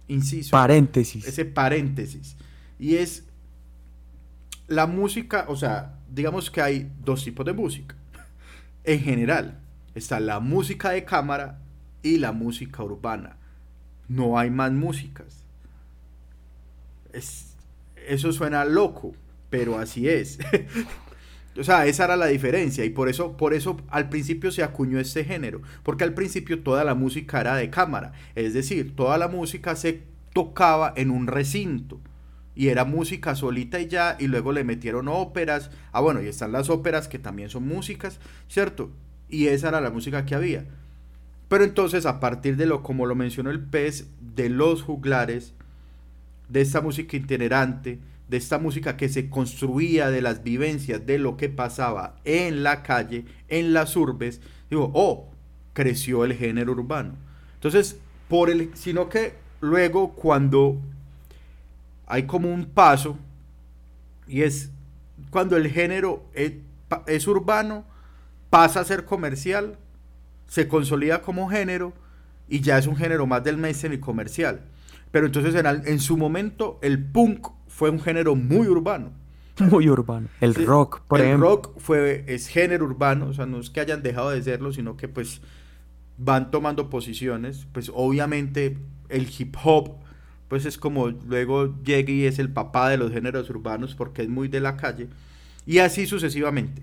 inciso, 0.08 0.50
Paréntesis. 0.52 1.26
ese 1.26 1.44
paréntesis. 1.44 2.36
Y 2.78 2.96
es 2.96 3.24
la 4.66 4.86
música, 4.86 5.44
o 5.48 5.56
sea, 5.56 5.98
digamos 6.10 6.50
que 6.50 6.60
hay 6.62 6.90
dos 7.04 7.22
tipos 7.24 7.44
de 7.46 7.52
música. 7.52 7.94
En 8.84 9.00
general, 9.00 9.60
está 9.94 10.18
la 10.18 10.40
música 10.40 10.90
de 10.90 11.04
cámara 11.04 11.60
y 12.02 12.18
la 12.18 12.32
música 12.32 12.82
urbana. 12.82 13.36
No 14.08 14.38
hay 14.38 14.50
más 14.50 14.72
músicas. 14.72 15.44
Es- 17.12 17.47
eso 18.09 18.32
suena 18.32 18.64
loco, 18.64 19.14
pero 19.50 19.78
así 19.78 20.09
es. 20.09 20.38
O 21.59 21.64
sea, 21.64 21.86
esa 21.86 22.04
era 22.04 22.16
la 22.16 22.26
diferencia 22.26 22.84
y 22.84 22.90
por 22.90 23.09
eso, 23.09 23.36
por 23.36 23.52
eso 23.52 23.78
al 23.88 24.09
principio 24.09 24.52
se 24.52 24.62
acuñó 24.62 25.00
este 25.00 25.24
género, 25.24 25.61
porque 25.82 26.04
al 26.04 26.14
principio 26.14 26.62
toda 26.62 26.84
la 26.84 26.94
música 26.94 27.40
era 27.40 27.56
de 27.56 27.68
cámara, 27.68 28.12
es 28.36 28.54
decir, 28.54 28.94
toda 28.94 29.18
la 29.18 29.26
música 29.26 29.74
se 29.74 30.04
tocaba 30.32 30.92
en 30.94 31.11
un 31.11 31.26
recinto 31.26 32.00
y 32.54 32.68
era 32.68 32.84
música 32.84 33.34
solita 33.34 33.80
y 33.80 33.88
ya, 33.88 34.16
y 34.20 34.28
luego 34.28 34.52
le 34.52 34.62
metieron 34.62 35.09
óperas, 35.09 35.70
ah 35.90 36.00
bueno, 36.00 36.22
y 36.22 36.26
están 36.26 36.52
las 36.52 36.70
óperas 36.70 37.09
que 37.09 37.18
también 37.18 37.50
son 37.50 37.66
músicas, 37.66 38.20
¿cierto? 38.48 38.90
Y 39.28 39.46
esa 39.46 39.68
era 39.68 39.80
la 39.80 39.90
música 39.90 40.26
que 40.26 40.34
había. 40.36 40.64
Pero 41.48 41.64
entonces 41.64 42.06
a 42.06 42.20
partir 42.20 42.56
de 42.56 42.66
lo, 42.66 42.82
como 42.82 43.06
lo 43.06 43.14
mencionó 43.14 43.50
el 43.50 43.61
pez, 43.61 44.09
de 44.20 44.48
los 44.48 44.82
juglares, 44.82 45.54
de 46.49 46.61
esta 46.61 46.80
música 46.80 47.16
itinerante, 47.16 47.99
de 48.28 48.36
esta 48.36 48.59
música 48.59 48.96
que 48.96 49.09
se 49.09 49.30
construía 49.30 50.11
de 50.11 50.22
las 50.22 50.42
vivencias 50.42 51.05
de 51.07 51.18
lo 51.18 51.36
que 51.36 51.49
pasaba 51.49 52.16
en 52.24 52.62
la 52.62 52.82
calle, 52.82 53.24
en 53.49 53.72
las 53.72 53.96
urbes, 53.96 54.40
digo, 54.70 54.90
oh, 54.94 55.30
creció 55.72 56.24
el 56.24 56.34
género 56.34 56.72
urbano. 56.72 57.14
Entonces, 57.55 57.99
por 58.28 58.51
el, 58.51 58.70
sino 58.74 59.09
que 59.09 59.34
luego 59.61 60.12
cuando 60.14 60.78
hay 62.07 62.24
como 62.24 62.53
un 62.53 62.66
paso, 62.66 63.16
y 64.26 64.42
es 64.42 64.70
cuando 65.30 65.57
el 65.57 65.70
género 65.70 66.24
es, 66.34 66.53
pa- 66.88 67.03
es 67.07 67.26
urbano, 67.26 67.84
pasa 68.51 68.80
a 68.80 68.84
ser 68.84 69.05
comercial, 69.05 69.76
se 70.46 70.68
consolida 70.68 71.22
como 71.22 71.49
género, 71.49 71.92
y 72.49 72.61
ya 72.61 72.78
es 72.78 72.86
un 72.86 72.96
género 72.96 73.26
más 73.26 73.44
del 73.44 73.59
mainstream 73.59 73.94
y 73.94 73.99
comercial. 73.99 74.62
Pero 75.11 75.26
entonces 75.26 75.54
en, 75.54 75.66
al- 75.66 75.86
en 75.86 76.00
su 76.00 76.16
momento 76.16 76.78
el 76.82 77.04
punk 77.04 77.48
fue 77.68 77.90
un 77.90 78.00
género 78.00 78.34
muy 78.36 78.68
urbano. 78.68 79.12
Muy 79.59 79.88
urbano. 79.88 80.28
El 80.40 80.54
Sí, 80.54 80.64
rock, 80.64 81.02
por 81.09 81.20
el 81.20 81.26
ejemplo. 81.26 81.48
rock 81.50 81.78
fue, 81.78 82.24
es 82.28 82.48
género 82.48 82.84
urbano, 82.86 83.26
o 83.28 83.32
sea, 83.34 83.46
no 83.46 83.59
es 83.61 83.70
que 83.70 83.80
hayan 83.80 84.02
dejado 84.02 84.30
de 84.30 84.42
serlo, 84.42 84.72
sino 84.72 84.96
que 84.96 85.09
pues 85.09 85.40
van 86.18 86.50
tomando 86.50 86.90
posiciones. 86.90 87.66
Pues 87.72 87.90
obviamente 87.94 88.78
el 89.09 89.28
hip 89.38 89.56
hop, 89.64 89.96
pues 90.48 90.66
es 90.66 90.78
como 90.78 91.09
luego 91.11 91.76
llega 91.84 92.12
y 92.12 92.26
es 92.26 92.38
el 92.38 92.52
papá 92.52 92.90
de 92.90 92.98
los 92.98 93.12
géneros 93.12 93.50
urbanos 93.50 93.94
porque 93.94 94.22
es 94.22 94.28
muy 94.28 94.48
de 94.48 94.61
la 94.61 94.76
calle. 94.76 95.09
Y 95.66 95.78
así 95.80 96.06
sucesivamente. 96.06 96.82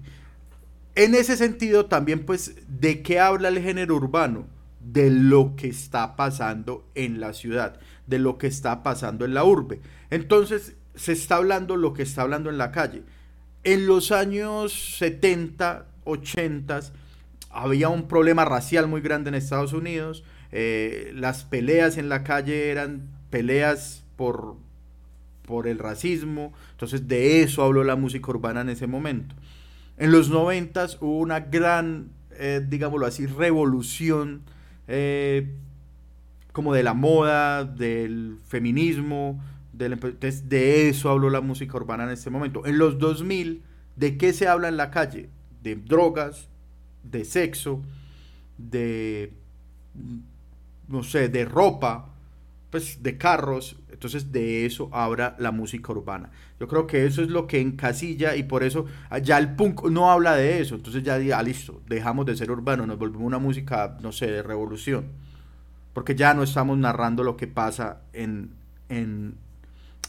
En 0.95 1.13
ese 1.15 1.35
sentido, 1.37 1.85
también, 1.87 2.25
pues, 2.25 2.55
¿de 2.67 3.01
qué 3.01 3.19
habla 3.19 3.49
el 3.49 3.59
género 3.61 3.95
urbano? 3.95 4.47
De 4.79 5.09
lo 5.09 5.55
que 5.55 5.67
está 5.67 6.15
pasando 6.15 6.87
en 6.95 7.19
la 7.19 7.33
ciudad, 7.33 7.79
de 8.07 8.19
lo 8.19 8.37
que 8.37 8.47
está 8.47 8.83
pasando 8.83 9.25
en 9.25 9.33
la 9.33 9.43
urbe. 9.43 9.81
Entonces, 10.09 10.75
se 10.95 11.11
está 11.11 11.37
hablando 11.37 11.75
lo 11.75 11.93
que 11.93 12.03
está 12.03 12.21
hablando 12.21 12.49
en 12.49 12.57
la 12.57 12.71
calle. 12.71 13.03
En 13.63 13.87
los 13.87 14.11
años 14.11 14.97
70, 14.97 15.87
80, 16.03 16.81
había 17.49 17.89
un 17.89 18.07
problema 18.07 18.45
racial 18.45 18.87
muy 18.87 19.01
grande 19.01 19.29
en 19.29 19.35
Estados 19.35 19.73
Unidos. 19.73 20.23
eh, 20.51 21.11
las 21.15 21.43
peleas 21.43 21.97
en 21.97 22.07
la 22.07 22.23
calle 22.23 22.69
eran 22.69 23.09
peleas 23.29 24.05
por, 24.15 24.55
por 25.45 25.67
el 25.67 25.79
racismo. 25.79 26.53
Entonces 26.71 27.07
de 27.07 27.41
eso 27.41 27.63
habló 27.63 27.83
la 27.83 27.95
música 27.95 28.29
urbana 28.29 28.61
en 28.61 28.69
ese 28.69 28.87
momento. 28.87 29.35
En 29.97 30.11
los 30.11 30.29
noventas 30.29 30.97
hubo 31.01 31.19
una 31.19 31.39
gran, 31.39 32.09
eh, 32.31 32.61
digámoslo 32.65 33.05
así, 33.05 33.25
revolución 33.25 34.43
eh, 34.87 35.47
como 36.55 36.73
de 36.73 36.83
la 36.83 36.93
moda, 36.93 37.65
del 37.65 38.37
feminismo, 38.47 39.43
del, 39.73 39.91
entonces, 39.91 40.47
de 40.47 40.87
eso 40.87 41.09
habló 41.09 41.29
la 41.29 41.41
música 41.41 41.75
urbana 41.75 42.05
en 42.05 42.11
este 42.11 42.29
momento. 42.29 42.65
En 42.65 42.77
los 42.77 42.97
2000, 42.97 43.61
¿de 43.97 44.17
qué 44.17 44.31
se 44.31 44.47
habla 44.47 44.69
en 44.69 44.77
la 44.77 44.89
calle? 44.89 45.27
De 45.61 45.75
drogas, 45.75 46.47
de 47.03 47.25
sexo, 47.25 47.81
de, 48.57 49.33
no 50.87 51.03
sé, 51.03 51.27
de 51.27 51.43
ropa, 51.43 52.13
pues 52.69 53.03
de 53.03 53.17
carros, 53.17 53.75
entonces 53.91 54.31
de 54.31 54.65
eso 54.65 54.89
habla 54.93 55.35
la 55.37 55.51
música 55.51 55.91
urbana. 55.91 56.31
Yo 56.57 56.69
creo 56.69 56.87
que 56.87 57.05
eso 57.05 57.21
es 57.21 57.27
lo 57.27 57.47
que 57.47 57.59
encasilla 57.59 58.37
y 58.37 58.43
por 58.43 58.63
eso 58.63 58.85
ah, 59.09 59.17
ya 59.17 59.37
el 59.39 59.57
punk 59.57 59.89
no 59.89 60.09
habla 60.09 60.37
de 60.37 60.61
eso, 60.61 60.75
entonces 60.75 61.03
ya, 61.03 61.19
ya 61.19 61.43
listo, 61.43 61.81
dejamos 61.85 62.25
de 62.25 62.37
ser 62.37 62.49
urbano, 62.49 62.87
nos 62.87 62.97
volvemos 62.97 63.27
una 63.27 63.39
música, 63.39 63.97
no 64.01 64.13
sé, 64.13 64.27
de 64.27 64.41
revolución, 64.41 65.24
porque 65.95 66.13
ya 66.13 66.33
no 66.33 66.43
estamos 66.43 66.77
narrando 66.77 67.23
lo 67.23 67.37
que 67.37 67.47
pasa 67.47 68.01
en, 68.11 68.51
en, 68.89 69.35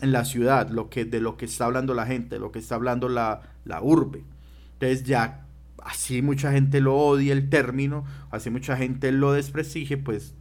en 0.01 0.13
la 0.13 0.25
ciudad, 0.25 0.69
lo 0.69 0.91
que, 0.91 1.05
de 1.05 1.21
lo 1.21 1.37
que 1.37 1.45
está 1.45 1.67
hablando 1.67 1.95
la 1.95 2.07
gente, 2.07 2.41
lo 2.41 2.51
que 2.51 2.59
está 2.59 2.75
hablando 2.75 3.09
la, 3.09 3.43
la 3.65 3.81
urbe. 3.81 4.25
Entonces 4.73 5.05
ya 5.05 5.47
así 5.85 6.23
mucha 6.23 6.51
gente 6.51 6.81
lo 6.81 6.97
odia 6.97 7.33
el 7.33 7.49
término, 7.49 8.05
así 8.33 8.51
mucha 8.51 8.77
gente 8.77 9.13
lo 9.13 9.33
desprestigie, 9.33 9.97
pues 9.97 10.35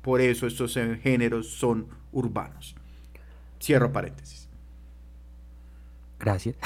por 0.00 0.20
eso 0.20 0.48
estos 0.48 0.74
géneros 1.00 1.46
son 1.46 1.86
urbanos. 2.10 2.74
Cierro 3.62 3.92
paréntesis. 3.92 4.48
Gracias. 6.18 6.56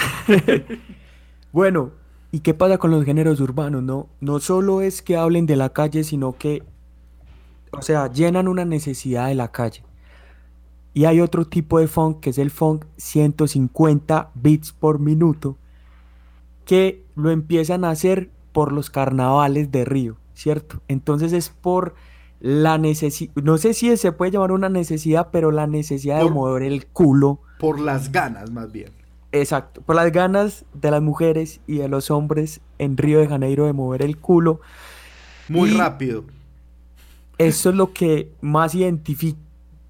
bueno, 1.52 1.92
¿y 2.32 2.40
qué 2.40 2.54
pasa 2.54 2.78
con 2.78 2.92
los 2.92 3.04
géneros 3.04 3.40
urbanos? 3.40 3.82
No, 3.82 4.08
no 4.20 4.40
solo 4.40 4.80
es 4.80 5.02
que 5.02 5.18
hablen 5.18 5.44
de 5.44 5.56
la 5.56 5.74
calle, 5.74 6.02
sino 6.02 6.32
que, 6.38 6.62
o 7.72 7.82
sea, 7.82 8.10
llenan 8.10 8.48
una 8.48 8.64
necesidad 8.64 9.28
de 9.28 9.34
la 9.34 9.52
calle. 9.52 9.82
Y 10.94 11.04
hay 11.04 11.20
otro 11.20 11.46
tipo 11.46 11.78
de 11.78 11.88
funk, 11.88 12.20
que 12.20 12.30
es 12.30 12.38
el 12.38 12.50
funk 12.50 12.86
150 12.96 14.30
beats 14.34 14.72
por 14.72 14.98
minuto, 14.98 15.58
que 16.64 17.04
lo 17.14 17.30
empiezan 17.30 17.84
a 17.84 17.90
hacer 17.90 18.30
por 18.52 18.72
los 18.72 18.90
carnavales 18.90 19.70
de 19.70 19.84
Río, 19.84 20.16
¿cierto? 20.34 20.80
Entonces 20.88 21.32
es 21.32 21.50
por 21.50 21.94
la 22.40 22.78
necesidad, 22.78 23.34
no 23.42 23.58
sé 23.58 23.74
si 23.74 23.94
se 23.96 24.12
puede 24.12 24.32
llamar 24.32 24.52
una 24.52 24.68
necesidad, 24.68 25.28
pero 25.30 25.50
la 25.50 25.66
necesidad 25.66 26.18
de 26.22 26.30
mover 26.30 26.62
el 26.62 26.86
culo. 26.86 27.40
Por 27.58 27.80
las 27.80 28.12
ganas, 28.12 28.50
más 28.50 28.72
bien. 28.72 28.92
Exacto, 29.32 29.82
por 29.82 29.96
las 29.96 30.12
ganas 30.12 30.64
de 30.72 30.90
las 30.90 31.02
mujeres 31.02 31.60
y 31.66 31.78
de 31.78 31.88
los 31.88 32.10
hombres 32.10 32.60
en 32.78 32.96
Río 32.96 33.18
de 33.20 33.28
Janeiro 33.28 33.66
de 33.66 33.72
mover 33.74 34.02
el 34.02 34.18
culo. 34.18 34.60
Muy 35.48 35.70
Y 35.70 35.74
rápido. 35.74 36.24
Eso 37.38 37.68
es 37.68 37.76
lo 37.76 37.92
que 37.92 38.32
más 38.40 38.74
identifica 38.74 39.38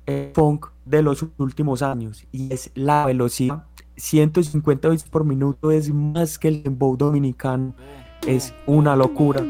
el 0.05 0.32
funk 0.34 0.66
de 0.84 1.01
los 1.01 1.24
últimos 1.38 1.80
años 1.80 2.26
y 2.32 2.53
es 2.53 2.72
la 2.74 3.07
velocidad. 3.07 3.64
150 3.97 4.88
bits 4.88 5.05
por 5.05 5.24
minuto 5.24 5.70
es 5.70 5.92
más 5.92 6.40
que 6.40 6.49
el 6.49 6.64
dembow 6.64 6.97
dominicano. 6.97 7.74
Es 8.26 8.53
una 8.66 8.97
locura. 8.97 9.42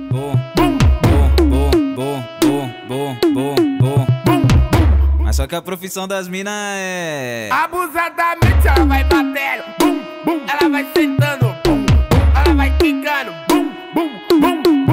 Mas 5.22 5.36
só 5.36 5.46
que 5.46 5.56
a 5.56 5.62
profissão 5.62 6.06
das 6.06 6.28
minas 6.28 6.52
é. 6.54 7.48
Abusadamente 7.50 8.68
ela 8.68 8.84
vai 8.84 9.04
batendo, 9.04 9.64
bum, 9.80 10.00
bum, 10.24 10.40
ela 10.46 10.68
vai 10.70 10.86
sentando, 10.94 11.46
bum, 11.64 11.86
bum, 11.86 12.18
ela 12.34 12.54
vai 12.54 12.76
quicando, 12.76 13.32
bum, 13.48 13.70
bum, 13.94 14.62
bum. 14.62 14.85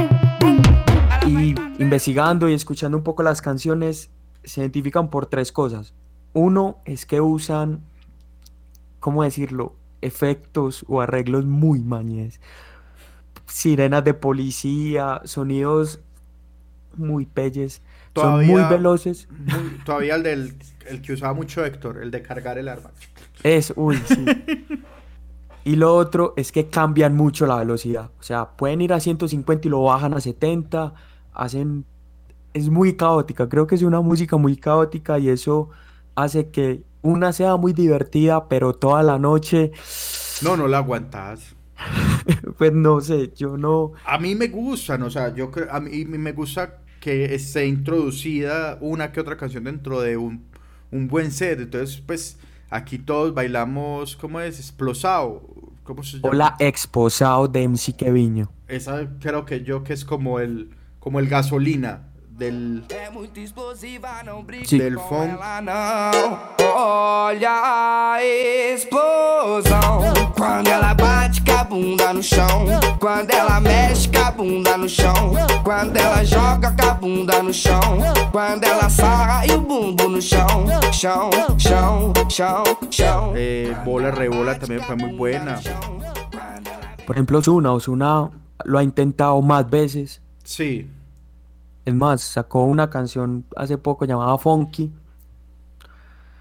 Investigando 1.84 2.50
y 2.50 2.54
escuchando 2.54 2.98
un 2.98 3.04
poco 3.04 3.24
las 3.24 3.42
canciones, 3.42 4.10
se 4.44 4.62
identifican 4.62 5.10
por 5.10 5.26
tres 5.28 5.52
cosas. 5.52 5.94
Uno 6.34 6.78
es 6.86 7.06
que 7.06 7.22
usan, 7.22 7.82
¿cómo 9.00 9.24
decirlo? 9.24 9.76
Efectos 10.02 10.86
o 10.88 11.02
arreglos 11.02 11.46
muy 11.46 11.80
mañes. 11.80 12.40
Sirenas 13.48 14.04
de 14.04 14.14
policía, 14.14 15.22
sonidos 15.26 16.00
muy 16.96 17.26
pelles, 17.26 17.82
son 18.16 18.46
muy 18.46 18.62
veloces. 18.64 19.28
Muy- 19.30 19.80
todavía 19.86 20.16
el 20.16 20.24
del 20.24 20.56
el 20.88 21.02
que 21.02 21.14
usaba 21.14 21.34
mucho 21.34 21.64
Héctor, 21.66 21.98
el 22.02 22.12
de 22.12 22.22
cargar 22.22 22.58
el 22.58 22.68
arma. 22.68 22.92
Es, 23.44 23.74
uy, 23.76 23.98
sí. 24.08 24.26
Y 25.66 25.78
lo 25.78 25.96
otro 25.96 26.34
es 26.36 26.52
que 26.52 26.68
cambian 26.68 27.16
mucho 27.16 27.46
la 27.46 27.56
velocidad. 27.56 28.10
O 28.20 28.24
sea, 28.24 28.50
pueden 28.52 28.82
ir 28.82 28.92
a 28.94 29.00
150 29.00 29.68
y 29.68 29.72
lo 29.72 29.84
bajan 29.84 30.14
a 30.14 30.20
70. 30.20 30.94
Hacen. 31.34 31.86
Es 32.54 32.70
muy 32.70 32.96
caótica. 32.96 33.50
Creo 33.50 33.66
que 33.68 33.76
es 33.76 33.82
una 33.82 34.02
música 34.02 34.38
muy 34.38 34.58
caótica 34.58 35.18
y 35.20 35.30
eso 35.30 35.70
hace 36.16 36.50
que 36.50 36.84
una 37.02 37.34
sea 37.34 37.58
muy 37.58 37.74
divertida, 37.74 38.48
pero 38.48 38.74
toda 38.74 39.04
la 39.04 39.20
noche, 39.20 39.72
No, 40.42 40.58
no 40.58 40.68
la 40.68 40.78
aguantas. 40.78 41.56
pues 42.58 42.72
no 42.72 43.02
sé, 43.02 43.32
yo 43.36 43.58
no. 43.58 43.94
A 44.06 44.18
mí 44.18 44.36
me 44.36 44.48
gustan, 44.48 45.04
o 45.04 45.10
sea, 45.10 45.34
yo 45.34 45.52
creo, 45.52 45.72
a 45.72 45.80
mí 45.80 46.06
me 46.06 46.32
gusta 46.32 46.80
que 47.00 47.36
esté 47.36 47.66
introducida 47.68 48.78
una 48.80 49.12
que 49.12 49.20
otra 49.20 49.36
canción 49.36 49.66
dentro 49.66 50.00
de 50.02 50.16
un, 50.16 50.46
un 50.92 51.08
buen 51.08 51.32
set. 51.32 51.60
Entonces, 51.60 52.02
pues, 52.06 52.38
aquí 52.70 52.98
todos 52.98 53.34
bailamos, 53.34 54.16
¿cómo 54.16 54.40
es? 54.40 54.60
Explosado. 54.60 55.42
¿Cómo 55.84 56.04
se 56.04 56.18
llama? 56.18 56.30
Hola, 56.30 56.56
exposado 56.60 57.50
de 57.50 57.68
MC 57.68 57.94
Keviño. 57.98 58.50
Esa 58.70 59.10
creo 59.20 59.44
que 59.46 59.64
yo 59.64 59.84
que 59.84 59.92
es 59.92 60.06
como 60.06 60.40
el, 60.40 60.70
como 61.04 61.20
el 61.20 61.28
gasolina 61.28 62.02
del, 62.30 62.84
Sí. 64.66 64.78
del 64.80 64.98
funk. 64.98 65.38
Olha 66.76 67.52
a 68.16 68.24
explosão. 68.24 70.02
Quando 70.36 70.70
ela 70.70 70.94
bate 70.96 71.42
com 71.44 71.52
a 71.52 71.64
bunda 71.64 72.14
no 72.14 72.24
chão. 72.24 72.66
Quando 73.00 73.32
ela 73.32 73.60
mexe 73.60 74.08
com 74.10 74.18
a 74.20 74.32
bunda 74.32 74.78
no 74.78 74.88
chão. 74.90 75.34
Quando 75.64 75.98
ela 75.98 76.24
joga 76.24 76.72
com 76.72 76.90
a 76.90 76.94
bunda 76.94 77.44
no 77.44 77.54
chão. 77.54 77.82
Quando 78.32 78.64
ela 78.64 78.90
sarra 78.90 79.46
e 79.46 79.52
o 79.52 79.62
bumbo 79.62 80.08
no 80.10 80.22
chão. 80.22 80.66
Chão, 80.92 81.30
chão, 81.60 82.14
chão, 82.30 82.64
chão. 82.90 83.34
Eh, 83.36 83.76
Bola 83.86 84.10
Rebola 84.12 84.58
también 84.58 84.82
fue 84.82 84.96
muy 84.96 85.12
buena. 85.16 85.60
Por 87.06 87.16
ejemplo, 87.16 87.40
Ozuna. 87.40 87.74
Ozuna 87.74 88.32
lo 88.66 88.80
ha 88.80 88.84
intentado 88.84 89.40
más 89.42 89.70
veces. 89.70 90.22
Sí, 90.56 90.90
Es 91.86 91.94
más, 91.94 92.22
sacó 92.22 92.66
una 92.66 92.90
canción 92.90 93.46
hace 93.56 93.78
poco 93.78 94.04
llamada 94.04 94.38
Funky. 94.38 94.92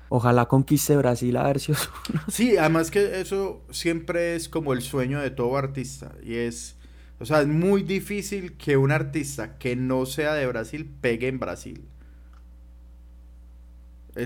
Ojalá 0.08 0.46
conquiste 0.46 0.96
Brasil 0.96 1.36
a 1.36 1.44
ver 1.44 1.58
si 1.58 1.72
sí, 2.26 2.56
además 2.56 2.90
que 2.90 3.20
eso 3.20 3.62
siempre 3.70 4.34
es 4.36 4.48
como 4.48 4.72
el 4.72 4.82
sueño 4.82 5.20
de 5.20 5.30
todo 5.30 5.56
artista. 5.56 6.12
Y 6.22 6.36
es, 6.36 6.76
o 7.18 7.24
sea, 7.26 7.40
es 7.40 7.48
muy 7.48 7.82
difícil 7.82 8.56
que 8.56 8.76
un 8.76 8.92
artista 8.92 9.58
que 9.58 9.76
no 9.76 10.06
sea 10.06 10.34
de 10.34 10.46
Brasil 10.46 10.86
pegue 11.00 11.28
en 11.28 11.38
Brasil. 11.38 11.88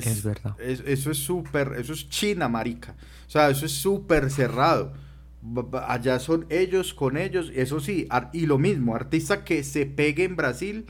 Es 0.04 0.22
verdad. 0.22 0.58
es- 0.58 0.80
eso 0.86 1.10
es 1.10 1.18
súper, 1.18 1.74
eso 1.78 1.92
es 1.92 2.08
China, 2.08 2.48
marica. 2.48 2.96
O 3.26 3.30
sea, 3.30 3.50
eso 3.50 3.66
es 3.66 3.72
súper 3.72 4.30
cerrado. 4.30 4.92
Allá 5.86 6.18
son 6.18 6.46
ellos 6.50 6.92
con 6.94 7.16
ellos, 7.16 7.52
eso 7.54 7.80
sí, 7.80 8.08
y 8.32 8.46
lo 8.46 8.58
mismo, 8.58 8.94
artista 8.94 9.44
que 9.44 9.62
se 9.64 9.86
pegue 9.86 10.24
en 10.24 10.36
Brasil, 10.36 10.86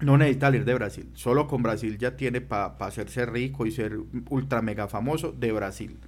no 0.00 0.16
necesita 0.18 0.46
salir 0.48 0.64
de 0.64 0.74
Brasil. 0.74 1.10
Solo 1.14 1.46
con 1.46 1.62
Brasil 1.62 1.96
ya 1.98 2.16
tiene 2.16 2.40
para 2.40 2.76
hacerse 2.80 3.24
rico 3.26 3.66
y 3.66 3.70
ser 3.70 3.98
ultra 4.28 4.60
mega 4.62 4.88
famoso 4.88 5.32
de 5.32 5.52
Brasil. 5.52 5.98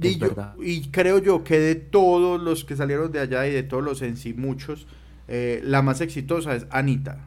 Y, 0.00 0.18
yo- 0.18 0.36
y 0.62 0.90
creo 0.90 1.18
yo 1.18 1.44
que 1.44 1.58
de 1.58 1.74
todos 1.76 2.40
los 2.42 2.64
que 2.64 2.76
salieron 2.76 3.10
de 3.12 3.20
allá 3.20 3.46
y 3.46 3.52
de 3.52 3.62
todos 3.62 3.82
los 3.84 4.02
en 4.02 4.16
sí 4.16 4.34
muchos, 4.34 4.86
eh, 5.28 5.60
la 5.64 5.82
más 5.82 6.00
exitosa 6.00 6.54
es 6.54 6.66
Anita. 6.70 7.18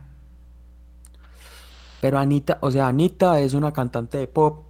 Pero 1.99 2.17
Anita, 2.17 2.57
o 2.61 2.71
sea, 2.71 2.87
Anita 2.87 3.39
es 3.39 3.53
una 3.53 3.71
cantante 3.71 4.17
de 4.17 4.27
pop. 4.27 4.65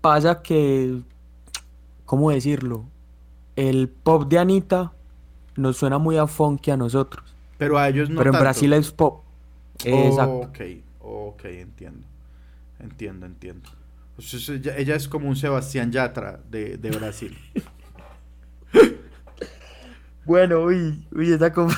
Pasa 0.00 0.42
que, 0.42 1.02
¿cómo 2.14 2.30
decirlo? 2.30 2.84
el 3.56 3.88
pop 3.88 4.28
de 4.28 4.38
Anita 4.38 4.92
nos 5.56 5.76
suena 5.76 5.98
muy 5.98 6.16
a 6.16 6.26
funky 6.28 6.70
a 6.70 6.76
nosotros. 6.76 7.34
Pero 7.58 7.76
a 7.76 7.88
ellos 7.88 8.08
no 8.08 8.18
Pero 8.18 8.30
en 8.30 8.32
tanto. 8.32 8.44
Brasil 8.44 8.72
es 8.72 8.90
pop. 8.92 9.24
Exacto. 9.82 10.48
Ok, 10.48 10.60
ok, 11.00 11.44
entiendo. 11.46 12.06
Entiendo, 12.78 13.26
entiendo. 13.26 13.68
Entonces, 14.10 14.48
ella, 14.48 14.76
ella 14.76 14.94
es 14.94 15.08
como 15.08 15.28
un 15.28 15.36
Sebastián 15.36 15.90
Yatra 15.90 16.40
de, 16.48 16.76
de 16.76 16.90
Brasil. 16.90 17.36
Bueno, 20.24 20.60
uy, 20.62 21.06
uy, 21.12 21.32
esa 21.32 21.52
como... 21.52 21.70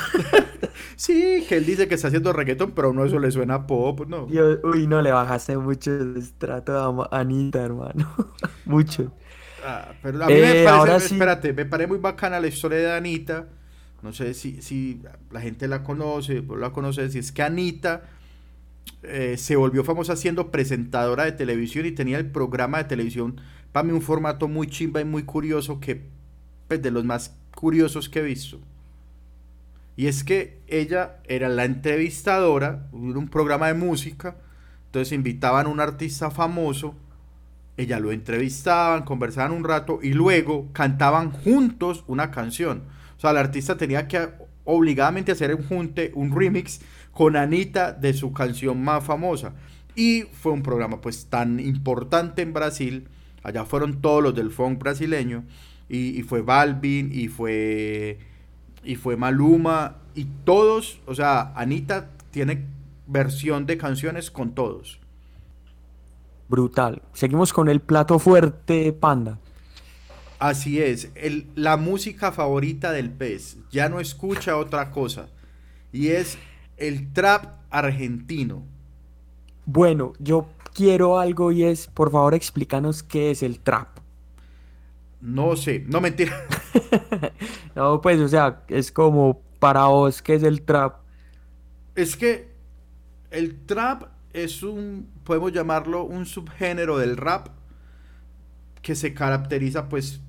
sí, 0.97 1.45
que 1.49 1.57
él 1.57 1.67
dice 1.67 1.89
que 1.89 1.97
está 1.97 2.09
haciendo 2.09 2.33
reggaetón, 2.33 2.73
pero 2.73 2.93
no 2.93 3.05
eso 3.05 3.19
le 3.19 3.33
suena 3.33 3.55
a 3.55 3.67
pop, 3.67 4.07
no. 4.07 4.27
Dios, 4.27 4.61
uy, 4.63 4.87
no, 4.87 5.03
le 5.03 5.11
bajaste 5.11 5.57
mucho 5.57 5.91
el 5.91 6.17
estrato 6.17 7.09
a 7.11 7.19
Anita, 7.19 7.61
hermano. 7.63 8.09
mucho. 8.65 9.13
Ah, 9.69 9.95
pero 10.03 10.25
a 10.25 10.31
mí 10.31 10.41
me 10.41 10.55
Eh, 10.55 10.63
parece, 10.63 10.67
ahora 10.69 11.01
sí. 11.01 11.05
espérate, 11.07 11.53
me 11.53 11.65
parece 11.67 11.89
muy 11.89 11.99
bacana 11.99 12.41
la 12.41 12.47
historia 12.49 12.79
de 12.79 12.93
Anita. 12.93 13.49
No 14.03 14.13
sé 14.13 14.35
si, 14.35 14.61
si 14.63 15.03
la 15.31 15.41
gente 15.41 15.67
la 15.69 15.83
conoce, 15.83 16.43
la 16.59 16.71
conoces, 16.73 17.13
si 17.13 17.19
es 17.19 17.33
que 17.33 17.43
Anita 17.43 18.03
eh, 19.03 19.37
se 19.39 19.57
volvió 19.57 19.85
famosa 19.85 20.17
siendo 20.17 20.51
presentadora 20.51 21.25
de 21.25 21.33
televisión 21.33 21.87
y 21.87 21.93
tenía 21.93 22.19
el 22.19 22.31
programa 22.31 22.79
de 22.79 22.85
televisión, 22.85 23.41
para 23.73 23.85
mí 23.85 23.93
un 23.93 24.03
formato 24.03 24.49
muy 24.49 24.69
chimba 24.69 25.01
y 25.01 25.05
muy 25.05 25.25
curioso 25.25 25.81
que, 25.81 26.03
pues, 26.69 26.83
de 26.83 26.91
los 26.91 27.05
más 27.05 27.37
curiosos 27.55 28.09
que 28.09 28.21
he 28.21 28.23
visto. 28.23 28.61
Y 29.97 30.09
es 30.09 30.25
que 30.25 30.61
ella 30.67 31.17
era 31.25 31.49
la 31.49 31.65
entrevistadora, 31.65 32.89
era 32.93 33.19
un 33.19 33.29
programa 33.29 33.69
de 33.69 33.75
música, 33.75 34.37
entonces 34.87 35.13
invitaban 35.13 35.67
a 35.67 35.69
un 35.71 35.81
artista 35.81 36.31
famoso, 36.31 36.95
ella 37.77 38.01
lo 38.01 38.13
entrevistaban, 38.13 39.05
conversaban 39.05 39.53
un 39.53 39.65
rato 39.65 40.01
y 40.03 40.13
luego 40.13 40.69
cantaban 40.73 41.31
juntos 41.31 42.05
una 42.07 42.31
canción. 42.31 42.85
O 43.17 43.21
sea, 43.21 43.31
el 43.31 43.37
artista 43.37 43.77
tenía 43.77 44.09
que 44.09 44.29
obligadamente 44.65 45.33
hacer 45.33 45.55
un 45.55 45.65
junte, 45.65 46.13
un 46.15 46.35
remix 46.35 46.81
con 47.13 47.37
Anita 47.37 47.93
de 47.93 48.13
su 48.13 48.33
canción 48.33 48.83
más 48.83 49.05
famosa. 49.05 49.55
Y 49.95 50.25
fue 50.33 50.53
un 50.53 50.63
programa 50.63 51.01
pues 51.01 51.27
tan 51.27 51.61
importante 51.61 52.43
en 52.43 52.53
Brasil, 52.53 53.09
allá 53.43 53.65
fueron 53.65 54.03
todos 54.03 54.23
los 54.23 54.35
del 54.35 54.51
funk 54.51 54.79
brasileño, 54.79 55.45
y, 55.89 56.19
y 56.19 56.23
fue 56.23 56.43
Balvin, 56.43 57.11
y 57.13 57.29
fue, 57.29 58.19
y 58.85 58.97
fue 58.97 59.17
Maluma, 59.17 59.97
y 60.15 60.27
todos, 60.45 61.01
o 61.07 61.15
sea, 61.15 61.53
Anita 61.55 62.11
tiene 62.31 62.67
versión 63.07 63.65
de 63.65 63.79
canciones 63.79 64.31
con 64.31 64.55
todos. 64.55 64.99
Brutal. 66.49 67.03
Seguimos 67.13 67.53
con 67.53 67.69
el 67.69 67.81
plato 67.81 68.19
fuerte, 68.19 68.93
Panda. 68.93 69.39
Así 70.39 70.81
es, 70.83 71.11
el- 71.15 71.47
la 71.55 71.77
música 71.77 72.31
favorita 72.33 72.93
del 72.93 73.11
pez, 73.11 73.59
ya 73.71 73.89
no 73.89 74.01
escucha 74.01 74.57
otra 74.59 74.91
cosa, 74.91 75.29
y 75.93 76.09
es 76.09 76.39
el 76.77 77.13
trap 77.13 77.47
argentino. 77.71 78.67
Bueno, 79.67 80.15
yo 80.19 80.49
quiero 80.73 81.19
algo 81.19 81.53
y 81.53 81.65
es, 81.65 81.89
por 81.89 82.11
favor, 82.11 82.35
explícanos 82.35 83.03
qué 83.03 83.31
es 83.31 83.43
el 83.43 83.61
trap. 83.61 83.99
No 85.21 85.57
sé, 85.57 85.85
no 85.87 86.01
mentira. 86.01 86.37
No, 87.75 88.01
pues, 88.01 88.21
o 88.21 88.29
sea, 88.29 88.63
es 88.69 88.91
como 88.93 89.43
para 89.59 89.87
vos, 89.87 90.23
¿qué 90.23 90.35
es 90.35 90.43
el 90.43 90.63
trap? 90.63 90.97
Es 91.95 92.17
que 92.17 92.49
el 93.31 93.65
trap 93.67 94.05
es 94.33 94.63
un, 94.63 95.09
podemos 95.27 95.53
llamarlo 95.53 96.05
un 96.05 96.25
subgénero 96.25 96.97
del 96.97 97.19
rap 97.19 97.49
que 98.81 98.95
se 98.95 99.13
caracteriza 99.13 99.89
pues, 99.89 100.21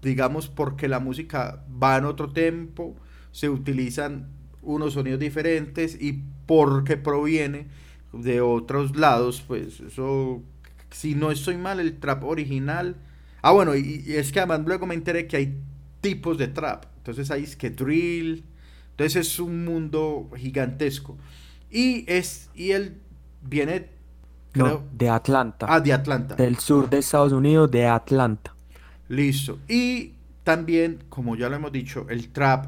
digamos, 0.00 0.48
porque 0.48 0.88
la 0.88 1.00
música 1.00 1.64
va 1.82 1.98
en 1.98 2.04
otro 2.04 2.32
tempo, 2.32 2.96
se 3.32 3.50
utilizan 3.50 4.28
unos 4.62 4.94
sonidos 4.94 5.20
diferentes 5.20 6.00
y 6.00 6.22
porque 6.46 6.96
proviene 6.96 7.66
de 8.12 8.40
otros 8.40 8.96
lados, 8.96 9.42
pues 9.46 9.80
eso, 9.80 10.42
si 10.90 11.16
no 11.16 11.30
estoy 11.30 11.56
mal, 11.56 11.80
el 11.80 11.98
trap 11.98 12.24
original. 12.24 12.96
Ah, 13.42 13.50
bueno, 13.50 13.76
y, 13.76 14.04
es 14.06 14.32
que 14.32 14.38
además 14.38 14.62
luego 14.64 14.86
me 14.86 14.94
enteré 14.94 15.26
que 15.26 15.36
hay 15.36 15.58
tipos 16.00 16.38
de 16.38 16.48
trap. 16.48 16.84
Entonces 16.98 17.30
hay 17.30 17.42
es. 17.42 18.44
Entonces 18.92 19.26
es 19.26 19.38
un 19.40 19.64
mundo 19.64 20.30
gigantesco. 20.36 21.18
Y 21.70 22.04
es, 22.06 22.48
y 22.54 22.70
él 22.70 23.00
viene, 23.42 23.95
No, 24.64 24.82
de 24.92 25.08
Atlanta. 25.08 25.66
ah, 25.68 25.80
de 25.80 25.92
Atlanta. 25.92 26.34
Del 26.34 26.58
sur 26.58 26.88
de 26.88 26.98
Estados 26.98 27.32
Unidos, 27.32 27.70
de 27.70 27.86
Atlanta. 27.86 28.54
Listo. 29.08 29.58
Y 29.68 30.12
también, 30.44 31.04
como 31.08 31.36
ya 31.36 31.48
lo 31.48 31.56
hemos 31.56 31.72
dicho, 31.72 32.06
el 32.08 32.28
trap, 32.28 32.66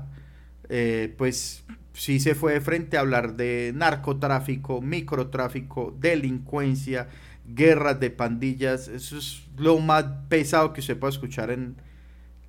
eh, 0.69 1.15
pues 1.17 1.65
sí 1.93 2.21
se 2.21 2.35
fue 2.35 2.55
de 2.55 2.61
frente 2.61 2.97
a 2.97 3.01
hablar 3.01 3.37
de 3.37 3.73
narcotráfico, 3.75 4.81
microtráfico, 4.81 5.97
delincuencia, 5.99 7.09
guerras 7.47 7.99
de 8.01 8.11
pandillas. 8.11 8.89
Eso 8.89 9.19
es 9.19 9.43
lo 9.57 9.79
más 9.79 10.05
pesado 10.29 10.73
que 10.73 10.83
se 10.83 10.95
puede 10.97 11.13
escuchar 11.13 11.51
en, 11.51 11.77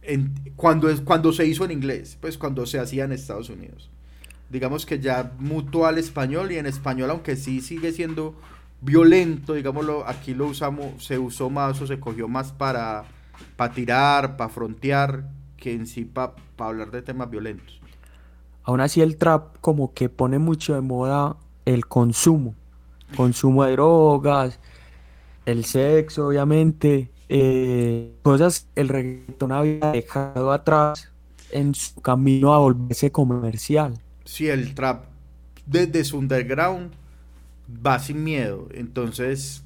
en 0.02 0.34
cuando, 0.56 0.90
es, 0.90 1.02
cuando 1.02 1.32
se 1.34 1.46
hizo 1.46 1.66
en 1.66 1.72
inglés, 1.72 2.18
pues 2.20 2.38
cuando 2.38 2.66
se 2.66 2.80
hacía 2.80 3.06
en 3.06 3.12
Estados 3.12 3.50
Unidos. 3.50 3.90
Digamos 4.50 4.86
que 4.86 5.00
ya 5.00 5.34
mutó 5.38 5.86
al 5.86 5.98
español 6.00 6.52
y 6.52 6.58
en 6.58 6.66
español, 6.66 7.12
aunque 7.12 7.36
sí 7.36 7.62
sigue 7.62 7.92
siendo 7.92 8.36
violento, 8.82 9.54
digámoslo, 9.54 10.08
aquí 10.08 10.34
lo 10.34 10.48
usamos, 10.48 11.04
se 11.04 11.18
usó 11.18 11.50
más 11.50 11.82
o 11.82 11.88
se 11.88 12.00
cogió 12.00 12.28
más 12.28 12.52
para, 12.52 13.04
para 13.56 13.74
tirar, 13.74 14.38
para 14.38 14.50
frontear, 14.50 15.30
que 15.58 15.74
en 15.74 15.86
sí 15.88 16.06
para 16.06 16.34
hablar 16.58 16.92
de 16.92 17.02
temas 17.02 17.30
violentos. 17.30 17.80
Aún 18.64 18.82
así 18.82 19.02
el 19.02 19.18
trap 19.18 19.58
como 19.62 19.94
que 19.94 20.10
pone 20.10 20.40
mucho 20.40 20.76
de 20.76 20.82
moda 20.82 21.38
el 21.66 21.88
consumo. 21.88 22.56
Consumo 23.16 23.64
de 23.64 23.72
drogas, 23.72 24.60
el 25.46 25.66
sexo, 25.66 26.28
obviamente. 26.28 27.10
eh, 27.32 28.16
cosas 28.24 28.68
el 28.76 28.90
reggaetón 28.90 29.52
había 29.52 29.92
dejado 29.92 30.52
atrás 30.52 31.12
en 31.52 31.76
su 31.76 32.02
camino 32.02 32.54
a 32.54 32.60
volverse 32.60 33.12
comercial. 33.12 34.00
Sí, 34.26 34.48
el 34.48 34.74
trap 34.74 35.06
desde 35.66 36.04
su 36.04 36.18
underground 36.18 36.92
va 37.86 38.00
sin 38.00 38.24
miedo. 38.24 38.68
Entonces, 38.74 39.64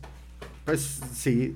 pues 0.65 1.01
sí, 1.13 1.55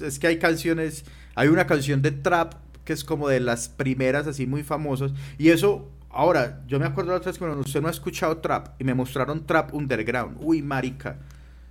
es 0.00 0.18
que 0.18 0.26
hay 0.28 0.38
canciones, 0.38 1.04
hay 1.34 1.48
una 1.48 1.66
canción 1.66 2.02
de 2.02 2.10
trap 2.12 2.54
que 2.84 2.92
es 2.92 3.02
como 3.04 3.28
de 3.28 3.40
las 3.40 3.68
primeras 3.68 4.26
así 4.26 4.46
muy 4.46 4.62
famosas. 4.62 5.12
Y 5.38 5.48
eso, 5.48 5.88
ahora, 6.10 6.62
yo 6.68 6.78
me 6.78 6.86
acuerdo 6.86 7.10
la 7.12 7.18
otra 7.18 7.32
vez 7.32 7.38
cuando 7.38 7.58
usted 7.60 7.80
no 7.82 7.88
ha 7.88 7.90
escuchado 7.90 8.38
trap 8.38 8.80
y 8.80 8.84
me 8.84 8.94
mostraron 8.94 9.44
trap 9.44 9.74
underground. 9.74 10.36
Uy, 10.40 10.62
marica, 10.62 11.18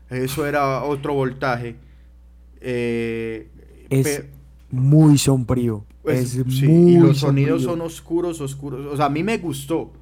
eso 0.09 0.45
era 0.45 0.83
otro 0.83 1.13
voltaje. 1.13 1.77
Eh, 2.59 3.49
Es 3.89 4.23
muy 4.71 5.17
sombrío. 5.17 5.85
pues, 6.01 6.35
es 6.35 6.53
sí, 6.53 6.67
muy 6.67 6.93
y 6.95 6.97
los 6.99 7.19
sonidos 7.19 7.61
sombrío. 7.61 7.69
son 7.77 7.81
oscuros, 7.81 8.41
oscuros. 8.41 8.85
O 8.87 8.97
sea, 8.97 9.05
a 9.05 9.09
mí 9.09 9.23
me 9.23 9.37
gustó. 9.37 9.93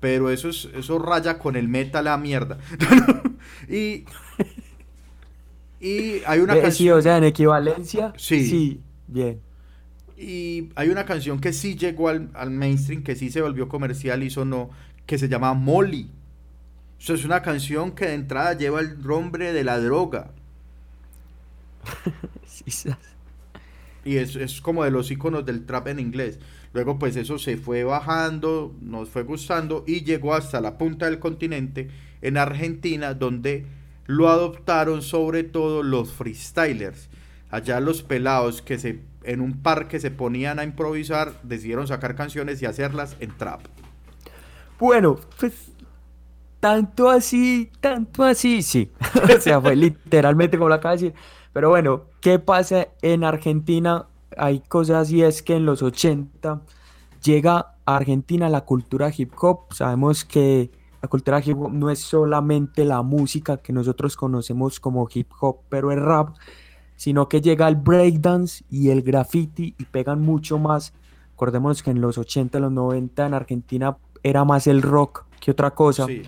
Pero 0.00 0.30
eso 0.30 0.48
es, 0.48 0.68
eso 0.74 0.98
raya 0.98 1.38
con 1.38 1.56
el 1.56 1.68
metal 1.68 2.08
a 2.08 2.16
mierda. 2.18 2.58
y, 3.68 4.04
y 5.80 6.22
hay 6.26 6.40
una 6.40 6.56
Eh, 6.56 6.70
Sí, 6.70 6.90
canción. 6.90 6.90
o 6.90 7.00
sea, 7.02 7.16
en 7.18 7.24
equivalencia. 7.24 8.14
Sí. 8.16 8.40
Sí, 8.40 8.82
bien. 9.06 9.42
Y 10.16 10.70
hay 10.76 10.88
una 10.90 11.06
canción 11.06 11.40
que 11.40 11.52
sí 11.52 11.76
llegó 11.76 12.08
al, 12.08 12.30
al 12.34 12.50
mainstream, 12.50 13.02
que 13.02 13.16
sí 13.16 13.30
se 13.30 13.40
volvió 13.42 13.68
comercial 13.68 14.22
y 14.22 14.30
sonó, 14.30 14.70
que 15.06 15.18
se 15.18 15.28
llama 15.28 15.54
Molly. 15.54 16.10
Eso 17.00 17.14
es 17.14 17.24
una 17.24 17.42
canción 17.42 17.92
que 17.94 18.06
de 18.06 18.14
entrada 18.14 18.54
lleva 18.56 18.80
el 18.80 19.02
nombre 19.02 19.52
de 19.52 19.64
la 19.64 19.78
droga. 19.80 20.32
Y 24.04 24.16
es, 24.16 24.36
es 24.36 24.60
como 24.60 24.84
de 24.84 24.90
los 24.90 25.10
iconos 25.10 25.44
del 25.44 25.66
trap 25.66 25.88
en 25.88 26.00
inglés. 26.00 26.38
Luego 26.72 26.98
pues 26.98 27.16
eso 27.16 27.38
se 27.38 27.56
fue 27.56 27.84
bajando, 27.84 28.74
nos 28.80 29.08
fue 29.08 29.24
gustando 29.24 29.84
y 29.86 30.02
llegó 30.04 30.34
hasta 30.34 30.60
la 30.60 30.78
punta 30.78 31.06
del 31.06 31.18
continente 31.18 31.88
en 32.22 32.36
Argentina 32.36 33.14
donde 33.14 33.66
lo 34.06 34.28
adoptaron 34.28 35.02
sobre 35.02 35.42
todo 35.42 35.82
los 35.82 36.12
freestylers. 36.12 37.08
Allá 37.50 37.80
los 37.80 38.02
pelados 38.02 38.62
que 38.62 38.78
se 38.78 39.00
en 39.24 39.40
un 39.40 39.62
parque 39.62 40.00
se 40.00 40.10
ponían 40.10 40.58
a 40.58 40.64
improvisar, 40.64 41.34
decidieron 41.42 41.86
sacar 41.86 42.14
canciones 42.14 42.62
y 42.62 42.66
hacerlas 42.66 43.16
en 43.20 43.36
trap. 43.36 43.60
Bueno, 44.78 45.18
pues 45.38 45.72
tanto 46.58 47.10
así, 47.10 47.70
tanto 47.80 48.24
así, 48.24 48.62
sí. 48.62 48.90
o 49.36 49.40
sea, 49.40 49.60
fue 49.60 49.76
literalmente 49.76 50.58
como 50.58 50.76
de 50.76 50.88
decir. 50.88 51.14
Pero 51.52 51.68
bueno, 51.68 52.04
¿qué 52.20 52.38
pasa 52.38 52.88
en 53.02 53.24
Argentina? 53.24 54.06
Hay 54.36 54.60
cosas 54.60 55.10
y 55.10 55.22
es 55.22 55.42
que 55.42 55.56
en 55.56 55.66
los 55.66 55.82
80 55.82 56.62
llega 57.22 57.74
a 57.84 57.96
Argentina 57.96 58.48
la 58.48 58.64
cultura 58.64 59.10
hip 59.16 59.32
hop. 59.40 59.72
Sabemos 59.72 60.24
que 60.24 60.70
la 61.02 61.08
cultura 61.08 61.42
hip 61.44 61.58
hop 61.58 61.72
no 61.72 61.90
es 61.90 61.98
solamente 62.00 62.84
la 62.84 63.02
música 63.02 63.56
que 63.58 63.72
nosotros 63.72 64.16
conocemos 64.16 64.80
como 64.80 65.08
hip 65.12 65.30
hop, 65.40 65.60
pero 65.68 65.92
el 65.92 66.00
rap, 66.00 66.36
sino 66.96 67.28
que 67.28 67.40
llega 67.40 67.68
el 67.68 67.76
breakdance 67.76 68.64
y 68.70 68.90
el 68.90 69.02
graffiti 69.02 69.74
y 69.78 69.84
pegan 69.84 70.20
mucho 70.20 70.58
más 70.58 70.92
Acordémonos 71.40 71.82
que 71.82 71.90
en 71.90 72.02
los 72.02 72.18
80, 72.18 72.60
los 72.60 72.70
90 72.70 73.24
en 73.24 73.32
Argentina 73.32 73.96
era 74.22 74.44
más 74.44 74.66
el 74.66 74.82
rock 74.82 75.24
que 75.40 75.50
otra 75.50 75.70
cosa. 75.70 76.04
Sí. 76.04 76.20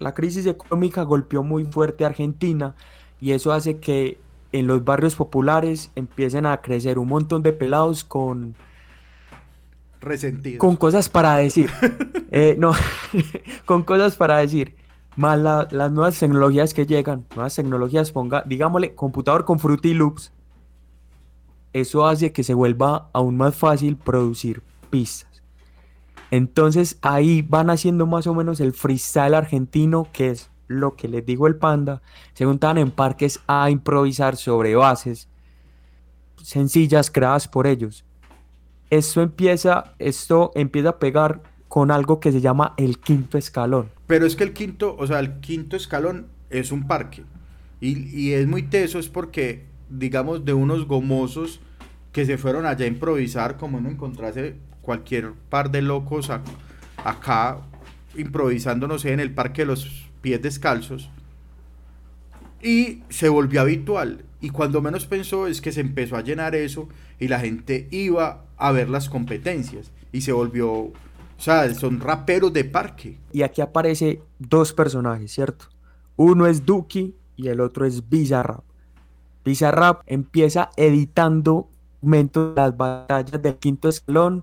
La 0.00 0.12
crisis 0.12 0.44
económica 0.44 1.04
golpeó 1.04 1.44
muy 1.44 1.66
fuerte 1.66 2.02
a 2.02 2.08
Argentina 2.08 2.74
y 3.20 3.30
eso 3.30 3.52
hace 3.52 3.78
que 3.78 4.18
en 4.58 4.66
los 4.66 4.84
barrios 4.84 5.14
populares 5.14 5.90
empiecen 5.94 6.46
a 6.46 6.56
crecer 6.60 6.98
un 6.98 7.08
montón 7.08 7.42
de 7.42 7.52
pelados 7.52 8.04
con, 8.04 8.54
Resentidos. 10.00 10.58
con 10.58 10.76
cosas 10.76 11.08
para 11.08 11.36
decir. 11.36 11.70
Eh, 12.32 12.56
no, 12.58 12.72
con 13.66 13.84
cosas 13.84 14.16
para 14.16 14.38
decir. 14.38 14.74
Más 15.14 15.38
la- 15.38 15.68
las 15.70 15.90
nuevas 15.92 16.18
tecnologías 16.18 16.74
que 16.74 16.84
llegan, 16.84 17.24
nuevas 17.34 17.54
tecnologías, 17.54 18.10
ponga, 18.10 18.42
digámosle, 18.44 18.94
computador 18.94 19.44
con 19.46 19.58
Fruity 19.60 19.94
Loops. 19.94 20.32
Eso 21.72 22.04
hace 22.06 22.32
que 22.32 22.42
se 22.42 22.52
vuelva 22.52 23.08
aún 23.12 23.36
más 23.36 23.54
fácil 23.54 23.96
producir 23.96 24.60
pistas. 24.90 25.40
Entonces 26.30 26.98
ahí 27.00 27.42
van 27.42 27.70
haciendo 27.70 28.06
más 28.06 28.26
o 28.26 28.34
menos 28.34 28.60
el 28.60 28.72
freestyle 28.72 29.34
argentino, 29.34 30.08
que 30.12 30.30
es 30.30 30.50
lo 30.68 30.96
que 30.96 31.08
les 31.08 31.24
dijo 31.24 31.46
el 31.46 31.56
panda. 31.56 32.02
Se 32.34 32.44
juntan 32.44 32.78
en 32.78 32.90
parques 32.90 33.40
a 33.46 33.70
improvisar 33.70 34.36
sobre 34.36 34.74
bases 34.74 35.28
sencillas 36.46 37.10
creadas 37.10 37.48
por 37.48 37.66
ellos. 37.66 38.04
Esto 38.88 39.20
empieza, 39.20 39.94
esto 39.98 40.52
empieza 40.54 40.90
a 40.90 40.98
pegar 41.00 41.42
con 41.66 41.90
algo 41.90 42.20
que 42.20 42.30
se 42.30 42.40
llama 42.40 42.72
el 42.76 43.00
quinto 43.00 43.36
escalón. 43.36 43.90
Pero 44.06 44.26
es 44.26 44.36
que 44.36 44.44
el 44.44 44.52
quinto, 44.52 44.94
o 44.96 45.06
sea, 45.08 45.18
el 45.18 45.40
quinto 45.40 45.76
escalón 45.76 46.28
es 46.50 46.70
un 46.70 46.86
parque. 46.86 47.24
Y, 47.80 48.08
y 48.16 48.32
es 48.34 48.46
muy 48.46 48.62
teso, 48.62 49.00
es 49.00 49.08
porque, 49.08 49.66
digamos, 49.90 50.44
de 50.44 50.54
unos 50.54 50.86
gomosos 50.86 51.60
que 52.12 52.24
se 52.24 52.38
fueron 52.38 52.64
allá 52.64 52.84
a 52.84 52.88
improvisar, 52.88 53.56
como 53.56 53.80
no 53.80 53.90
encontrase 53.90 54.54
cualquier 54.82 55.32
par 55.50 55.72
de 55.72 55.82
locos 55.82 56.30
acá 56.30 57.58
improvisando, 58.16 58.86
no 58.86 59.00
sé, 59.00 59.12
en 59.12 59.20
el 59.20 59.34
parque 59.34 59.62
de 59.62 59.66
los 59.66 60.05
pies 60.26 60.42
descalzos. 60.42 61.08
Y 62.60 63.04
se 63.10 63.28
volvió 63.28 63.60
habitual. 63.60 64.24
Y 64.40 64.50
cuando 64.50 64.82
menos 64.82 65.06
pensó 65.06 65.46
es 65.46 65.60
que 65.60 65.70
se 65.70 65.80
empezó 65.80 66.16
a 66.16 66.20
llenar 66.20 66.56
eso 66.56 66.88
y 67.20 67.28
la 67.28 67.38
gente 67.38 67.86
iba 67.92 68.42
a 68.56 68.72
ver 68.72 68.90
las 68.90 69.08
competencias. 69.08 69.92
Y 70.10 70.22
se 70.22 70.32
volvió, 70.32 70.72
o 70.72 70.92
sea, 71.38 71.72
son 71.74 72.00
raperos 72.00 72.52
de 72.52 72.64
parque. 72.64 73.18
Y 73.30 73.42
aquí 73.42 73.60
aparece 73.60 74.20
dos 74.40 74.72
personajes, 74.72 75.30
¿cierto? 75.30 75.66
Uno 76.16 76.48
es 76.48 76.66
Duki 76.66 77.14
y 77.36 77.46
el 77.46 77.60
otro 77.60 77.86
es 77.86 78.08
Bizarrap. 78.08 78.64
Bizarrap 79.44 80.02
empieza 80.06 80.70
editando 80.76 81.68
momentos 82.00 82.52
de 82.52 82.62
las 82.62 82.76
batallas 82.76 83.40
del 83.40 83.58
quinto 83.58 83.88
escalón 83.88 84.42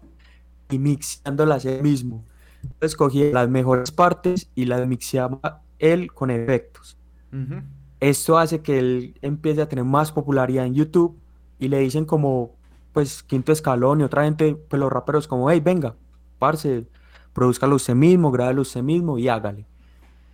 y 0.69 0.79
mixeándolas 0.79 1.65
él 1.65 1.83
mismo. 1.83 2.23
Entonces 2.61 2.95
cogía 2.95 3.33
las 3.33 3.49
mejores 3.49 3.91
partes 3.91 4.49
y 4.55 4.63
las 4.63 4.87
mixeaba 4.87 5.62
él 5.79 6.11
con 6.13 6.29
efectos. 6.31 6.97
Esto 7.99 8.37
hace 8.37 8.61
que 8.61 8.79
él 8.79 9.17
empiece 9.21 9.61
a 9.61 9.67
tener 9.69 9.85
más 9.85 10.11
popularidad 10.11 10.65
en 10.65 10.73
YouTube 10.75 11.17
y 11.59 11.67
le 11.69 11.79
dicen 11.79 12.05
como, 12.05 12.55
pues, 12.91 13.23
quinto 13.23 13.51
escalón 13.51 14.01
y 14.01 14.03
otra 14.03 14.25
gente, 14.25 14.55
pues 14.55 14.79
los 14.79 14.91
raperos 14.91 15.27
como, 15.27 15.49
hey, 15.49 15.61
venga, 15.63 15.95
parce, 16.37 16.85
produzcalo 17.33 17.75
usted 17.77 17.95
mismo, 17.95 18.31
grábalo 18.31 18.61
usted 18.61 18.83
mismo 18.83 19.17
y 19.17 19.29
hágale. 19.29 19.65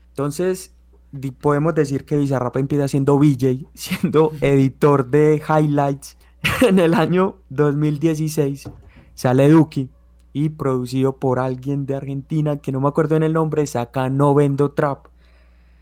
Entonces, 0.09 0.73
di- 1.11 1.31
podemos 1.31 1.75
decir 1.75 2.05
que 2.05 2.17
Bizarrap 2.17 2.57
empieza 2.57 2.87
siendo 2.87 3.17
VJ, 3.17 3.67
siendo 3.73 4.31
editor 4.41 5.09
de 5.09 5.41
highlights. 5.47 6.17
En 6.61 6.79
el 6.79 6.93
año 6.93 7.35
2016 7.49 8.69
sale 9.13 9.49
Duki 9.49 9.89
y 10.31 10.49
producido 10.49 11.17
por 11.17 11.37
alguien 11.39 11.85
de 11.85 11.95
Argentina 11.95 12.57
que 12.57 12.71
no 12.71 12.79
me 12.79 12.87
acuerdo 12.87 13.15
en 13.17 13.23
el 13.23 13.33
nombre, 13.33 13.67
saca 13.67 14.09
No 14.09 14.33
Vendo 14.33 14.71
Trap, 14.71 15.07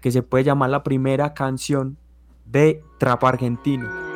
que 0.01 0.11
se 0.11 0.23
puede 0.23 0.43
llamar 0.43 0.69
la 0.69 0.83
primera 0.83 1.33
canción 1.33 1.97
de 2.45 2.83
trap 2.97 3.23
argentino. 3.23 4.07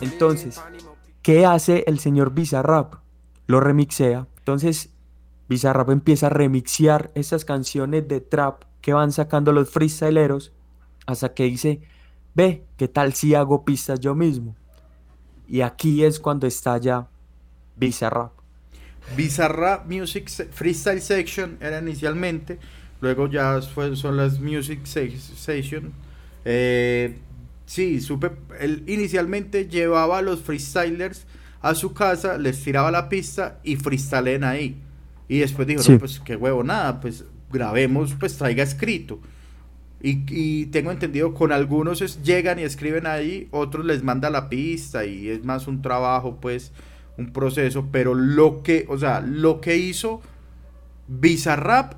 Entonces, 0.00 0.60
¿qué 1.22 1.44
hace 1.44 1.84
el 1.88 1.98
señor 1.98 2.32
Bizarrap? 2.32 2.94
Lo 3.46 3.60
remixea. 3.60 4.28
Entonces, 4.38 4.90
Bizarrap 5.48 5.90
empieza 5.90 6.26
a 6.26 6.30
remixear 6.30 7.10
estas 7.14 7.44
canciones 7.44 8.08
de 8.08 8.20
trap 8.20 8.64
que 8.80 8.92
van 8.92 9.12
sacando 9.12 9.52
los 9.52 9.70
freestyleros 9.70 10.52
hasta 11.06 11.34
que 11.34 11.44
dice, 11.44 11.80
ve, 12.34 12.64
¿qué 12.76 12.88
tal 12.88 13.14
si 13.14 13.34
hago 13.34 13.64
pistas 13.64 14.00
yo 14.00 14.14
mismo? 14.14 14.56
Y 15.48 15.60
aquí 15.62 16.04
es 16.04 16.20
cuando 16.20 16.46
estalla 16.46 17.08
Bizarrap. 17.76 18.32
Bizarra 19.16 19.84
Music 19.88 20.28
Freestyle 20.52 21.00
Section 21.00 21.58
era 21.60 21.78
inicialmente, 21.78 22.58
luego 23.00 23.28
ya 23.28 23.60
fue, 23.62 23.94
son 23.94 24.16
las 24.16 24.40
Music 24.40 24.84
Se- 24.84 25.18
Session. 25.18 25.92
Eh, 26.44 27.16
sí, 27.66 28.00
supe, 28.00 28.32
él 28.58 28.82
inicialmente 28.86 29.68
llevaba 29.68 30.18
a 30.18 30.22
los 30.22 30.40
freestylers 30.40 31.26
a 31.62 31.74
su 31.74 31.92
casa, 31.94 32.36
les 32.38 32.62
tiraba 32.62 32.90
la 32.90 33.08
pista 33.08 33.58
y 33.62 33.76
freestylen 33.76 34.44
ahí. 34.44 34.76
Y 35.28 35.38
después 35.38 35.66
dijo, 35.66 35.82
Sí. 35.82 35.96
pues 35.98 36.20
qué 36.20 36.36
huevo, 36.36 36.62
nada, 36.62 37.00
pues 37.00 37.24
grabemos, 37.52 38.14
pues 38.18 38.36
traiga 38.38 38.62
escrito. 38.62 39.20
Y, 40.02 40.22
y 40.28 40.66
tengo 40.66 40.92
entendido, 40.92 41.32
con 41.34 41.52
algunos 41.52 42.02
es- 42.02 42.22
llegan 42.22 42.58
y 42.58 42.62
escriben 42.62 43.06
ahí, 43.06 43.48
otros 43.50 43.84
les 43.86 44.02
manda 44.04 44.30
la 44.30 44.48
pista 44.48 45.04
y 45.04 45.28
es 45.28 45.44
más 45.44 45.66
un 45.66 45.82
trabajo, 45.82 46.38
pues, 46.40 46.72
un 47.18 47.32
proceso, 47.32 47.88
pero 47.90 48.14
lo 48.14 48.62
que, 48.62 48.84
o 48.88 48.98
sea, 48.98 49.20
lo 49.20 49.60
que 49.60 49.76
hizo 49.78 50.20
Bizarrap 51.08 51.94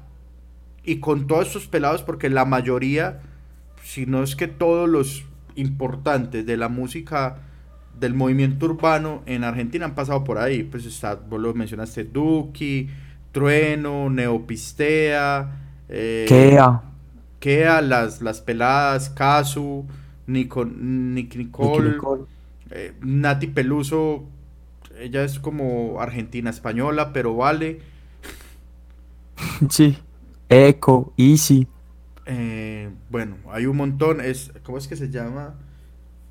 y 0.84 1.00
con 1.00 1.26
todos 1.26 1.48
estos 1.48 1.66
pelados, 1.66 2.02
porque 2.02 2.28
la 2.30 2.44
mayoría, 2.44 3.20
si 3.82 4.06
no 4.06 4.22
es 4.22 4.36
que 4.36 4.46
todos 4.48 4.88
los 4.88 5.24
importantes 5.54 6.46
de 6.46 6.56
la 6.56 6.68
música 6.68 7.38
del 7.98 8.14
movimiento 8.14 8.66
urbano 8.66 9.22
en 9.26 9.44
Argentina 9.44 9.84
han 9.86 9.94
pasado 9.94 10.24
por 10.24 10.38
ahí, 10.38 10.62
pues 10.62 10.84
está, 10.86 11.14
vos 11.16 11.40
lo 11.40 11.52
mencionaste, 11.54 12.04
Duki, 12.04 12.88
Trueno, 13.38 14.10
Neopistea, 14.10 15.50
eh, 15.88 16.26
Kea. 16.26 16.82
Kea, 17.40 17.80
las, 17.82 18.20
las 18.22 18.40
peladas, 18.40 19.10
Casu, 19.10 19.86
Nico, 20.26 20.64
Nick 20.64 21.36
Nicole, 21.36 21.90
Nicole. 21.90 22.24
eh, 22.70 22.94
Nati 23.00 23.46
Peluso, 23.48 24.24
ella 24.98 25.24
es 25.24 25.38
como 25.38 26.00
argentina 26.00 26.50
española, 26.50 27.12
pero 27.12 27.36
vale. 27.36 27.80
Sí. 29.70 29.98
Echo, 30.48 31.12
Easy. 31.16 31.68
Eh, 32.26 32.90
bueno, 33.10 33.36
hay 33.50 33.66
un 33.66 33.76
montón. 33.76 34.20
Es, 34.20 34.52
¿Cómo 34.62 34.78
es 34.78 34.88
que 34.88 34.96
se 34.96 35.10
llama? 35.10 35.54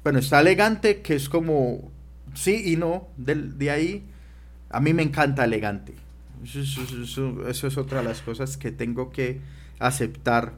Bueno, 0.04 0.20
está 0.20 0.42
elegante, 0.42 1.02
que 1.02 1.16
es 1.16 1.30
como 1.30 1.92
sí 2.34 2.74
y 2.74 2.78
no. 2.78 3.10
Del, 3.18 3.58
de 3.58 3.72
ahí, 3.72 4.06
a 4.70 4.80
mí 4.80 4.94
me 4.94 5.04
encanta 5.04 5.46
elegante. 5.46 5.96
Eso, 6.44 6.60
eso- 6.60 6.82
eso- 6.82 7.02
eso- 7.04 7.48
eso 7.48 7.68
es 7.68 7.78
otra 7.78 8.00
de 8.00 8.06
las 8.08 8.22
cosas 8.22 8.58
que 8.58 8.72
tengo 8.72 9.10
que 9.12 9.42
aceptar. 9.80 10.54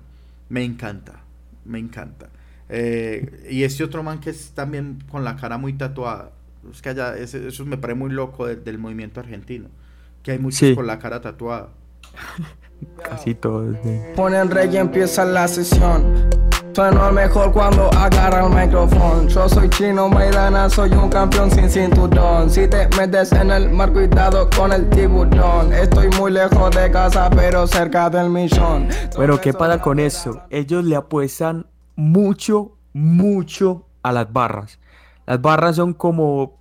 Me 0.49 0.63
encanta, 0.63 1.21
me 1.65 1.79
encanta. 1.79 2.29
Eh, 2.69 3.47
y 3.49 3.63
este 3.63 3.83
otro 3.83 4.03
man 4.03 4.19
que 4.19 4.29
es 4.31 4.51
también 4.51 5.03
con 5.09 5.23
la 5.23 5.35
cara 5.35 5.57
muy 5.57 5.73
tatuada. 5.73 6.31
Es 6.71 6.81
que 6.81 6.89
allá, 6.89 7.17
ese- 7.17 7.47
eso 7.47 7.65
me 7.65 7.77
parece 7.77 7.97
muy 7.99 8.11
loco 8.11 8.45
del- 8.45 8.63
del 8.63 8.77
movimiento 8.77 9.19
argentino. 9.19 9.69
Que 10.23 10.31
hay 10.31 10.39
muchos 10.39 10.59
Sí. 10.59 10.75
con 10.75 10.85
la 10.87 10.99
cara 10.99 11.21
tatuada. 11.21 11.69
Casi 13.03 13.35
todos. 13.35 13.75
sí. 13.83 13.89
Ponen 14.15 14.49
rey 14.51 14.69
y 14.73 14.77
empieza 14.77 15.25
la 15.25 15.47
sesión. 15.47 16.29
Sueno 16.79 17.11
mejor 17.11 17.51
cuando 17.51 17.89
agarra 17.91 18.47
el 18.47 18.53
micrófono. 18.55 19.27
Yo 19.27 19.49
soy 19.49 19.69
chino, 19.69 20.07
Maidana, 20.07 20.69
soy 20.69 20.89
un 20.91 21.09
campeón 21.09 21.51
sin 21.51 21.69
cinturón. 21.69 22.49
Si 22.49 22.69
te 22.69 22.87
metes 22.97 23.33
en 23.33 23.51
el 23.51 23.69
mar, 23.69 23.91
cuidado 23.91 24.49
con 24.55 24.71
el 24.71 24.89
tiburón. 24.89 25.73
Estoy 25.73 26.07
muy 26.17 26.31
lejos 26.31 26.73
de 26.73 26.89
casa, 26.89 27.29
pero 27.31 27.67
cerca 27.67 28.09
del 28.09 28.29
millón. 28.29 28.87
Bueno, 29.17 29.41
¿qué 29.41 29.51
pasa 29.51 29.81
con 29.81 29.99
eso? 29.99 30.41
Ellos 30.49 30.85
le 30.85 30.95
apuestan 30.95 31.67
mucho, 31.97 32.77
mucho 32.93 33.85
a 34.01 34.13
las 34.13 34.31
barras. 34.31 34.79
Las 35.25 35.41
barras 35.41 35.75
son 35.75 35.93
como 35.93 36.59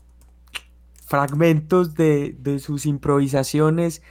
fragmentos 1.07 1.95
de, 1.95 2.35
de 2.41 2.59
sus 2.59 2.87
improvisaciones 2.87 4.03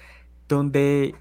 donde 0.48 1.16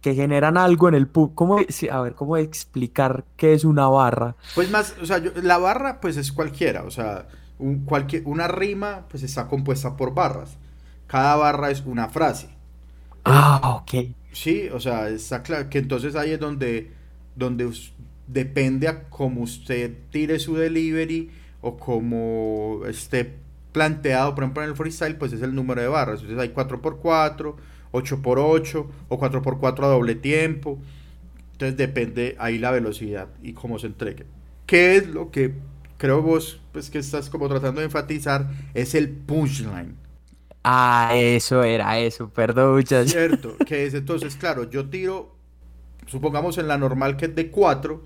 que 0.00 0.14
generan 0.14 0.56
algo 0.56 0.88
en 0.88 0.94
el 0.94 1.08
público. 1.08 1.34
¿Cómo, 1.36 1.58
sí, 1.68 1.88
a 1.88 2.00
ver, 2.00 2.14
¿cómo 2.14 2.36
explicar 2.36 3.24
qué 3.36 3.52
es 3.54 3.64
una 3.64 3.88
barra? 3.88 4.36
Pues 4.54 4.70
más, 4.70 4.96
o 5.00 5.06
sea, 5.06 5.18
yo- 5.18 5.32
la 5.42 5.58
barra 5.58 6.00
pues 6.00 6.16
es 6.16 6.32
cualquiera, 6.32 6.82
o 6.84 6.90
sea, 6.90 7.28
un, 7.58 7.84
cualquier, 7.84 8.22
una 8.26 8.48
rima 8.48 9.06
pues 9.08 9.22
está 9.22 9.46
compuesta 9.48 9.96
por 9.96 10.14
barras. 10.14 10.58
cada 11.06 11.36
barra 11.36 11.70
es 11.70 11.82
una 11.86 12.08
frase. 12.10 12.50
Ah, 13.24 13.60
ok. 13.76 13.92
Sí, 14.32 14.68
o 14.72 14.78
sea, 14.80 15.08
está 15.08 15.42
claro 15.42 15.68
que 15.70 15.78
entonces 15.78 16.14
ahí 16.16 16.32
es 16.32 16.40
donde, 16.40 16.92
donde 17.34 17.70
depende 18.26 18.88
a 18.88 19.08
cómo 19.08 19.42
usted 19.42 19.92
tire 20.10 20.38
su 20.38 20.54
delivery 20.56 21.30
o 21.60 21.76
como 21.78 22.82
esté 22.86 23.34
planteado, 23.72 24.34
por 24.34 24.44
ejemplo, 24.44 24.62
en 24.62 24.70
el 24.70 24.76
freestyle, 24.76 25.16
pues 25.16 25.32
es 25.32 25.42
el 25.42 25.54
número 25.54 25.80
de 25.80 25.88
barras. 25.88 26.20
Entonces 26.20 26.38
hay 26.42 26.50
4x4, 26.50 27.56
8x8 27.92 28.86
o 29.08 29.18
4x4 29.18 29.84
a 29.84 29.88
doble 29.88 30.14
tiempo. 30.14 30.78
Entonces 31.52 31.76
depende 31.76 32.36
ahí 32.38 32.58
la 32.58 32.70
velocidad 32.70 33.28
y 33.42 33.52
cómo 33.52 33.78
se 33.78 33.88
entregue. 33.88 34.26
¿Qué 34.66 34.96
es 34.96 35.08
lo 35.08 35.30
que 35.30 35.54
creo 35.96 36.22
vos, 36.22 36.60
pues 36.72 36.90
que 36.90 36.98
estás 36.98 37.30
como 37.30 37.48
tratando 37.48 37.80
de 37.80 37.86
enfatizar? 37.86 38.48
Es 38.74 38.94
el 38.94 39.08
punchline. 39.08 39.96
Ah, 40.62 41.12
eso 41.14 41.62
era 41.62 41.98
eso, 41.98 42.28
perdón, 42.28 42.74
muchachos. 42.76 43.12
Cierto, 43.12 43.56
que 43.66 43.86
es 43.86 43.94
entonces, 43.94 44.36
claro, 44.36 44.68
yo 44.68 44.88
tiro, 44.88 45.34
supongamos 46.06 46.58
en 46.58 46.68
la 46.68 46.78
normal 46.78 47.16
que 47.16 47.26
es 47.26 47.34
de 47.34 47.50
4, 47.50 48.02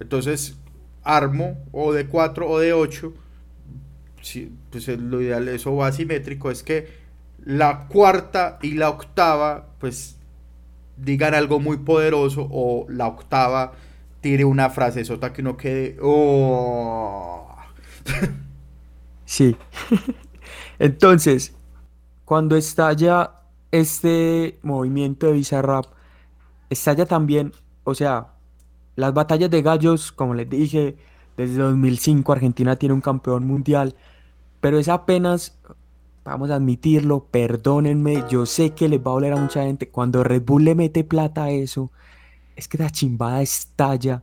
entonces 0.00 0.56
armo 1.02 1.58
o 1.72 1.92
de 1.92 2.06
4 2.06 2.48
o 2.48 2.58
de 2.58 2.72
8, 2.72 3.12
sí, 4.22 4.52
pues 4.70 4.88
es 4.88 4.98
lo 4.98 5.20
ideal, 5.20 5.48
eso 5.48 5.74
va 5.76 5.88
asimétrico, 5.88 6.50
es 6.50 6.62
que 6.62 6.99
la 7.44 7.86
cuarta 7.88 8.58
y 8.62 8.72
la 8.72 8.90
octava, 8.90 9.66
pues 9.78 10.16
digan 10.96 11.34
algo 11.34 11.60
muy 11.60 11.78
poderoso 11.78 12.46
o 12.50 12.86
la 12.88 13.06
octava 13.06 13.72
tire 14.20 14.44
una 14.44 14.68
frase 14.68 15.04
sota 15.04 15.32
que 15.32 15.40
uno 15.42 15.56
quede, 15.56 15.96
oh. 16.02 17.48
Sí. 19.24 19.56
Entonces, 20.78 21.54
cuando 22.24 22.56
estalla 22.56 23.32
este 23.70 24.58
movimiento 24.62 25.26
de 25.26 25.34
Bizarrap, 25.34 25.86
estalla 26.68 27.06
también, 27.06 27.52
o 27.84 27.94
sea, 27.94 28.34
las 28.96 29.14
batallas 29.14 29.50
de 29.50 29.62
gallos, 29.62 30.10
como 30.10 30.34
les 30.34 30.50
dije, 30.50 30.96
desde 31.36 31.58
2005 31.58 32.32
Argentina 32.32 32.76
tiene 32.76 32.94
un 32.94 33.00
campeón 33.00 33.46
mundial, 33.46 33.94
pero 34.60 34.78
es 34.78 34.88
apenas, 34.88 35.58
vamos 36.24 36.50
a 36.50 36.56
admitirlo, 36.56 37.26
perdónenme, 37.30 38.24
yo 38.30 38.46
sé 38.46 38.70
que 38.70 38.88
les 38.88 39.00
va 39.00 39.10
a 39.10 39.14
doler 39.14 39.32
a 39.32 39.36
mucha 39.36 39.62
gente, 39.64 39.88
cuando 39.88 40.22
Red 40.24 40.42
Bull 40.42 40.64
le 40.64 40.74
mete 40.74 41.04
plata 41.04 41.44
a 41.44 41.50
eso, 41.50 41.90
es 42.56 42.68
que 42.68 42.78
la 42.78 42.90
chimbada 42.90 43.42
estalla 43.42 44.22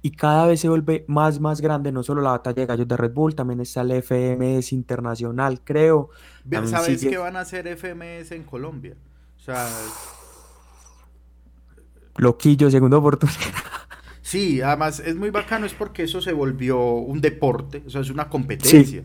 y 0.00 0.10
cada 0.12 0.46
vez 0.46 0.60
se 0.60 0.68
vuelve 0.68 1.04
más, 1.08 1.40
más 1.40 1.60
grande, 1.60 1.90
no 1.90 2.02
solo 2.02 2.20
la 2.22 2.30
batalla 2.32 2.60
de 2.62 2.66
gallos 2.66 2.88
de 2.88 2.96
Red 2.96 3.12
Bull, 3.12 3.34
también 3.34 3.60
está 3.60 3.80
el 3.80 3.92
FMS 3.92 4.72
internacional, 4.74 5.60
creo. 5.64 6.10
También 6.42 6.68
¿Sabes 6.68 7.00
sigue- 7.00 7.10
que 7.10 7.18
van 7.18 7.36
a 7.36 7.40
hacer 7.40 7.66
FMS 7.66 8.34
en 8.34 8.44
Colombia? 8.44 8.94
O 9.38 9.40
sea, 9.40 9.66
Loquillo, 12.16 12.70
segunda 12.70 12.98
oportunidad. 12.98 13.38
Sí, 14.22 14.60
además 14.62 15.00
es 15.00 15.16
muy 15.16 15.30
bacano, 15.30 15.66
es 15.66 15.74
porque 15.74 16.04
eso 16.04 16.20
se 16.22 16.32
volvió 16.32 16.80
un 16.80 17.20
deporte, 17.20 17.82
o 17.86 17.90
sea, 17.90 18.00
es 18.00 18.10
una 18.10 18.28
competencia. 18.28 19.02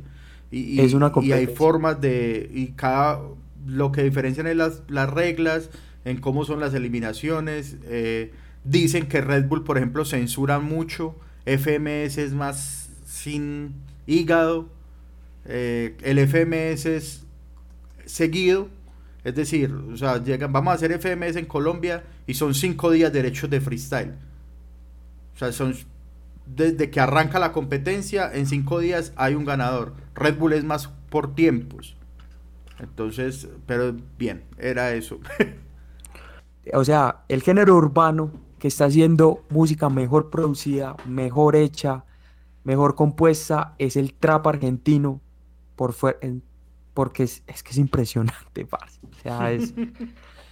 Y- 0.51 0.81
es 0.81 0.93
una 0.93 1.11
y 1.21 1.31
hay 1.31 1.47
formas 1.47 2.01
de, 2.01 2.49
y 2.53 2.67
cada, 2.69 3.19
lo 3.67 3.91
que 3.91 4.03
diferencian 4.03 4.47
es 4.47 4.55
las, 4.55 4.81
las 4.87 5.09
reglas, 5.09 5.69
en 6.05 6.17
cómo 6.19 6.45
son 6.45 6.59
las 6.59 6.73
eliminaciones. 6.73 7.77
eh, 7.85 8.31
dicen 8.63 9.07
que 9.07 9.21
Red 9.21 9.45
Bull, 9.47 9.63
por 9.63 9.77
ejemplo, 9.77 10.05
censura 10.05 10.59
mucho, 10.59 11.15
FMS 11.45 12.17
es 12.17 12.33
más 12.33 12.89
sin 13.05 13.73
hígado, 14.07 14.69
eh, 15.45 15.95
el 16.03 16.19
FMS 16.19 16.85
es 16.95 17.23
seguido, 18.05 18.69
es 19.23 19.35
decir, 19.35 19.71
o 19.73 19.97
sea, 19.97 20.23
llegan, 20.23 20.53
vamos 20.53 20.71
a 20.71 20.75
hacer 20.75 20.91
FMS 20.93 21.39
en 21.39 21.45
Colombia 21.45 22.03
y 22.27 22.33
son 22.35 22.53
cinco 22.53 22.91
días 22.91 23.11
derechos 23.13 23.49
de 23.49 23.61
freestyle. 23.61 24.13
O 25.35 25.39
sea, 25.39 25.51
son 25.51 25.75
desde 26.55 26.89
que 26.89 26.99
arranca 26.99 27.39
la 27.39 27.51
competencia, 27.51 28.31
en 28.33 28.45
cinco 28.47 28.79
días 28.79 29.13
hay 29.15 29.35
un 29.35 29.45
ganador. 29.45 29.93
Red 30.15 30.37
Bull 30.37 30.53
es 30.53 30.63
más 30.63 30.87
por 31.09 31.35
tiempos. 31.35 31.95
Entonces, 32.79 33.47
pero 33.65 33.95
bien, 34.17 34.43
era 34.57 34.93
eso. 34.93 35.19
O 36.71 36.85
sea, 36.85 37.23
el 37.29 37.41
género 37.41 37.75
urbano 37.75 38.31
que 38.59 38.67
está 38.67 38.85
haciendo 38.85 39.43
música 39.49 39.89
mejor 39.89 40.29
producida, 40.29 40.95
mejor 41.07 41.55
hecha, 41.55 42.05
mejor 42.63 42.93
compuesta, 42.93 43.73
es 43.79 43.95
el 43.95 44.13
trap 44.13 44.45
argentino. 44.45 45.19
Por 45.75 45.95
porque 46.93 47.23
es, 47.23 47.41
es 47.47 47.63
que 47.63 47.71
es 47.71 47.77
impresionante, 47.77 48.65
parce. 48.65 48.99
O 49.03 49.21
sea, 49.23 49.51
es, 49.51 49.73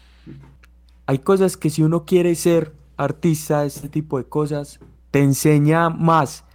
hay 1.05 1.19
cosas 1.19 1.55
que 1.55 1.69
si 1.69 1.83
uno 1.83 2.05
quiere 2.05 2.33
ser 2.33 2.73
artista 2.95 3.65
este 3.65 3.89
tipo 3.89 4.17
de 4.17 4.23
cosas, 4.23 4.79
te 5.11 5.21
enseña 5.21 5.89
más 5.89 6.45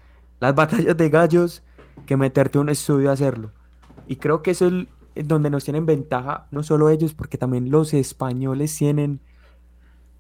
las 0.40 0.54
batallas 0.54 0.96
de 0.96 1.08
gallos 1.08 1.62
que 2.06 2.16
meterte 2.16 2.58
a 2.58 2.60
un 2.62 2.68
estudio 2.68 3.10
a 3.10 3.14
hacerlo. 3.14 3.52
Y 4.06 4.16
creo 4.16 4.42
que 4.42 4.52
eso 4.52 4.68
es 5.14 5.28
donde 5.28 5.50
nos 5.50 5.64
tienen 5.64 5.86
ventaja, 5.86 6.46
no 6.50 6.62
solo 6.62 6.90
ellos, 6.90 7.14
porque 7.14 7.38
también 7.38 7.70
los 7.70 7.94
españoles 7.94 8.76
tienen 8.76 9.20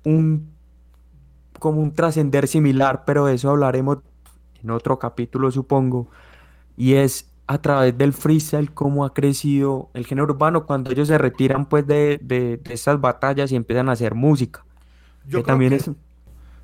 un 0.04 0.52
como 1.58 1.80
un 1.80 1.92
trascender 1.94 2.48
similar, 2.48 3.04
pero 3.04 3.26
de 3.26 3.34
eso 3.34 3.50
hablaremos 3.50 3.98
en 4.62 4.70
otro 4.70 4.98
capítulo, 4.98 5.50
supongo. 5.50 6.08
Y 6.76 6.94
es 6.94 7.30
a 7.46 7.58
través 7.60 7.96
del 7.98 8.12
freestyle 8.12 8.72
cómo 8.72 9.04
ha 9.04 9.14
crecido 9.14 9.90
el 9.94 10.06
género 10.06 10.32
urbano 10.34 10.66
cuando 10.66 10.90
ellos 10.90 11.08
se 11.08 11.18
retiran 11.18 11.66
pues 11.68 11.86
de, 11.86 12.18
de, 12.22 12.56
de 12.58 12.74
estas 12.74 13.00
batallas 13.00 13.52
y 13.52 13.56
empiezan 13.56 13.88
a 13.88 13.92
hacer 13.92 14.14
música. 14.14 14.64
Yo 15.26 15.40
que 15.40 15.44
creo 15.44 15.44
también 15.44 15.70
que- 15.70 15.76
es 15.76 15.90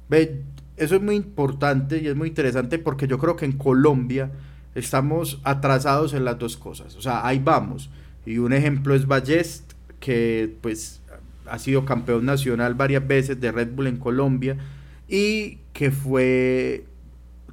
Ve, 0.09 0.45
eso 0.79 0.97
es 0.97 1.03
muy 1.03 1.17
importante 1.17 1.99
y 1.99 2.07
es 2.07 2.17
muy 2.17 2.29
interesante 2.29 2.79
porque 2.79 3.07
yo 3.07 3.19
creo 3.19 3.37
que 3.37 3.45
en 3.45 3.53
Colombia 3.53 4.31
estamos 4.75 5.41
atrasados 5.45 6.15
en 6.15 6.25
las 6.25 6.39
dos 6.39 6.57
cosas. 6.57 6.97
O 6.97 7.03
sea, 7.03 7.27
ahí 7.27 7.41
vamos. 7.43 7.91
Y 8.25 8.39
un 8.39 8.53
ejemplo 8.53 8.95
es 8.95 9.07
Ballest, 9.07 9.73
que 10.01 10.57
pues 10.61 11.01
ha 11.47 11.59
sido 11.59 11.85
campeón 11.85 12.27
nacional 12.27 12.75
varias 12.75 13.07
veces 13.07 13.41
de 13.41 13.51
Red 13.51 13.71
Bull 13.73 13.87
en 13.87 13.97
Colombia 13.97 14.57
y 15.09 15.59
que 15.73 15.91
fue 15.91 16.85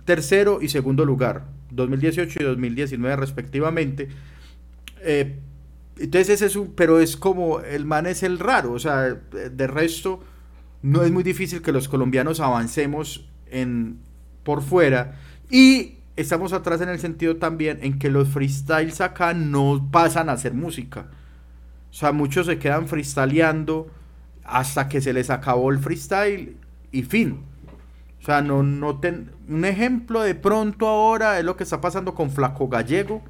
tercero 0.04 0.60
y 0.62 0.70
segundo 0.70 1.06
lugar, 1.06 1.46
2018 1.72 2.40
y 2.42 2.44
2019 2.44 3.16
respectivamente. 3.16 4.10
Eh, 5.02 5.40
entonces 5.98 6.42
es 6.42 6.56
un, 6.56 6.74
pero 6.74 7.00
es 7.00 7.16
como, 7.16 7.62
el 7.62 7.86
man 7.86 8.06
es 8.06 8.24
el 8.24 8.38
raro, 8.38 8.74
o 8.74 8.80
sea, 8.80 9.14
de 9.14 9.68
resto 9.68 10.20
no 10.86 11.04
es 11.04 11.12
muy 11.12 11.24
difícil 11.24 11.62
que 11.62 11.72
los 11.72 11.88
colombianos 11.90 12.40
avancemos 12.40 13.28
en, 13.50 13.98
por 14.44 14.62
fuera 14.62 15.16
y 15.50 15.96
estamos 16.16 16.54
atrás 16.54 16.82
en 16.82 16.90
el 16.90 17.00
sentido 17.00 17.38
también 17.38 17.80
en 17.82 17.98
que 18.00 18.10
los 18.10 18.30
freestyles 18.30 19.02
acá 19.02 19.34
no 19.34 19.90
pasan 19.92 20.30
a 20.30 20.38
ser 20.38 20.54
música. 20.54 21.08
O 21.90 21.94
sea, 21.94 22.12
muchos 22.12 22.46
se 22.46 22.60
quedan 22.60 22.88
freestyleando 22.88 23.88
hasta 24.44 24.88
que 24.88 25.02
se 25.02 25.14
les 25.14 25.30
acabó 25.30 25.72
el 25.72 25.80
freestyle 25.80 26.58
y 26.92 27.04
fin. 27.04 27.40
O 28.22 28.26
sea, 28.26 28.42
no, 28.42 28.64
no 28.64 29.00
ten- 29.00 29.32
un 29.50 29.66
ejemplo 29.66 30.22
de 30.22 30.36
pronto 30.36 30.88
ahora 30.88 31.40
es 31.40 31.46
lo 31.46 31.56
que 31.58 31.64
está 31.64 31.82
pasando 31.82 32.14
con 32.14 32.30
Flaco 32.32 32.68
Gallego, 32.70 33.24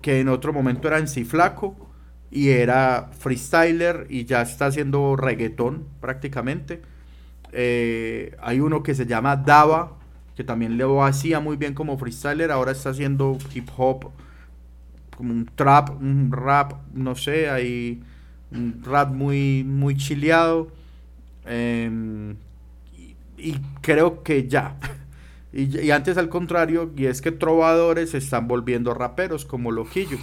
que 0.00 0.20
en 0.20 0.28
otro 0.28 0.52
momento 0.52 0.88
era 0.88 0.98
en 0.98 1.08
sí 1.08 1.24
Flaco 1.24 1.76
y 2.32 2.48
era 2.48 3.10
freestyler 3.18 4.06
y 4.08 4.24
ya 4.24 4.40
está 4.40 4.66
haciendo 4.66 5.16
reggaetón 5.16 5.86
prácticamente. 6.00 6.80
Eh, 7.52 8.34
hay 8.40 8.60
uno 8.60 8.82
que 8.82 8.94
se 8.94 9.04
llama 9.04 9.36
Dava, 9.36 9.98
que 10.34 10.42
también 10.42 10.78
lo 10.78 11.04
hacía 11.04 11.40
muy 11.40 11.58
bien 11.58 11.74
como 11.74 11.98
freestyler, 11.98 12.50
ahora 12.50 12.72
está 12.72 12.88
haciendo 12.88 13.36
hip 13.54 13.68
hop, 13.76 14.10
como 15.14 15.30
un 15.34 15.44
trap, 15.54 15.90
un 16.00 16.32
rap, 16.32 16.72
no 16.94 17.14
sé, 17.14 17.50
hay 17.50 18.02
un 18.50 18.82
rap 18.82 19.12
muy, 19.12 19.62
muy 19.62 19.96
chileado. 19.96 20.72
em, 21.44 22.36
y, 23.36 23.56
creo 23.82 24.22
que 24.22 24.48
ya. 24.48 24.76
Y, 25.54 25.80
y 25.80 25.90
antes 25.90 26.16
al 26.16 26.30
contrario, 26.30 26.90
y 26.96 27.04
es 27.04 27.20
que 27.20 27.30
trovadores 27.30 28.12
se 28.12 28.18
están 28.18 28.48
volviendo 28.48 28.94
raperos 28.94 29.44
como 29.44 29.70
Loquillo. 29.70 30.16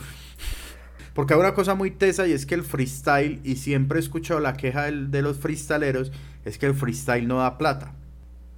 Porque 1.19 1.33
hay 1.33 1.39
una 1.41 1.53
cosa 1.53 1.75
muy 1.75 1.91
tesa 1.91 2.29
y 2.29 2.31
es 2.31 2.45
que 2.45 2.55
el 2.55 2.63
freestyle, 2.63 3.41
y 3.43 3.57
siempre 3.57 3.99
he 3.99 4.01
escuchado 4.01 4.39
la 4.39 4.53
queja 4.53 4.85
de 4.89 5.21
los 5.21 5.37
freestyleros, 5.37 6.13
es 6.45 6.57
que 6.57 6.65
el 6.65 6.73
freestyle 6.73 7.27
no 7.27 7.39
da 7.39 7.57
plata. 7.57 7.91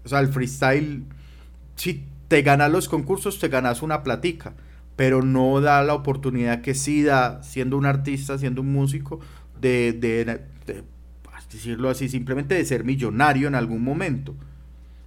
O 0.06 0.10
sea, 0.10 0.20
el 0.20 0.28
freestyle, 0.28 1.02
si 1.76 2.06
te 2.28 2.44
ganas 2.44 2.72
los 2.72 2.88
concursos, 2.88 3.40
te 3.40 3.48
ganas 3.48 3.82
una 3.82 4.04
platica, 4.04 4.54
pero 4.96 5.24
no 5.24 5.60
da 5.60 5.82
la 5.84 5.96
oportunidad 5.96 6.62
que 6.62 6.76
sí 6.76 7.02
da, 7.02 7.42
siendo 7.42 7.78
un 7.78 7.88
artista, 7.88 8.38
siendo 8.38 8.62
un 8.62 8.72
músico, 8.72 9.20
de, 9.60 10.42
pues, 11.24 11.50
decirlo 11.52 11.90
así, 11.90 12.10
simplemente 12.10 12.54
de 12.54 12.66
ser 12.66 12.84
millonario 12.84 13.48
en 13.48 13.56
algún 13.56 13.84
momento, 13.84 14.36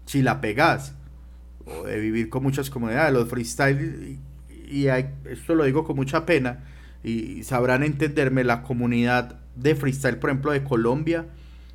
si 0.06 0.22
la 0.22 0.40
pegas, 0.40 0.94
o 1.66 1.84
de 1.84 1.98
vivir 2.00 2.28
con 2.30 2.42
muchas 2.42 2.70
comunidades, 2.70 3.12
los 3.12 3.28
freestyle, 3.28 4.18
y, 4.70 4.80
y 4.80 4.88
hay- 4.88 5.10
esto 5.24 5.54
lo 5.54 5.64
digo 5.64 5.84
con 5.84 5.96
mucha 5.96 6.26
pena, 6.26 6.64
y 7.04 7.44
sabrán 7.44 7.82
entenderme, 7.82 8.42
la 8.42 8.62
comunidad 8.62 9.38
de 9.54 9.76
freestyle, 9.76 10.16
por 10.16 10.30
ejemplo, 10.30 10.50
de 10.50 10.64
Colombia, 10.64 11.26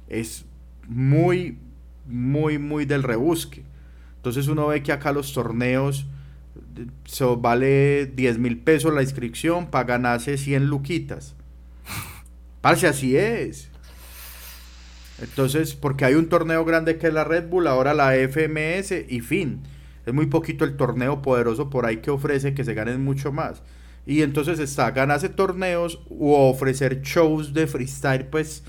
es 0.09 0.45
muy, 0.87 1.59
muy, 2.07 2.57
muy 2.57 2.85
del 2.85 3.03
rebusque. 3.03 3.63
Entonces 4.17 4.47
uno 4.47 4.67
ve 4.67 4.83
que 4.83 4.91
acá 4.91 5.13
los 5.13 5.31
torneos 5.31 6.07
so, 7.05 7.37
vale 7.37 8.07
10 8.07 8.37
mil 8.39 8.57
pesos 8.57 8.93
la 8.93 9.01
inscripción 9.01 9.67
para 9.67 9.85
ganarse 9.85 10.37
100 10.37 10.67
luquitas. 10.67 11.35
Parce, 12.61 12.87
así 12.87 13.15
es. 13.15 13.69
Entonces, 15.21 15.75
porque 15.75 16.05
hay 16.05 16.15
un 16.15 16.29
torneo 16.29 16.63
grande 16.63 16.97
que 16.97 17.07
es 17.07 17.13
la 17.13 17.23
Red 17.23 17.47
Bull, 17.49 17.67
ahora 17.67 17.93
la 17.93 18.13
FMS 18.13 18.93
y 19.07 19.19
fin. 19.19 19.61
Es 20.05 20.13
muy 20.13 20.27
poquito 20.27 20.63
el 20.63 20.77
torneo 20.77 21.21
poderoso 21.21 21.69
por 21.69 21.85
ahí 21.85 21.97
que 21.97 22.09
ofrece 22.09 22.53
que 22.53 22.63
se 22.63 22.73
ganen 22.73 23.03
mucho 23.03 23.31
más. 23.31 23.61
Y 24.09 24.23
entonces 24.23 24.57
está 24.57 24.89
ganarse 24.89 25.29
torneos 25.29 26.01
o 26.09 26.49
ofrecer 26.49 27.03
shows 27.03 27.53
de 27.53 27.67
freestyle, 27.67 28.25
pues 28.25 28.63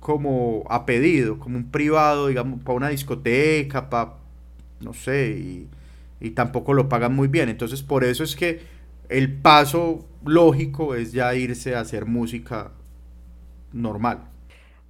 como 0.00 0.64
a 0.68 0.84
pedido, 0.84 1.38
como 1.38 1.56
un 1.56 1.70
privado, 1.70 2.26
digamos, 2.26 2.60
para 2.62 2.76
una 2.76 2.88
discoteca, 2.90 3.88
para, 3.88 4.16
no 4.80 4.92
sé, 4.92 5.30
y, 5.30 5.68
y 6.20 6.32
tampoco 6.32 6.74
lo 6.74 6.90
pagan 6.90 7.14
muy 7.14 7.28
bien. 7.28 7.48
Entonces 7.48 7.82
por 7.82 8.04
eso 8.04 8.22
es 8.22 8.36
que 8.36 8.60
el 9.08 9.32
paso 9.32 10.04
lógico 10.26 10.94
es 10.94 11.12
ya 11.12 11.34
irse 11.34 11.74
a 11.74 11.80
hacer 11.80 12.04
música 12.04 12.72
normal. 13.72 14.28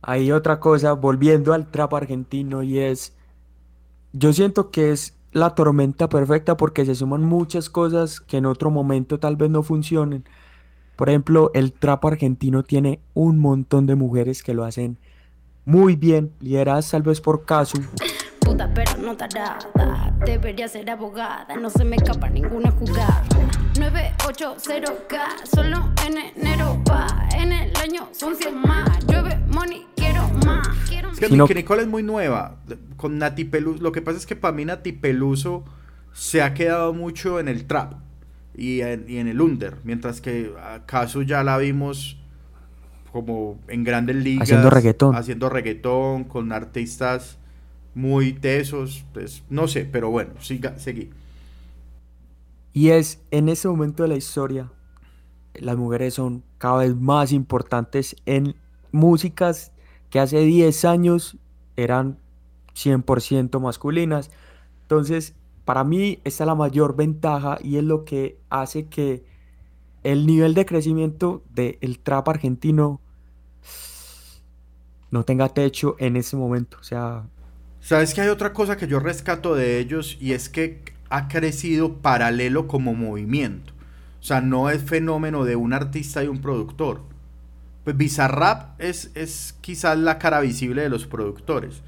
Hay 0.03 0.33
otra 0.33 0.59
cosa, 0.59 0.95
volviendo 0.95 1.53
al 1.55 1.71
trap 1.71 1.95
argentino, 1.95 2.65
y 2.65 2.81
es, 2.81 3.15
yo 4.13 4.33
siento 4.33 4.73
que 4.73 4.91
es 4.91 5.17
la 5.33 5.55
tormenta 5.55 6.09
perfecta 6.09 6.57
porque 6.57 6.85
se 6.85 6.95
suman 6.95 7.23
muchas 7.23 7.71
cosas 7.71 8.21
que 8.21 8.37
en 8.37 8.47
otro 8.47 8.71
momento 8.71 9.19
tal 9.19 9.37
vez 9.37 9.51
no 9.51 9.63
funcionen. 9.63 10.25
Por 10.97 11.09
ejemplo, 11.09 11.51
el 11.55 11.73
trap 11.73 12.05
argentino 12.05 12.63
tiene 12.63 13.01
un 13.15 13.39
montón 13.39 13.87
de 13.87 13.95
mujeres 13.95 14.43
que 14.43 14.55
lo 14.55 14.65
hacen 14.65 14.99
muy 15.65 15.97
bien, 15.97 16.33
lideradas 16.41 16.91
tal 16.91 17.03
vez 17.03 17.21
por 17.21 17.45
caso. 17.45 17.79
Puta 18.45 18.69
pero 18.75 18.97
no 18.99 19.17
tarada, 19.17 19.59
debería 20.25 20.67
ser 20.69 20.89
abogada, 20.91 21.55
no 21.57 21.71
se 21.71 21.85
me 21.85 21.97
escapa 21.97 22.29
ninguna 22.29 22.71
jugada. 22.73 23.23
980K, 23.75 25.47
solo 25.55 25.91
en 26.07 26.19
enero 26.37 26.83
va, 26.91 27.07
en 27.37 27.53
el 27.53 27.73
año 27.77 28.09
son 28.13 28.35
100 28.37 28.61
más. 28.61 29.07
Llueve 29.07 29.39
money, 29.49 29.87
quiero 29.97 30.29
más. 30.47 30.67
Quiero 30.89 31.11
Es 31.11 31.19
que 31.21 31.29
Si 31.29 31.37
no- 31.37 31.45
Nicki 31.45 31.55
Nicole 31.55 31.83
es 31.83 31.89
muy 31.89 32.03
nueva. 32.03 32.57
Con 32.97 33.19
Nati 33.19 33.45
Peluso. 33.45 33.83
Lo 33.83 33.93
que 33.93 34.03
pasa 34.03 34.19
es 34.19 34.27
que 34.27 34.37
para 34.37 34.53
mí 34.55 34.65
Nati 34.65 34.93
Peluso 34.93 35.65
se 36.13 36.43
ha 36.43 36.53
quedado 36.55 36.93
mucho 36.93 37.39
en 37.41 37.49
el 37.49 37.67
trap 37.67 37.95
y 38.55 38.81
en, 38.81 39.05
y 39.09 39.19
en 39.19 39.29
el 39.29 39.41
under. 39.41 39.77
Mientras 39.85 40.21
que 40.21 40.53
acaso 40.63 41.23
ya 41.23 41.43
la 41.43 41.59
vimos 41.59 42.19
como 43.13 43.59
en 43.69 43.85
grandes 43.85 44.17
ligas. 44.17 44.45
Haciendo 44.45 44.71
reggaetón. 44.71 45.17
Haciendo 45.17 45.49
reggaetón 45.49 46.25
con 46.25 46.53
artistas 46.53 47.39
muy 47.95 48.33
tesos. 48.33 49.05
Pues, 49.13 49.43
no 49.51 49.69
sé, 49.69 49.85
pero 49.85 50.11
bueno, 50.11 50.33
siga, 50.41 50.79
seguí. 50.79 51.11
Y 52.73 52.91
es 52.91 53.21
en 53.31 53.49
ese 53.49 53.69
momento 53.69 54.03
de 54.03 54.09
la 54.09 54.17
historia, 54.17 54.71
las 55.55 55.77
mujeres 55.77 56.15
son 56.15 56.43
cada 56.59 56.79
vez 56.79 56.97
más 56.97 57.33
importantes 57.33 58.17
en 58.25 58.57
músicas 58.93 59.73
que 60.11 60.21
hace 60.21 60.41
10 60.41 60.85
años 60.85 61.37
eran 61.77 62.19
100% 62.75 63.61
masculinas. 63.61 64.31
Entonces, 64.83 65.35
para 65.65 65.85
mí, 65.85 66.21
esta 66.25 66.45
es 66.45 66.47
la 66.47 66.55
mayor 66.55 66.97
ventaja 66.97 67.59
y 67.63 67.77
es 67.77 67.85
lo 67.85 68.05
que 68.05 68.39
hace 68.51 68.87
que 68.87 69.25
el 70.03 70.27
nivel 70.27 70.55
de 70.55 70.67
crecimiento 70.67 71.43
del 71.55 71.99
trap 72.01 72.29
argentino 72.29 73.01
no 75.11 75.25
tenga 75.25 75.49
techo 75.51 75.97
en 75.99 76.17
ese 76.17 76.37
momento. 76.37 76.79
O 76.81 76.85
sea, 76.85 77.25
¿Sabes 77.83 78.15
que 78.15 78.21
hay 78.21 78.29
otra 78.29 78.53
cosa 78.53 78.77
que 78.77 78.87
yo 78.87 79.01
rescato 79.01 79.57
de 79.57 79.81
ellos 79.81 80.17
y 80.21 80.33
es 80.33 80.49
que 80.49 80.81
ha 81.11 81.27
crecido 81.27 81.95
paralelo 81.95 82.69
como 82.69 82.95
movimiento? 82.95 83.73
O 84.21 84.25
sea, 84.25 84.41
no 84.41 84.71
es 84.71 84.85
fenómeno 84.85 85.45
de 85.45 85.57
un 85.57 85.73
artista 85.73 86.23
y 86.23 86.29
un 86.29 86.41
productor. 86.41 87.01
Pues 87.83 87.97
Bizarrap 87.97 88.81
es, 88.81 89.11
es 89.17 89.57
quizás 89.61 89.99
la 89.99 90.21
cara 90.21 90.41
visible 90.41 90.83
de 90.83 90.89
los 90.89 91.07
productores, 91.07 91.83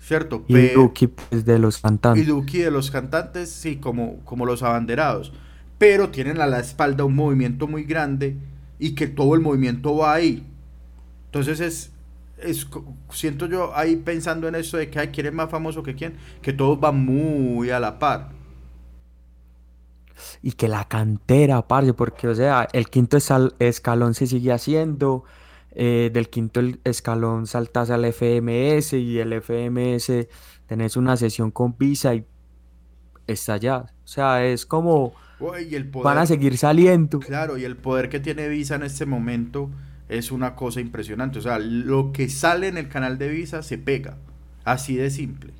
¿cierto? 0.00 0.44
y 0.46 0.68
Duki 0.68 1.08
pues, 1.08 1.44
de 1.44 1.58
los 1.58 1.80
y 1.80 1.82
cantantes. 1.82 2.26
Duki 2.28 2.58
de 2.58 2.70
los 2.70 2.92
cantantes, 2.92 3.50
sí, 3.50 3.76
como, 3.76 4.20
como 4.24 4.46
los 4.46 4.62
abanderados. 4.62 5.32
Pero 5.78 6.10
tienen 6.10 6.40
a 6.40 6.46
la 6.46 6.60
espalda 6.60 7.04
un 7.04 7.16
movimiento 7.16 7.66
muy 7.66 7.82
grande 7.82 8.36
y 8.78 8.94
que 8.94 9.08
todo 9.08 9.34
el 9.34 9.40
movimiento 9.40 9.96
va 9.96 10.14
ahí. 10.14 10.46
Entonces 11.26 11.58
es, 11.58 11.90
es 12.38 12.66
siento 13.10 13.46
yo 13.46 13.76
ahí 13.76 13.96
pensando 13.96 14.48
en 14.48 14.54
eso 14.54 14.76
de 14.76 14.90
que 14.90 14.98
ay, 14.98 15.08
quién 15.08 15.26
es 15.26 15.32
más 15.32 15.50
famoso 15.50 15.82
que 15.82 15.94
quién, 15.94 16.16
que 16.42 16.52
todos 16.52 16.78
van 16.78 17.04
muy 17.04 17.70
a 17.70 17.80
la 17.80 17.98
par. 17.98 18.30
Y 20.42 20.52
que 20.52 20.68
la 20.68 20.86
cantera, 20.86 21.66
parce, 21.66 21.92
porque, 21.92 22.28
o 22.28 22.34
sea, 22.34 22.68
el 22.72 22.88
quinto 22.88 23.18
escalón 23.58 24.14
se 24.14 24.26
sigue 24.26 24.52
haciendo, 24.52 25.24
eh, 25.72 26.10
del 26.12 26.28
quinto 26.28 26.60
escalón 26.84 27.46
saltas 27.46 27.90
al 27.90 28.04
FMS 28.04 28.92
y 28.92 29.18
el 29.18 29.32
FMS 29.32 30.28
tenés 30.66 30.96
una 30.96 31.16
sesión 31.16 31.50
con 31.50 31.76
Visa 31.76 32.14
y 32.14 32.24
está 33.26 33.54
allá. 33.54 33.86
O 34.04 34.06
sea, 34.06 34.44
es 34.44 34.66
como 34.66 35.14
Uy, 35.40 35.68
y 35.70 35.74
el 35.74 35.88
poder, 35.88 36.04
van 36.04 36.18
a 36.18 36.26
seguir 36.26 36.56
saliendo. 36.58 37.18
Claro, 37.18 37.58
y 37.58 37.64
el 37.64 37.76
poder 37.76 38.08
que 38.08 38.20
tiene 38.20 38.48
Visa 38.48 38.76
en 38.76 38.84
este 38.84 39.04
momento 39.04 39.70
es 40.08 40.32
una 40.32 40.54
cosa 40.54 40.80
impresionante. 40.80 41.38
O 41.38 41.42
sea, 41.42 41.58
lo 41.58 42.12
que 42.12 42.28
sale 42.28 42.68
en 42.68 42.78
el 42.78 42.88
canal 42.88 43.18
de 43.18 43.28
Visa 43.28 43.62
se 43.62 43.78
pega. 43.78 44.16
Así 44.64 44.96
de 44.96 45.10
simple. 45.10 45.52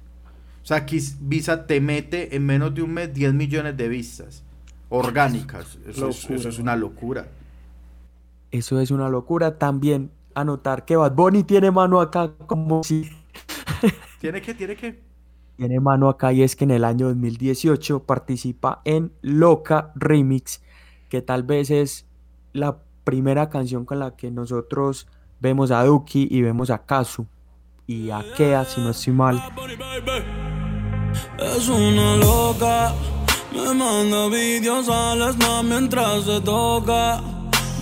O 0.63 0.67
sea, 0.67 0.79
aquí 0.79 0.99
Visa 1.21 1.67
te 1.67 1.81
mete 1.81 2.37
en 2.37 2.47
menos 2.47 2.75
de 2.75 2.83
un 2.83 2.95
mes 2.95 3.13
10 3.13 3.35
millones 3.35 3.77
de 3.77 3.89
vistas 3.89 4.45
orgánicas. 4.89 5.79
Eso, 5.87 6.09
es, 6.09 6.31
eso 6.31 6.49
es 6.49 6.59
una 6.59 6.77
locura. 6.77 7.29
Eso 8.51 8.81
es 8.81 8.91
una 8.91 9.09
locura. 9.09 9.59
También 9.59 10.11
anotar 10.35 10.85
que 10.85 10.97
Bad 10.97 11.15
Bunny 11.15 11.45
tiene 11.45 11.71
mano 11.71 12.01
acá 12.01 12.33
como 12.47 12.83
si 12.85 13.11
Tiene 14.21 14.41
que, 14.41 14.55
tiene 14.55 14.77
que. 14.77 15.01
tiene 15.57 15.81
mano 15.81 16.09
acá 16.09 16.33
y 16.33 16.43
es 16.43 16.57
que 16.57 16.65
en 16.65 16.71
el 16.71 16.85
año 16.85 17.09
2018 17.09 18.05
participa 18.05 18.81
en 18.85 19.13
Loca 19.21 19.93
Remix, 19.95 20.63
que 21.09 21.23
tal 21.23 21.43
vez 21.43 21.71
es 21.71 22.07
la 22.53 22.79
primera 23.05 23.49
canción 23.49 23.85
con 23.85 24.01
la 24.01 24.17
que 24.17 24.31
nosotros 24.31 25.07
vemos 25.41 25.71
a 25.71 25.85
Duki 25.85 26.27
y 26.31 26.43
vemos 26.43 26.71
a 26.71 26.85
Kazu 26.85 27.27
y 27.87 28.11
a 28.11 28.25
Kea, 28.37 28.65
si 28.65 28.81
no 28.81 28.91
estoy 28.91 29.13
mal. 29.13 29.43
Es 31.39 31.69
una 31.69 32.17
loca, 32.17 32.95
me 33.53 33.75
manda 33.75 34.29
vídeos 34.29 34.89
al 34.89 35.33
snap 35.33 35.65
mientras 35.65 36.25
se 36.25 36.41
toca. 36.41 37.23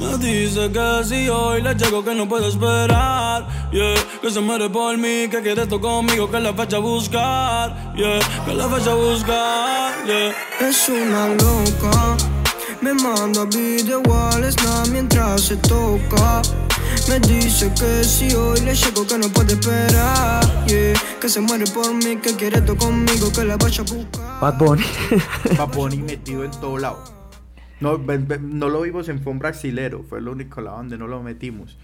Me 0.01 0.19
dice 0.19 0.73
que 0.73 1.05
si 1.05 1.29
hoy 1.29 1.63
le 1.63 1.75
llego 1.77 2.03
que 2.03 2.13
no 2.13 2.29
puedo 2.29 2.49
esperar, 2.49 3.47
yeah. 3.71 3.95
Que 4.21 4.31
se 4.33 4.41
muere 4.41 4.69
por 4.69 4.99
mí, 4.99 5.29
que 5.31 5.41
quiere 5.41 5.63
esto 5.63 5.81
conmigo, 5.81 6.29
que 6.29 6.41
la 6.41 6.53
fecha 6.55 6.79
a 6.79 6.81
buscar, 6.81 7.95
yeah. 7.95 8.19
Que 8.45 8.53
la 8.53 8.69
fecha 8.69 8.91
a 8.91 8.95
buscar, 8.95 10.05
yeah. 10.05 10.35
Es 10.69 10.89
una 10.89 11.29
loca, 11.29 12.17
me 12.83 12.93
manda 12.95 13.45
video 13.45 14.03
al 14.09 14.51
snap 14.51 14.89
mientras 14.89 15.43
se 15.43 15.57
toca. 15.57 16.43
Me 17.09 17.21
dice 17.21 17.71
que 17.79 18.05
si 18.05 18.35
hoy 18.35 18.61
le 18.61 18.75
llego 18.75 19.07
que 19.07 19.19
no 19.19 19.29
puede 19.29 19.55
esperar, 19.55 20.45
yeah. 20.67 20.95
Que 21.21 21.29
se 21.29 21.41
muere 21.41 21.65
por 21.73 21.95
mí, 21.95 22.17
que 22.17 22.35
quiere 22.35 22.59
esto 22.59 22.77
conmigo, 22.77 23.33
que 23.33 23.45
la 23.45 23.57
vaya 23.57 23.83
a 23.83 23.95
buscar. 23.95 24.41
Bad 24.41 24.59
Bunny. 24.59 24.85
Bad 25.59 25.73
Bunny 25.73 25.97
metido 25.99 26.45
en 26.45 26.51
todo 26.51 26.79
lado. 26.79 27.03
No, 27.81 27.99
no 27.99 28.69
lo 28.69 28.81
vimos 28.83 29.09
en 29.09 29.21
Fon 29.21 29.39
Brasilero, 29.39 30.05
fue 30.09 30.19
el 30.19 30.29
único 30.29 30.61
lado 30.61 30.79
donde 30.79 30.99
no 30.99 31.07
lo 31.07 31.23
metimos. 31.23 31.79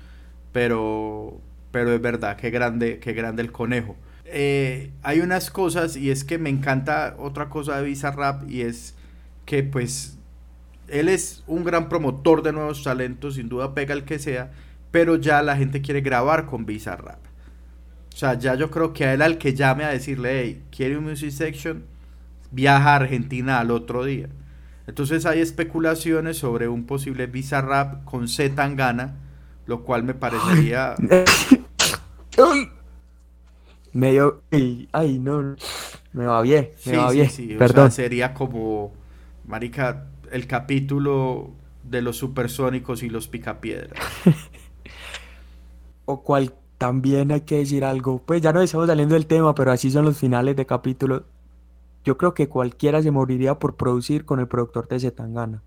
Pero, 0.52 1.40
pero 1.70 1.92
es 1.92 2.00
verdad, 2.00 2.36
qué 2.36 2.50
grande, 2.50 2.98
qué 2.98 3.12
grande 3.12 3.42
el 3.42 3.52
conejo. 3.52 3.96
Eh, 4.24 4.90
hay 5.02 5.20
unas 5.20 5.50
cosas 5.50 5.96
y 5.96 6.10
es 6.10 6.24
que 6.24 6.38
me 6.38 6.50
encanta 6.50 7.16
otra 7.18 7.48
cosa 7.48 7.78
de 7.78 7.84
Bizarrap 7.84 8.48
y 8.48 8.62
es 8.62 8.94
que 9.46 9.62
pues 9.62 10.17
él 10.90 11.08
es 11.08 11.42
un 11.46 11.64
gran 11.64 11.88
promotor 11.88 12.42
de 12.42 12.52
nuevos 12.52 12.82
talentos, 12.82 13.34
sin 13.36 13.48
duda 13.48 13.74
pega 13.74 13.94
el 13.94 14.04
que 14.04 14.18
sea, 14.18 14.50
pero 14.90 15.16
ya 15.16 15.42
la 15.42 15.56
gente 15.56 15.80
quiere 15.82 16.00
grabar 16.00 16.46
con 16.46 16.66
Bizarrap. 16.66 17.18
O 18.12 18.16
sea, 18.16 18.34
ya 18.34 18.54
yo 18.54 18.70
creo 18.70 18.92
que 18.92 19.04
a 19.04 19.14
él 19.14 19.22
al 19.22 19.38
que 19.38 19.54
llame 19.54 19.84
a 19.84 19.90
decirle, 19.90 20.42
hey, 20.42 20.62
quiere 20.74 20.96
un 20.98 21.04
music 21.04 21.30
section, 21.30 21.84
viaja 22.50 22.92
a 22.92 22.96
Argentina 22.96 23.60
al 23.60 23.70
otro 23.70 24.04
día. 24.04 24.28
Entonces 24.86 25.26
hay 25.26 25.40
especulaciones 25.40 26.38
sobre 26.38 26.66
un 26.68 26.84
posible 26.86 27.26
Bizarrap 27.26 28.04
con 28.04 28.26
Z 28.26 28.54
Tangana, 28.54 29.16
lo 29.66 29.84
cual 29.84 30.02
me 30.02 30.14
parecería... 30.14 30.94
Medio. 33.92 34.42
Ay, 34.50 34.88
ay, 34.92 35.18
no. 35.18 35.56
Me 36.12 36.26
va 36.26 36.42
bien, 36.42 36.70
me 36.86 36.92
Sí, 36.92 36.96
va 36.96 37.10
sí, 37.10 37.16
bien. 37.16 37.30
sí, 37.30 37.44
o 37.44 37.48
sea, 37.48 37.58
Perdón. 37.58 37.90
sería 37.90 38.34
como, 38.34 38.92
marica, 39.46 40.06
el 40.32 40.46
capítulo 40.46 41.50
de 41.84 42.02
los 42.02 42.16
supersónicos 42.16 43.02
y 43.02 43.08
los 43.10 43.28
picapiedras. 43.28 43.98
O 46.04 46.22
cual 46.22 46.54
también 46.78 47.32
hay 47.32 47.42
que 47.42 47.58
decir 47.58 47.84
algo, 47.84 48.22
pues 48.24 48.40
ya 48.40 48.52
no 48.52 48.62
estamos 48.62 48.86
saliendo 48.86 49.14
del 49.14 49.26
tema, 49.26 49.54
pero 49.54 49.72
así 49.72 49.90
son 49.90 50.04
los 50.04 50.16
finales 50.18 50.56
de 50.56 50.64
capítulo. 50.64 51.24
Yo 52.04 52.16
creo 52.16 52.32
que 52.32 52.48
cualquiera 52.48 53.02
se 53.02 53.10
moriría 53.10 53.58
por 53.58 53.76
producir 53.76 54.24
con 54.24 54.40
el 54.40 54.48
productor 54.48 54.88
de 54.88 55.00
Zetangana. 55.00 55.62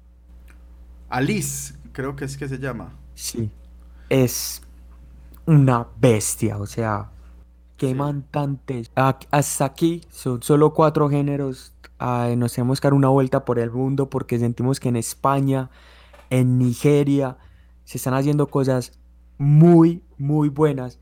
Alice, 1.09 1.75
creo 1.91 2.15
que 2.15 2.25
es 2.25 2.37
que 2.37 2.47
se 2.47 2.57
llama. 2.57 2.93
Sí, 3.13 3.51
es 4.09 4.63
una 5.45 5.85
bestia, 5.99 6.57
o 6.57 6.65
sea, 6.65 7.11
queman 7.77 8.23
tantes. 8.31 8.89
A- 8.95 9.19
Hasta 9.29 9.65
aquí 9.65 10.01
son 10.09 10.41
solo 10.41 10.73
cuatro 10.73 11.09
géneros. 11.09 11.70
Ah, 12.01 12.29
nos 12.37 12.53
tenemos 12.53 12.81
que 12.81 12.87
dar 12.87 12.93
una 12.95 13.09
vuelta 13.09 13.45
por 13.45 13.59
el 13.59 13.71
mundo 13.71 14.09
porque 14.09 14.39
sentimos 14.39 14.79
que 14.79 14.89
en 14.89 14.97
España, 14.97 15.69
en 16.29 16.57
Nigeria, 16.57 17.37
se 17.85 17.97
están 17.97 18.15
haciendo 18.15 18.47
cosas 18.49 18.99
muy, 19.37 20.03
muy 20.17 20.49
buenas. 20.49 20.99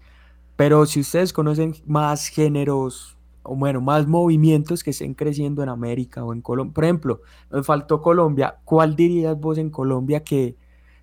Pero 0.57 0.85
si 0.85 1.01
ustedes 1.01 1.33
conocen 1.33 1.75
más 1.87 2.27
géneros, 2.27 3.17
o 3.43 3.55
bueno, 3.55 3.81
más 3.81 4.07
movimientos 4.07 4.83
que 4.83 4.91
estén 4.91 5.13
creciendo 5.15 5.63
en 5.63 5.69
América 5.69 6.23
o 6.25 6.33
en 6.33 6.41
Colombia, 6.41 6.73
por 6.73 6.83
ejemplo, 6.85 7.21
me 7.51 7.63
faltó 7.63 8.01
Colombia. 8.01 8.59
¿Cuál 8.65 8.95
dirías 8.95 9.39
vos 9.39 9.57
en 9.57 9.69
Colombia 9.71 10.23
que 10.23 10.57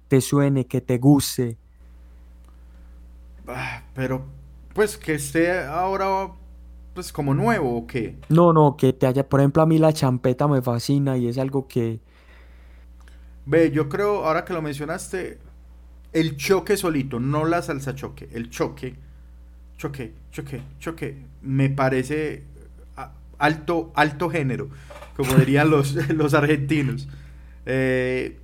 te 0.08 0.20
suene, 0.20 0.66
que 0.66 0.80
te 0.82 0.98
guste? 0.98 1.58
Ah, 3.46 3.82
Pero, 3.94 4.24
pues 4.74 4.96
que 4.98 5.14
esté 5.14 5.52
ahora, 5.64 6.32
pues 6.96 7.12
como 7.12 7.34
nuevo 7.34 7.76
o 7.76 7.86
qué. 7.86 8.16
No, 8.28 8.52
no, 8.52 8.76
que 8.76 8.92
te 8.92 9.06
haya, 9.06 9.28
por 9.28 9.40
ejemplo, 9.40 9.62
a 9.62 9.66
mí 9.66 9.78
la 9.78 9.92
champeta 9.92 10.48
me 10.48 10.62
fascina 10.62 11.16
y 11.16 11.28
es 11.28 11.38
algo 11.38 11.68
que, 11.68 12.00
Ve, 13.46 13.70
yo 13.70 13.88
creo, 13.88 14.24
ahora 14.26 14.44
que 14.44 14.52
lo 14.52 14.60
mencionaste, 14.60 15.38
el 16.12 16.36
choque 16.36 16.76
solito, 16.76 17.20
no 17.20 17.44
la 17.44 17.62
salsa 17.62 17.94
choque, 17.94 18.28
el 18.32 18.50
choque, 18.50 18.96
choque, 19.78 20.14
choque, 20.32 20.62
choque, 20.80 21.16
me 21.42 21.70
parece 21.70 22.42
alto, 23.38 23.92
alto 23.94 24.30
género, 24.30 24.68
como 25.16 25.34
dirían 25.34 25.70
los, 25.70 25.94
los 26.08 26.34
argentinos. 26.34 27.08
Eh, 27.66 28.36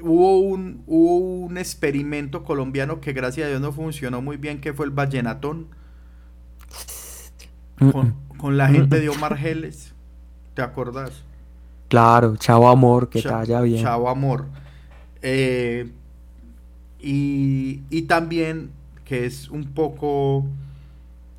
hubo 0.00 0.38
un, 0.40 0.82
hubo 0.86 1.18
un 1.18 1.58
experimento 1.58 2.42
colombiano 2.42 3.02
que 3.02 3.12
gracias 3.12 3.46
a 3.46 3.50
Dios 3.50 3.60
no 3.60 3.72
funcionó 3.72 4.22
muy 4.22 4.38
bien, 4.38 4.62
que 4.62 4.72
fue 4.72 4.86
el 4.86 4.92
vallenatón, 4.92 5.66
con, 7.84 8.14
con 8.36 8.56
la 8.56 8.68
gente 8.68 9.00
de 9.00 9.08
Omar 9.08 9.36
Geles, 9.36 9.94
¿te 10.54 10.62
acordás? 10.62 11.24
claro, 11.88 12.36
chavo 12.36 12.68
amor, 12.68 13.08
que 13.08 13.22
vaya 13.22 13.60
bien. 13.60 13.82
Chavo 13.82 14.08
Amor. 14.08 14.46
Eh, 15.22 15.92
y, 16.98 17.82
y 17.90 18.02
también 18.02 18.70
que 19.04 19.26
es 19.26 19.48
un 19.48 19.64
poco... 19.74 20.46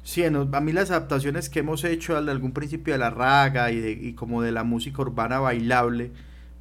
Sí, 0.04 0.24
en 0.24 0.36
a 0.38 0.62
mí 0.62 0.72
las 0.72 0.90
adaptaciones 0.92 1.50
que 1.50 1.60
hemos 1.60 1.84
hecho 1.84 2.16
al 2.16 2.28
de 2.28 2.32
algún 2.32 2.54
principio 2.54 2.94
de 2.94 3.00
la 3.00 3.10
raga 3.10 3.72
y, 3.72 3.80
de- 3.80 3.92
y 3.92 4.14
como 4.14 4.42
de 4.42 4.54
la 4.54 4.64
música 4.64 5.02
urbana 5.02 5.40
bailable, 5.40 6.12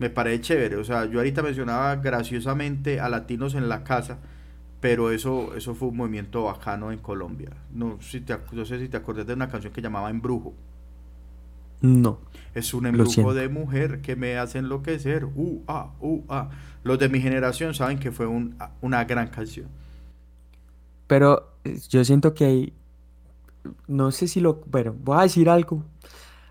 me 0.00 0.10
parece 0.10 0.40
chévere. 0.42 0.76
O 0.76 0.84
sea, 0.84 1.04
yo 1.06 1.20
ahorita 1.20 1.42
mencionaba 1.42 1.96
graciosamente 1.96 2.98
a 3.00 3.08
Latinos 3.08 3.54
en 3.54 3.68
la 3.68 3.84
Casa, 3.84 4.18
pero 4.88 5.10
eso, 5.10 5.52
eso 5.56 5.74
fue 5.74 5.88
un 5.88 5.96
movimiento 5.96 6.44
bacano 6.44 6.92
en 6.92 6.98
Colombia. 7.00 7.50
No, 7.72 7.98
si 8.00 8.20
te, 8.20 8.38
no 8.52 8.64
sé 8.64 8.78
si 8.78 8.88
te 8.88 8.96
acuerdas 8.96 9.26
de 9.26 9.34
una 9.34 9.48
canción 9.48 9.72
que 9.72 9.82
llamaba 9.82 10.10
Embrujo. 10.10 10.54
No. 11.80 12.20
Es 12.54 12.72
un 12.72 12.86
embrujo 12.86 13.34
de 13.34 13.48
mujer 13.48 14.00
que 14.00 14.14
me 14.14 14.38
hace 14.38 14.58
enloquecer. 14.58 15.24
Uh, 15.24 15.62
ah, 15.66 15.92
uh, 16.00 16.22
ah. 16.28 16.50
Los 16.84 17.00
de 17.00 17.08
mi 17.08 17.20
generación 17.20 17.74
saben 17.74 17.98
que 17.98 18.12
fue 18.12 18.26
un- 18.28 18.56
una 18.80 19.04
gran 19.04 19.26
canción. 19.28 19.66
Pero 21.08 21.52
eh, 21.64 21.78
yo 21.88 22.04
siento 22.04 22.32
que 22.32 22.44
hay- 22.44 22.72
no 23.88 24.12
sé 24.12 24.28
si 24.28 24.40
lo, 24.40 24.62
bueno, 24.70 24.94
voy 25.02 25.18
a 25.18 25.22
decir 25.22 25.48
algo. 25.50 25.82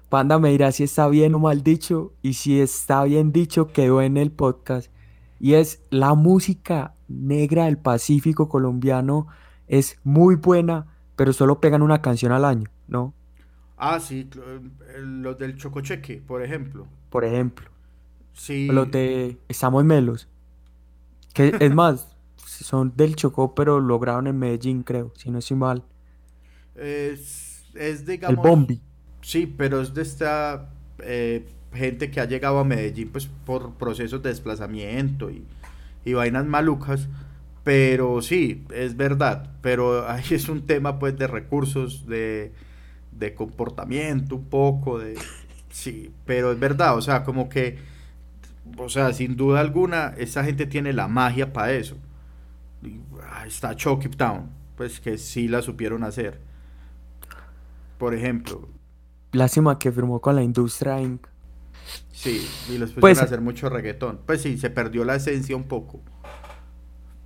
Panda 0.10 0.40
me 0.40 0.50
dirá 0.52 0.72
si 0.74 0.84
está 0.84 1.08
bien 1.08 1.34
o 1.36 1.40
mal 1.40 1.64
dicho 1.64 2.14
y 2.22 2.34
si 2.34 2.60
está 2.60 3.04
bien 3.06 3.32
dicho 3.32 3.68
quedó 3.68 4.02
en 4.02 4.18
el 4.18 4.32
podcast. 4.32 4.92
Y 5.40 5.54
es 5.56 5.84
la 5.90 6.14
música 6.16 6.96
negra 7.08 7.66
del 7.66 7.78
Pacífico 7.78 8.50
colombiano 8.50 9.28
es 9.68 10.00
muy 10.04 10.36
buena, 10.36 10.88
pero 11.16 11.34
solo 11.34 11.60
pegan 11.60 11.82
una 11.82 12.02
canción 12.02 12.32
al 12.32 12.46
año, 12.46 12.70
¿no? 12.88 13.14
Ah, 13.78 14.00
sí, 14.00 14.30
eh, 14.36 14.60
los 15.00 15.38
del 15.38 15.56
Chococheque, 15.58 16.18
por 16.26 16.42
ejemplo. 16.44 16.88
Por 17.10 17.26
ejemplo, 17.26 17.70
Sí, 18.34 18.68
los 18.68 18.92
de 18.92 19.40
Estamos 19.50 19.84
Melos, 19.86 20.30
que 21.34 21.56
es 21.60 21.72
más, 21.72 22.16
son 22.38 22.94
del 22.96 23.16
Chocó, 23.16 23.54
pero 23.56 23.80
lo 23.80 24.00
grabaron 24.00 24.28
en 24.28 24.40
Medellín, 24.40 24.84
creo, 24.84 25.12
si 25.16 25.30
no 25.32 25.40
estoy 25.40 25.58
mal. 25.58 25.84
es, 26.76 27.66
es 27.76 28.06
El 28.28 28.36
digamos... 28.36 28.42
Bombi. 28.42 28.82
Sí, 29.22 29.48
pero 29.48 29.82
es 29.82 29.94
de 29.94 30.02
esta 30.04 30.70
eh, 31.00 31.55
gente 31.76 32.12
que 32.12 32.20
ha 32.20 32.26
llegado 32.26 32.60
a 32.60 32.64
Medellín 32.64 33.10
pues 33.10 33.28
por 33.46 33.74
procesos 33.74 34.22
de 34.24 34.30
desplazamiento 34.30 35.30
y, 35.30 35.46
y 36.04 36.14
vainas 36.14 36.46
malucas. 36.46 37.08
Pero 37.64 38.22
sí, 38.22 38.66
es 38.74 38.96
verdad. 38.96 39.52
Pero 39.62 40.10
ahí 40.10 40.24
es 40.32 40.50
un 40.50 40.66
tema 40.66 41.00
pues 41.00 41.18
de 41.18 41.28
recursos, 41.28 42.06
de, 42.08 42.54
de 43.12 43.34
comportamiento 43.34 44.36
un 44.36 44.46
poco, 44.46 45.00
de... 45.00 45.18
Sí, 45.70 46.12
pero 46.26 46.54
es 46.54 46.60
verdad, 46.60 46.98
o 46.98 47.02
sea, 47.02 47.24
como 47.24 47.50
que... 47.50 47.78
O 48.78 48.90
sea, 48.90 49.14
sin 49.14 49.36
duda 49.36 49.60
alguna, 49.60 50.14
esa 50.18 50.44
gente 50.44 50.66
tiene 50.66 50.94
la 50.94 51.08
magia 51.08 51.54
para 51.54 51.74
eso. 51.74 51.98
Ah, 53.22 53.46
Está 53.46 53.76
Chucky 53.76 54.10
Town, 54.10 54.50
pues 54.76 55.00
que 55.00 55.18
sí 55.18 55.48
la 55.48 55.62
supieron 55.62 56.04
hacer. 56.04 56.40
Por 58.00 58.16
ejemplo, 58.16 58.68
Lástima 59.36 59.78
que 59.78 59.92
firmó 59.92 60.22
con 60.22 60.36
la 60.36 60.44
Industria 60.44 61.02
Inc. 61.02 61.28
Sí, 62.26 62.48
y 62.70 62.80
los 62.80 62.90
pusieron 62.90 63.02
Pues- 63.02 63.20
a 63.20 63.26
hacer 63.26 63.40
mucho 63.40 63.70
reggaetón. 63.70 64.20
Pues 64.26 64.42
sí, 64.42 64.58
se 64.58 64.72
perdió 64.72 65.06
la 65.06 65.16
esencia 65.16 65.56
un 65.56 65.66
poco. 65.66 66.02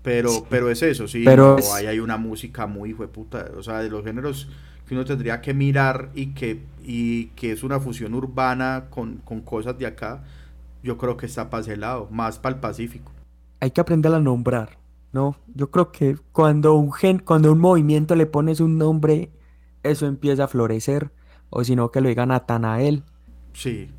Pero, 0.02 0.46
pero 0.50 0.70
es 0.70 0.82
eso, 0.82 1.08
sí. 1.08 1.24
Pero 1.24 1.56
no, 1.58 1.74
ahí 1.74 1.86
hay 1.86 2.00
una 2.00 2.18
música 2.18 2.68
muy 2.68 2.94
puta. 2.94 3.50
O 3.58 3.64
sea, 3.64 3.80
de 3.80 3.90
los 3.90 4.04
géneros 4.04 4.50
que 4.86 4.96
uno 4.96 5.06
tendría 5.06 5.40
que 5.40 5.54
mirar 5.54 6.10
y 6.16 6.34
que, 6.34 6.64
y 6.84 7.28
que 7.28 7.54
es 7.54 7.64
una 7.64 7.80
fusión 7.80 8.14
urbana 8.14 8.88
con, 8.90 9.18
con 9.24 9.40
cosas 9.40 9.78
de 9.78 9.86
acá. 9.86 10.24
Yo 10.84 10.98
creo 10.98 11.16
que 11.16 11.28
está 11.28 11.50
para 11.50 11.62
ese 11.62 11.78
lado, 11.78 12.10
más 12.12 12.40
para 12.40 12.56
el 12.56 12.62
Pacífico. 12.62 13.12
Hay 13.62 13.72
que 13.72 13.80
aprender 13.80 14.14
a 14.14 14.20
nombrar, 14.20 14.80
¿no? 15.14 15.38
Yo 15.54 15.72
creo 15.72 15.92
que 15.94 16.18
cuando 16.34 16.74
un 16.76 16.92
gen, 16.92 17.20
cuando 17.20 17.52
un 17.54 17.60
movimiento 17.60 18.16
le 18.16 18.26
pones 18.26 18.60
un 18.60 18.78
nombre, 18.78 19.32
eso 19.84 20.08
empieza 20.08 20.44
a 20.46 20.48
florecer. 20.50 21.12
O 21.50 21.64
si 21.64 21.76
no, 21.78 21.90
que 21.90 22.02
lo 22.02 22.10
digan 22.10 22.30
Natanael. 22.30 23.04
Sí. 23.54 23.90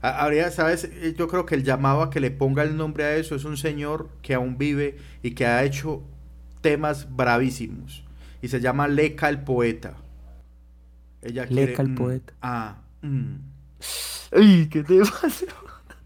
Habría, 0.00 0.50
¿sabes? 0.50 0.84
Eh, 0.84 1.14
Yo 1.16 1.28
creo 1.28 1.44
que 1.44 1.54
el 1.54 1.64
llamado 1.64 2.02
a 2.02 2.10
que 2.10 2.20
le 2.20 2.30
ponga 2.30 2.62
el 2.62 2.76
nombre 2.76 3.04
a 3.04 3.16
eso 3.16 3.34
es 3.34 3.44
un 3.44 3.56
señor 3.56 4.08
que 4.22 4.34
aún 4.34 4.58
vive 4.58 4.96
y 5.22 5.32
que 5.32 5.46
ha 5.46 5.64
hecho 5.64 6.02
temas 6.60 7.08
bravísimos. 7.14 8.04
Y 8.40 8.48
se 8.48 8.60
llama 8.60 8.86
Leca 8.88 9.28
el 9.28 9.40
poeta. 9.40 9.94
Ella 11.22 11.46
quiere, 11.46 11.72
Leca 11.72 11.82
el 11.82 11.88
mm, 11.88 11.94
poeta. 11.94 12.32
Ah, 12.40 12.76
mm. 13.02 13.34
¡Ay, 14.32 14.68
qué 14.70 14.84
te 14.84 15.00
pasa! 15.00 15.46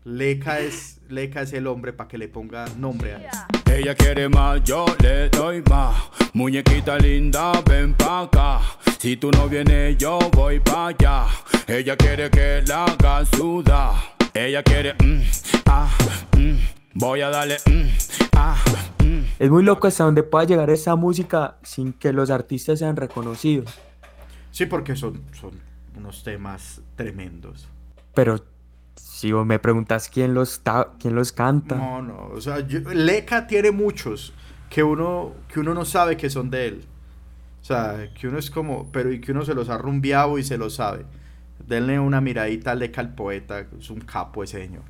Leca 0.04 0.58
es, 0.58 1.00
Leca 1.08 1.42
es 1.42 1.52
el 1.52 1.66
hombre 1.66 1.92
para 1.92 2.08
que 2.08 2.18
le 2.18 2.28
ponga 2.28 2.64
nombre 2.78 3.14
a 3.14 3.18
eso. 3.18 3.44
Ella 3.72 3.94
quiere 3.94 4.28
más, 4.28 4.62
yo 4.64 4.84
le 5.00 5.28
doy 5.28 5.62
más. 5.68 5.94
Muñequita 6.32 6.98
linda, 6.98 7.52
ven 7.68 7.94
pa' 7.94 8.22
acá. 8.22 8.60
Si 8.98 9.16
tú 9.16 9.30
no 9.30 9.48
vienes, 9.48 9.96
yo 9.98 10.18
voy 10.32 10.60
pa' 10.60 10.88
allá. 10.88 11.26
Ella 11.66 11.96
quiere 11.96 12.30
que 12.30 12.62
la 12.66 12.84
haga 12.84 13.24
sudar. 13.24 13.94
Ella 14.34 14.62
quiere, 14.62 14.94
mm, 14.94 15.22
ah, 15.66 15.90
mm. 16.36 16.56
Voy 16.94 17.20
a 17.20 17.30
darle, 17.30 17.56
mm, 17.66 17.88
ah, 18.36 18.56
mm. 19.04 19.20
Es 19.38 19.50
muy 19.50 19.62
loco 19.62 19.86
hasta 19.86 20.04
donde 20.04 20.22
pueda 20.22 20.44
llegar 20.44 20.70
esa 20.70 20.96
música 20.96 21.56
sin 21.62 21.92
que 21.92 22.12
los 22.12 22.30
artistas 22.30 22.78
sean 22.78 22.96
reconocidos. 22.96 23.72
Sí, 24.50 24.66
porque 24.66 24.96
son, 24.96 25.20
son 25.32 25.52
unos 25.96 26.22
temas 26.24 26.80
tremendos. 26.96 27.68
Pero 28.14 28.44
si 28.96 29.32
vos 29.32 29.46
me 29.46 29.58
preguntas 29.58 30.08
quién 30.12 30.34
los, 30.34 30.60
ta- 30.60 30.90
quién 30.98 31.14
los 31.14 31.32
canta, 31.32 31.76
No, 31.76 32.02
no, 32.02 32.30
o 32.34 32.40
sea, 32.40 32.60
yo- 32.66 32.80
Leca 32.92 33.46
tiene 33.46 33.70
muchos 33.70 34.32
que 34.68 34.82
uno, 34.82 35.34
que 35.48 35.60
uno 35.60 35.74
no 35.74 35.84
sabe 35.84 36.16
que 36.16 36.28
son 36.30 36.50
de 36.50 36.68
él. 36.68 36.84
O 37.60 37.64
sea, 37.64 38.08
que 38.18 38.26
uno 38.28 38.38
es 38.38 38.50
como, 38.50 38.90
pero 38.90 39.12
y 39.12 39.20
que 39.20 39.30
uno 39.32 39.44
se 39.44 39.54
los 39.54 39.68
ha 39.68 39.78
rumbeado 39.78 40.38
y 40.38 40.42
se 40.42 40.58
lo 40.58 40.68
sabe. 40.68 41.04
Denle 41.66 41.98
una 42.00 42.20
miradita 42.20 42.72
a 42.72 42.74
Leca 42.74 43.00
el 43.00 43.14
poeta, 43.14 43.60
es 43.78 43.90
un 43.90 44.00
capo 44.00 44.42
ese 44.44 44.58
señor. 44.62 44.84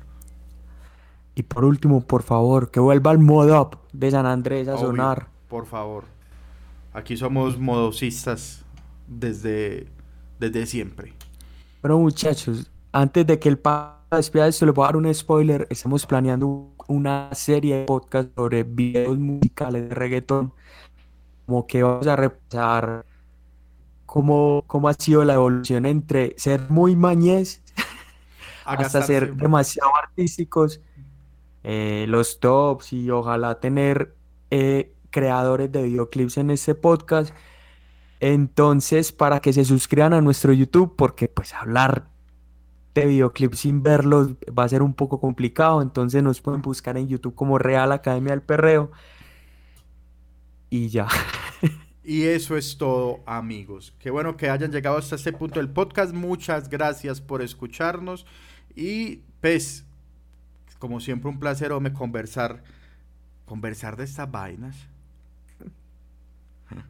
y 1.35 1.43
por 1.43 1.65
último, 1.65 2.01
por 2.05 2.23
favor, 2.23 2.69
que 2.71 2.79
vuelva 2.79 3.11
al 3.11 3.19
modo 3.19 3.59
up 3.61 3.79
de 3.91 4.11
San 4.11 4.25
Andrés 4.25 4.67
a 4.67 4.77
Obvio, 4.77 4.77
sonar. 4.77 5.29
por 5.47 5.65
favor. 5.65 6.05
Aquí 6.91 7.17
somos 7.17 7.57
modosistas 7.57 8.65
desde, 9.07 9.91
desde 10.39 10.65
siempre. 10.67 11.13
Pero 11.81 11.99
muchachos, 11.99 12.71
antes 12.91 13.25
de 13.27 13.39
que 13.39 13.49
el 13.49 13.59
pa 13.59 14.05
despida 14.11 14.47
esto, 14.47 14.65
les 14.65 14.75
voy 14.75 14.83
a 14.83 14.87
dar 14.87 14.97
un 14.97 15.13
spoiler. 15.13 15.67
Estamos 15.69 16.05
planeando 16.05 16.75
una 16.87 17.29
serie 17.33 17.77
de 17.77 17.85
podcast 17.85 18.29
sobre 18.35 18.63
videos 18.63 19.17
musicales 19.17 19.89
de 19.89 19.95
reggaetón, 19.95 20.53
como 21.45 21.67
que 21.67 21.83
vamos 21.83 22.07
a 22.07 22.15
repasar 22.15 23.05
cómo, 24.13 24.63
cómo 24.67 24.89
ha 24.89 24.93
sido 24.93 25.25
la 25.25 25.33
evolución 25.33 25.87
entre 25.87 26.35
ser 26.37 26.69
muy 26.69 26.95
mañez 26.95 27.63
hasta 28.63 29.01
ser 29.01 29.35
demasiado 29.35 29.89
artísticos, 30.03 30.81
eh, 31.63 32.05
los 32.07 32.39
tops 32.39 32.93
y 32.93 33.09
ojalá 33.09 33.59
tener 33.59 34.15
eh, 34.51 34.93
creadores 35.09 35.71
de 35.71 35.81
videoclips 35.81 36.37
en 36.37 36.51
este 36.51 36.75
podcast. 36.75 37.33
Entonces, 38.19 39.11
para 39.11 39.39
que 39.39 39.51
se 39.51 39.65
suscriban 39.65 40.13
a 40.13 40.21
nuestro 40.21 40.53
YouTube, 40.53 40.95
porque 40.95 41.27
pues 41.27 41.51
hablar 41.55 42.07
de 42.93 43.07
videoclips 43.07 43.61
sin 43.61 43.81
verlos 43.81 44.33
va 44.47 44.65
a 44.65 44.69
ser 44.69 44.83
un 44.83 44.93
poco 44.93 45.19
complicado, 45.19 45.81
entonces 45.81 46.21
nos 46.21 46.39
pueden 46.39 46.61
buscar 46.61 46.97
en 46.97 47.07
YouTube 47.07 47.33
como 47.33 47.57
Real 47.57 47.91
Academia 47.91 48.33
del 48.33 48.43
Perreo. 48.43 48.91
Y 50.69 50.89
ya. 50.89 51.07
Y 52.03 52.23
eso 52.23 52.57
es 52.57 52.77
todo, 52.77 53.21
amigos. 53.25 53.93
Qué 53.97 54.11
bueno 54.11 54.35
que 54.35 54.49
hayan 54.49 54.71
llegado 54.71 54.97
hasta 54.97 55.15
este 55.15 55.31
punto 55.31 55.59
del 55.59 55.69
podcast. 55.69 56.13
Muchas 56.13 56.69
gracias 56.69 57.21
por 57.21 57.41
escucharnos. 57.41 58.25
Y 58.75 59.21
pues, 59.39 59.85
como 60.79 60.99
siempre, 60.99 61.29
un 61.29 61.39
placer, 61.39 61.71
hombre, 61.71 61.93
conversar, 61.93 62.61
conversar 63.45 63.95
de 63.95 64.03
estas 64.03 64.29
vainas. 64.29 64.75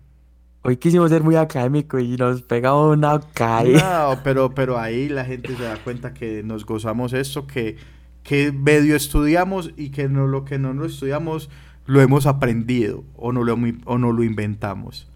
Hoy 0.63 0.77
quisimos 0.77 1.11
ser 1.11 1.21
muy 1.21 1.35
académico 1.35 1.99
y 1.99 2.17
nos 2.17 2.41
pegamos 2.41 2.97
una 2.97 3.19
caída. 3.19 4.07
No, 4.09 4.23
pero, 4.23 4.55
pero 4.55 4.79
ahí 4.79 5.09
la 5.09 5.25
gente 5.25 5.55
se 5.55 5.61
da 5.61 5.77
cuenta 5.77 6.15
que 6.15 6.41
nos 6.41 6.65
gozamos 6.65 7.13
esto, 7.13 7.45
que, 7.45 7.77
que 8.23 8.51
medio 8.51 8.95
estudiamos 8.95 9.73
y 9.77 9.91
que 9.91 10.09
no 10.09 10.25
lo 10.25 10.43
que 10.43 10.57
no 10.57 10.73
lo 10.73 10.85
estudiamos 10.85 11.51
lo 11.85 12.01
hemos 12.01 12.25
aprendido 12.25 13.03
o 13.15 13.31
no 13.31 13.43
lo, 13.43 13.57
o 13.85 13.97
no 13.97 14.11
lo 14.11 14.23
inventamos. 14.23 15.07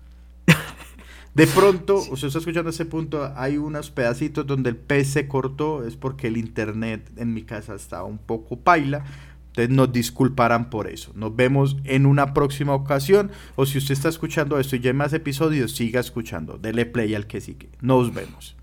De 1.34 1.46
pronto, 1.48 1.98
usted 2.12 2.28
está 2.28 2.40
escuchando 2.40 2.72
ese 2.72 2.86
punto, 2.86 3.32
hay 3.36 3.58
unos 3.58 3.92
pedacitos 3.92 4.46
donde 4.46 4.72
el 4.72 4.76
pez 4.76 5.10
se 5.10 5.28
cortó, 5.28 5.86
es 5.86 5.96
porque 5.96 6.28
el 6.28 6.38
internet 6.38 7.12
en 7.16 7.34
mi 7.34 7.44
casa 7.44 7.76
está 7.76 8.04
un 8.04 8.18
poco 8.18 8.58
paila. 8.58 9.06
Entonces 9.50 9.76
nos 9.76 9.92
disculparán 9.92 10.70
por 10.70 10.88
eso. 10.88 11.12
Nos 11.16 11.36
vemos 11.36 11.78
en 11.84 12.06
una 12.06 12.34
próxima 12.34 12.76
ocasión. 12.76 13.32
O 13.56 13.66
si 13.66 13.80
usted 13.80 13.94
está 13.94 14.08
escuchando 14.08 14.60
esto 14.60 14.76
y 14.76 14.82
ya 14.82 14.92
hay 14.92 14.96
más 14.96 15.14
episodios, 15.14 15.72
siga 15.72 16.00
escuchando. 16.00 16.60
Dele 16.60 16.86
play 16.86 17.16
al 17.16 17.26
que 17.26 17.42
sigue. 17.42 17.70
Nos 17.82 18.14
vemos. 18.14 18.56